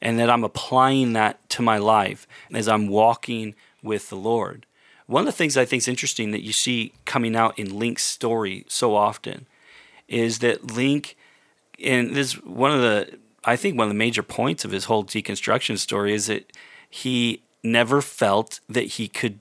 and 0.00 0.18
that 0.18 0.28
I'm 0.28 0.44
applying 0.44 1.12
that 1.12 1.48
to 1.50 1.62
my 1.62 1.78
life 1.78 2.26
as 2.52 2.66
I'm 2.66 2.88
walking 2.88 3.54
with 3.82 4.08
the 4.08 4.16
Lord. 4.16 4.66
One 5.06 5.22
of 5.22 5.26
the 5.26 5.32
things 5.32 5.56
I 5.56 5.64
think 5.64 5.82
is 5.82 5.88
interesting 5.88 6.32
that 6.32 6.42
you 6.42 6.52
see 6.52 6.92
coming 7.04 7.36
out 7.36 7.58
in 7.58 7.78
Link's 7.78 8.04
story 8.04 8.64
so 8.68 8.96
often 8.96 9.46
is 10.08 10.40
that 10.40 10.72
Link, 10.72 11.16
and 11.82 12.14
this 12.14 12.34
is 12.34 12.42
one 12.42 12.72
of 12.72 12.80
the 12.80 13.18
I 13.44 13.56
think 13.56 13.76
one 13.76 13.86
of 13.86 13.90
the 13.90 13.98
major 13.98 14.22
points 14.22 14.64
of 14.64 14.70
his 14.70 14.84
whole 14.84 15.04
deconstruction 15.04 15.78
story 15.78 16.14
is 16.14 16.26
that 16.26 16.52
he 16.88 17.42
never 17.62 18.00
felt 18.00 18.60
that 18.68 18.82
he 18.84 19.08
could 19.08 19.38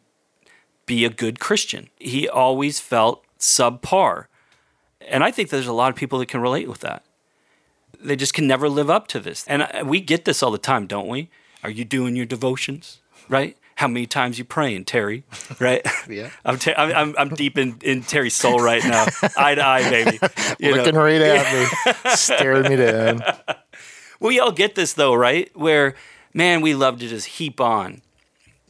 be 0.85 1.05
a 1.05 1.09
good 1.09 1.39
Christian. 1.39 1.89
He 1.99 2.27
always 2.27 2.79
felt 2.79 3.23
subpar. 3.39 4.25
And 5.07 5.23
I 5.23 5.31
think 5.31 5.49
there's 5.49 5.67
a 5.67 5.73
lot 5.73 5.89
of 5.89 5.95
people 5.95 6.19
that 6.19 6.27
can 6.27 6.41
relate 6.41 6.67
with 6.67 6.79
that. 6.79 7.03
They 7.99 8.15
just 8.15 8.33
can 8.33 8.47
never 8.47 8.67
live 8.69 8.89
up 8.89 9.07
to 9.07 9.19
this. 9.19 9.45
And 9.47 9.67
we 9.87 9.99
get 10.01 10.25
this 10.25 10.41
all 10.41 10.51
the 10.51 10.57
time, 10.57 10.87
don't 10.87 11.07
we? 11.07 11.29
Are 11.63 11.69
you 11.69 11.85
doing 11.85 12.15
your 12.15 12.25
devotions? 12.25 12.99
Right? 13.29 13.57
How 13.75 13.87
many 13.87 14.05
times 14.05 14.37
you 14.37 14.45
praying, 14.45 14.85
Terry? 14.85 15.23
Right? 15.59 15.85
yeah. 16.09 16.29
I'm, 16.45 16.57
te- 16.57 16.73
I'm, 16.75 17.15
I'm 17.17 17.29
deep 17.29 17.57
in, 17.57 17.77
in 17.83 18.01
Terry's 18.03 18.33
soul 18.35 18.59
right 18.59 18.83
now. 18.83 19.05
eye 19.37 19.55
to 19.55 19.65
eye, 19.65 19.89
baby. 19.89 20.19
You 20.59 20.75
Looking 20.75 20.93
know? 20.95 21.03
right 21.03 21.21
at 21.21 21.53
me, 21.53 21.93
staring 22.15 22.69
me 22.69 22.75
down. 22.75 23.23
We 24.21 24.39
all 24.39 24.53
get 24.53 24.75
this 24.75 24.93
though, 24.93 25.13
right? 25.13 25.51
Where 25.53 25.95
man, 26.33 26.61
we 26.61 26.73
love 26.73 26.99
to 26.99 27.07
just 27.09 27.27
heap 27.27 27.59
on 27.59 28.01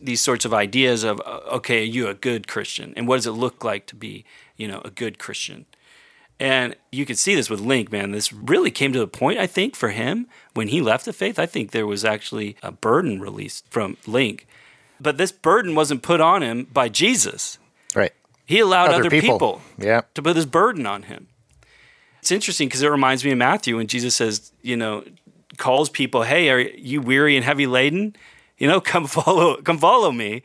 these 0.02 0.22
sorts 0.22 0.46
of 0.46 0.54
ideas 0.54 1.04
of 1.04 1.22
uh, 1.24 1.42
okay, 1.52 1.82
are 1.82 1.86
you 1.86 2.08
a 2.08 2.16
good 2.16 2.48
Christian, 2.48 2.94
and 2.98 3.08
what 3.08 3.18
does 3.18 3.28
it 3.28 3.32
look 3.32 3.64
like 3.64 3.86
to 3.88 3.96
be, 3.96 4.26
you 4.58 4.68
know, 4.68 4.82
a 4.84 4.90
good 4.90 5.20
Christian? 5.20 5.68
And 6.40 6.76
you 6.92 7.06
can 7.06 7.16
see 7.16 7.36
this 7.36 7.52
with 7.52 7.60
Link, 7.60 7.92
man. 7.92 8.10
This 8.10 8.34
really 8.34 8.72
came 8.72 8.92
to 8.94 9.00
the 9.00 9.08
point, 9.08 9.38
I 9.38 9.46
think, 9.46 9.76
for 9.76 9.90
him 9.90 10.26
when 10.56 10.70
he 10.70 10.82
left 10.82 11.06
the 11.06 11.14
faith. 11.14 11.38
I 11.38 11.46
think 11.46 11.70
there 11.70 11.86
was 11.86 12.04
actually 12.04 12.58
a 12.64 12.72
burden 12.72 13.22
released 13.22 13.68
from 13.70 13.96
Link. 14.08 14.48
But 15.00 15.18
this 15.18 15.32
burden 15.32 15.76
wasn't 15.76 16.02
put 16.02 16.20
on 16.20 16.42
him 16.42 16.68
by 16.74 16.90
Jesus. 16.90 17.60
Right. 17.94 18.12
He 18.48 18.60
allowed 18.60 18.90
other, 18.90 19.02
other 19.02 19.10
people, 19.12 19.38
people 19.38 19.62
yeah. 19.78 20.02
to 20.16 20.22
put 20.24 20.34
this 20.34 20.48
burden 20.48 20.88
on 20.88 21.04
him. 21.04 21.28
It's 22.22 22.32
interesting 22.32 22.68
because 22.68 22.82
it 22.82 22.90
reminds 22.90 23.24
me 23.24 23.32
of 23.32 23.38
Matthew 23.38 23.78
when 23.78 23.86
Jesus 23.86 24.16
says, 24.16 24.52
you 24.64 24.76
know, 24.76 25.04
calls 25.58 25.90
people, 25.90 26.24
"Hey, 26.24 26.50
are 26.50 26.60
you 26.60 27.02
weary 27.02 27.36
and 27.36 27.46
heavy 27.46 27.68
laden? 27.68 28.16
You 28.58 28.68
know, 28.68 28.82
come 28.92 29.08
follow, 29.08 29.62
come 29.62 29.78
follow 29.78 30.12
me." 30.12 30.44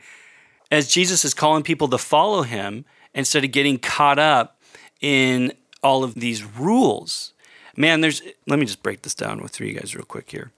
As 0.69 0.89
Jesus 0.89 1.23
is 1.23 1.33
calling 1.33 1.63
people 1.63 1.87
to 1.87 1.97
follow 1.97 2.43
him 2.43 2.83
instead 3.13 3.43
of 3.43 3.51
getting 3.51 3.77
caught 3.77 4.19
up 4.19 4.61
in 5.01 5.53
all 5.83 6.03
of 6.03 6.15
these 6.15 6.43
rules. 6.43 7.33
Man, 7.75 8.01
there's 8.01 8.21
let 8.47 8.59
me 8.59 8.65
just 8.65 8.83
break 8.83 9.03
this 9.03 9.15
down 9.15 9.41
with 9.41 9.59
you 9.59 9.73
guys 9.73 9.95
real 9.95 10.05
quick 10.05 10.31
here. 10.31 10.51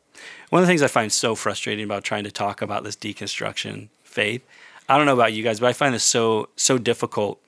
One 0.50 0.62
of 0.62 0.68
the 0.68 0.72
things 0.72 0.82
I 0.82 0.88
find 0.88 1.12
so 1.12 1.36
frustrating 1.36 1.86
about 1.86 2.04
trying 2.04 2.24
to 2.24 2.32
talk 2.32 2.62
about 2.62 2.84
this 2.84 2.96
deconstruction 2.96 3.90
faith, 4.04 4.46
I 4.88 4.98
don't 4.98 5.06
know 5.06 5.14
about 5.14 5.34
you 5.34 5.44
guys, 5.44 5.60
but 5.60 5.68
I 5.68 5.74
find 5.74 5.94
this 5.94 6.04
so 6.04 6.50
so 6.56 6.78
difficult 6.78 7.42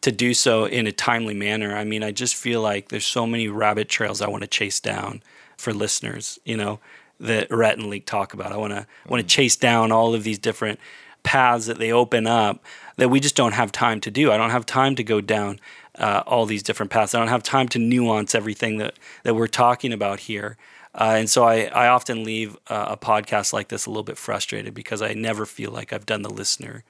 to 0.00 0.12
do 0.12 0.32
so 0.32 0.64
in 0.64 0.86
a 0.86 0.92
timely 0.92 1.34
manner. 1.34 1.76
I 1.76 1.84
mean, 1.84 2.04
I 2.04 2.12
just 2.12 2.36
feel 2.36 2.60
like 2.60 2.88
there's 2.88 3.06
so 3.06 3.26
many 3.26 3.48
rabbit 3.48 3.88
trails 3.88 4.22
I 4.22 4.28
want 4.28 4.42
to 4.42 4.48
chase 4.48 4.78
down 4.78 5.22
for 5.58 5.74
listeners, 5.74 6.38
you 6.44 6.56
know, 6.56 6.80
that 7.20 7.50
Rhett 7.50 7.78
and 7.78 7.88
Link 7.88 8.06
talk 8.06 8.32
about. 8.32 8.52
I 8.52 8.56
want 8.56 8.72
to 8.72 8.86
want 9.08 9.20
to 9.20 9.26
chase 9.26 9.56
down 9.56 9.92
all 9.92 10.14
of 10.14 10.24
these 10.24 10.38
different 10.38 10.78
paths 11.22 11.66
that 11.66 11.78
they 11.78 11.92
open 11.92 12.26
up 12.26 12.64
that 12.96 13.10
we 13.10 13.20
just 13.20 13.36
don't 13.36 13.52
have 13.52 13.70
time 13.70 14.00
to 14.00 14.10
do. 14.10 14.32
I 14.32 14.36
don't 14.36 14.50
have 14.50 14.64
time 14.64 14.94
to 14.96 15.04
go 15.04 15.20
down 15.20 15.60
uh, 15.98 16.22
all 16.26 16.46
these 16.46 16.62
different 16.62 16.90
paths. 16.90 17.14
I 17.14 17.18
don't 17.18 17.28
have 17.28 17.42
time 17.42 17.68
to 17.68 17.78
nuance 17.78 18.34
everything 18.34 18.78
that 18.78 18.98
that 19.24 19.34
we're 19.34 19.48
talking 19.48 19.92
about 19.92 20.20
here. 20.20 20.56
Uh, 20.94 21.16
and 21.18 21.28
so 21.28 21.44
I, 21.44 21.64
I 21.66 21.88
often 21.88 22.24
leave 22.24 22.56
uh, 22.68 22.86
a 22.88 22.96
podcast 22.96 23.52
like 23.52 23.68
this 23.68 23.84
a 23.84 23.90
little 23.90 24.02
bit 24.02 24.16
frustrated 24.16 24.74
because 24.74 25.02
I 25.02 25.12
never 25.12 25.44
feel 25.44 25.70
like 25.70 25.92
I've 25.92 26.06
done 26.06 26.22
the 26.22 26.30
listener 26.30 26.82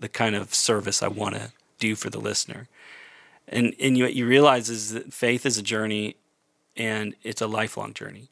the 0.00 0.08
kind 0.08 0.34
of 0.34 0.54
service 0.54 1.02
I 1.02 1.08
want 1.08 1.34
to 1.34 1.52
do 1.78 1.94
for 1.94 2.10
the 2.10 2.20
listener. 2.20 2.68
And 3.48 3.74
and 3.80 3.96
you 3.96 4.06
you 4.06 4.26
realize 4.26 4.68
is 4.68 4.92
that 4.92 5.12
faith 5.12 5.46
is 5.46 5.56
a 5.56 5.62
journey 5.62 6.16
and 6.76 7.14
it's 7.22 7.40
a 7.40 7.46
lifelong 7.46 7.94
journey. 7.94 8.30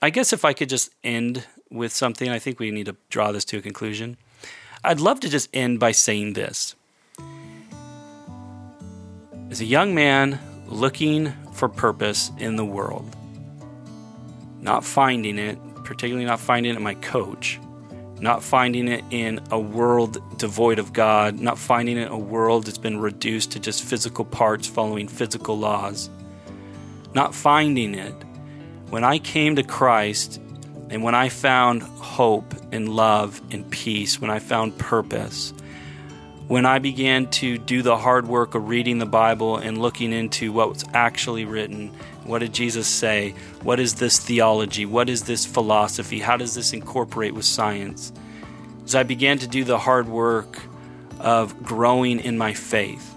I 0.00 0.10
guess 0.10 0.32
if 0.32 0.44
I 0.44 0.52
could 0.52 0.68
just 0.68 0.90
end 1.02 1.44
with 1.70 1.92
something. 1.92 2.28
I 2.28 2.38
think 2.38 2.58
we 2.58 2.70
need 2.70 2.86
to 2.86 2.96
draw 3.10 3.32
this 3.32 3.44
to 3.46 3.58
a 3.58 3.62
conclusion. 3.62 4.16
I'd 4.84 5.00
love 5.00 5.20
to 5.20 5.28
just 5.28 5.48
end 5.52 5.80
by 5.80 5.92
saying 5.92 6.34
this. 6.34 6.74
As 9.50 9.60
a 9.60 9.64
young 9.64 9.94
man 9.94 10.38
looking 10.66 11.32
for 11.52 11.68
purpose 11.68 12.30
in 12.38 12.56
the 12.56 12.64
world, 12.64 13.16
not 14.60 14.84
finding 14.84 15.38
it, 15.38 15.58
particularly 15.84 16.26
not 16.26 16.40
finding 16.40 16.72
it 16.72 16.76
in 16.76 16.82
my 16.82 16.94
coach, 16.94 17.58
not 18.20 18.42
finding 18.42 18.88
it 18.88 19.04
in 19.10 19.40
a 19.50 19.58
world 19.58 20.18
devoid 20.38 20.78
of 20.78 20.92
God, 20.92 21.40
not 21.40 21.58
finding 21.58 21.96
it 21.96 22.06
in 22.06 22.12
a 22.12 22.18
world 22.18 22.66
that's 22.66 22.78
been 22.78 23.00
reduced 23.00 23.52
to 23.52 23.60
just 23.60 23.82
physical 23.82 24.24
parts 24.24 24.66
following 24.66 25.08
physical 25.08 25.58
laws, 25.58 26.10
not 27.14 27.34
finding 27.34 27.94
it. 27.94 28.14
When 28.90 29.04
I 29.04 29.18
came 29.18 29.56
to 29.56 29.62
Christ 29.62 30.40
and 30.90 31.02
when 31.02 31.14
I 31.14 31.28
found 31.28 31.82
hope 31.82 32.54
and 32.72 32.88
love 32.88 33.40
and 33.50 33.70
peace, 33.70 34.20
when 34.20 34.30
I 34.30 34.38
found 34.38 34.78
purpose, 34.78 35.52
when 36.46 36.64
I 36.64 36.78
began 36.78 37.26
to 37.32 37.58
do 37.58 37.82
the 37.82 37.98
hard 37.98 38.26
work 38.26 38.54
of 38.54 38.68
reading 38.68 38.98
the 38.98 39.06
Bible 39.06 39.58
and 39.58 39.76
looking 39.76 40.12
into 40.12 40.50
what 40.50 40.70
was 40.70 40.84
actually 40.94 41.44
written, 41.44 41.88
what 42.24 42.38
did 42.38 42.54
Jesus 42.54 42.86
say? 42.86 43.34
What 43.62 43.78
is 43.80 43.96
this 43.96 44.18
theology? 44.18 44.86
What 44.86 45.10
is 45.10 45.24
this 45.24 45.44
philosophy? 45.44 46.20
How 46.20 46.38
does 46.38 46.54
this 46.54 46.72
incorporate 46.72 47.34
with 47.34 47.44
science? 47.44 48.12
As 48.84 48.94
I 48.94 49.02
began 49.02 49.38
to 49.38 49.46
do 49.46 49.64
the 49.64 49.78
hard 49.78 50.08
work 50.08 50.62
of 51.20 51.62
growing 51.62 52.20
in 52.20 52.38
my 52.38 52.54
faith, 52.54 53.14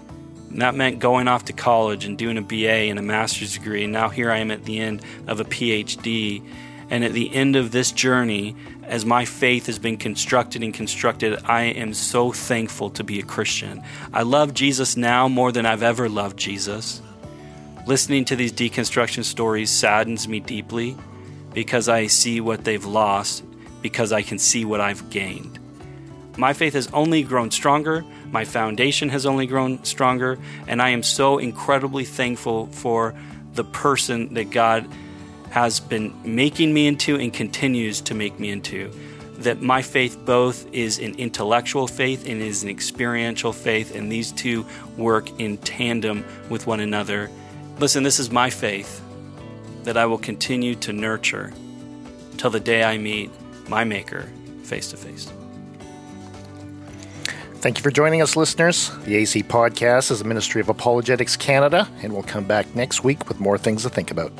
and 0.52 0.60
that 0.60 0.74
meant 0.74 0.98
going 0.98 1.28
off 1.28 1.46
to 1.46 1.54
college 1.54 2.04
and 2.04 2.18
doing 2.18 2.36
a 2.36 2.42
BA 2.42 2.90
and 2.90 2.98
a 2.98 3.02
master's 3.02 3.54
degree. 3.54 3.84
And 3.84 3.92
now 3.92 4.10
here 4.10 4.30
I 4.30 4.38
am 4.38 4.50
at 4.50 4.64
the 4.64 4.78
end 4.78 5.02
of 5.26 5.40
a 5.40 5.44
PhD. 5.44 6.42
And 6.90 7.04
at 7.04 7.14
the 7.14 7.34
end 7.34 7.56
of 7.56 7.70
this 7.70 7.90
journey, 7.90 8.54
as 8.82 9.06
my 9.06 9.24
faith 9.24 9.64
has 9.64 9.78
been 9.78 9.96
constructed 9.96 10.62
and 10.62 10.74
constructed, 10.74 11.38
I 11.46 11.62
am 11.62 11.94
so 11.94 12.32
thankful 12.32 12.90
to 12.90 13.02
be 13.02 13.18
a 13.18 13.22
Christian. 13.22 13.82
I 14.12 14.22
love 14.22 14.52
Jesus 14.52 14.94
now 14.94 15.26
more 15.26 15.52
than 15.52 15.64
I've 15.64 15.82
ever 15.82 16.10
loved 16.10 16.38
Jesus. 16.38 17.00
Listening 17.86 18.26
to 18.26 18.36
these 18.36 18.52
deconstruction 18.52 19.24
stories 19.24 19.70
saddens 19.70 20.28
me 20.28 20.40
deeply 20.40 20.98
because 21.54 21.88
I 21.88 22.08
see 22.08 22.42
what 22.42 22.64
they've 22.64 22.84
lost, 22.84 23.42
because 23.80 24.12
I 24.12 24.20
can 24.20 24.38
see 24.38 24.66
what 24.66 24.82
I've 24.82 25.08
gained. 25.08 25.58
My 26.36 26.52
faith 26.52 26.74
has 26.74 26.88
only 26.92 27.22
grown 27.22 27.50
stronger, 27.50 28.04
my 28.32 28.44
foundation 28.44 29.10
has 29.10 29.26
only 29.26 29.46
grown 29.46 29.84
stronger, 29.84 30.38
and 30.66 30.80
I 30.80 30.88
am 30.88 31.02
so 31.02 31.38
incredibly 31.38 32.04
thankful 32.04 32.66
for 32.68 33.14
the 33.54 33.62
person 33.62 34.34
that 34.34 34.50
God 34.50 34.88
has 35.50 35.80
been 35.80 36.14
making 36.24 36.72
me 36.72 36.86
into 36.86 37.16
and 37.16 37.32
continues 37.32 38.00
to 38.00 38.14
make 38.14 38.40
me 38.40 38.48
into. 38.50 38.90
That 39.40 39.60
my 39.60 39.82
faith 39.82 40.18
both 40.24 40.72
is 40.72 40.98
an 40.98 41.14
intellectual 41.16 41.86
faith 41.86 42.26
and 42.26 42.40
is 42.40 42.62
an 42.62 42.70
experiential 42.70 43.52
faith, 43.52 43.94
and 43.94 44.10
these 44.10 44.32
two 44.32 44.64
work 44.96 45.28
in 45.38 45.58
tandem 45.58 46.24
with 46.48 46.66
one 46.66 46.80
another. 46.80 47.30
Listen, 47.78 48.02
this 48.02 48.18
is 48.18 48.30
my 48.30 48.48
faith 48.48 49.02
that 49.84 49.98
I 49.98 50.06
will 50.06 50.18
continue 50.18 50.74
to 50.76 50.92
nurture 50.92 51.52
till 52.38 52.50
the 52.50 52.60
day 52.60 52.82
I 52.82 52.96
meet 52.96 53.30
my 53.68 53.84
Maker 53.84 54.28
face 54.62 54.90
to 54.90 54.96
face. 54.96 55.30
Thank 57.62 57.78
you 57.78 57.84
for 57.84 57.92
joining 57.92 58.22
us, 58.22 58.34
listeners. 58.34 58.90
The 59.04 59.14
AC 59.14 59.44
Podcast 59.44 60.10
is 60.10 60.20
a 60.20 60.24
ministry 60.24 60.60
of 60.60 60.68
Apologetics 60.68 61.36
Canada, 61.36 61.88
and 62.02 62.12
we'll 62.12 62.24
come 62.24 62.42
back 62.42 62.74
next 62.74 63.04
week 63.04 63.28
with 63.28 63.38
more 63.38 63.56
things 63.56 63.84
to 63.84 63.88
think 63.88 64.10
about. 64.10 64.32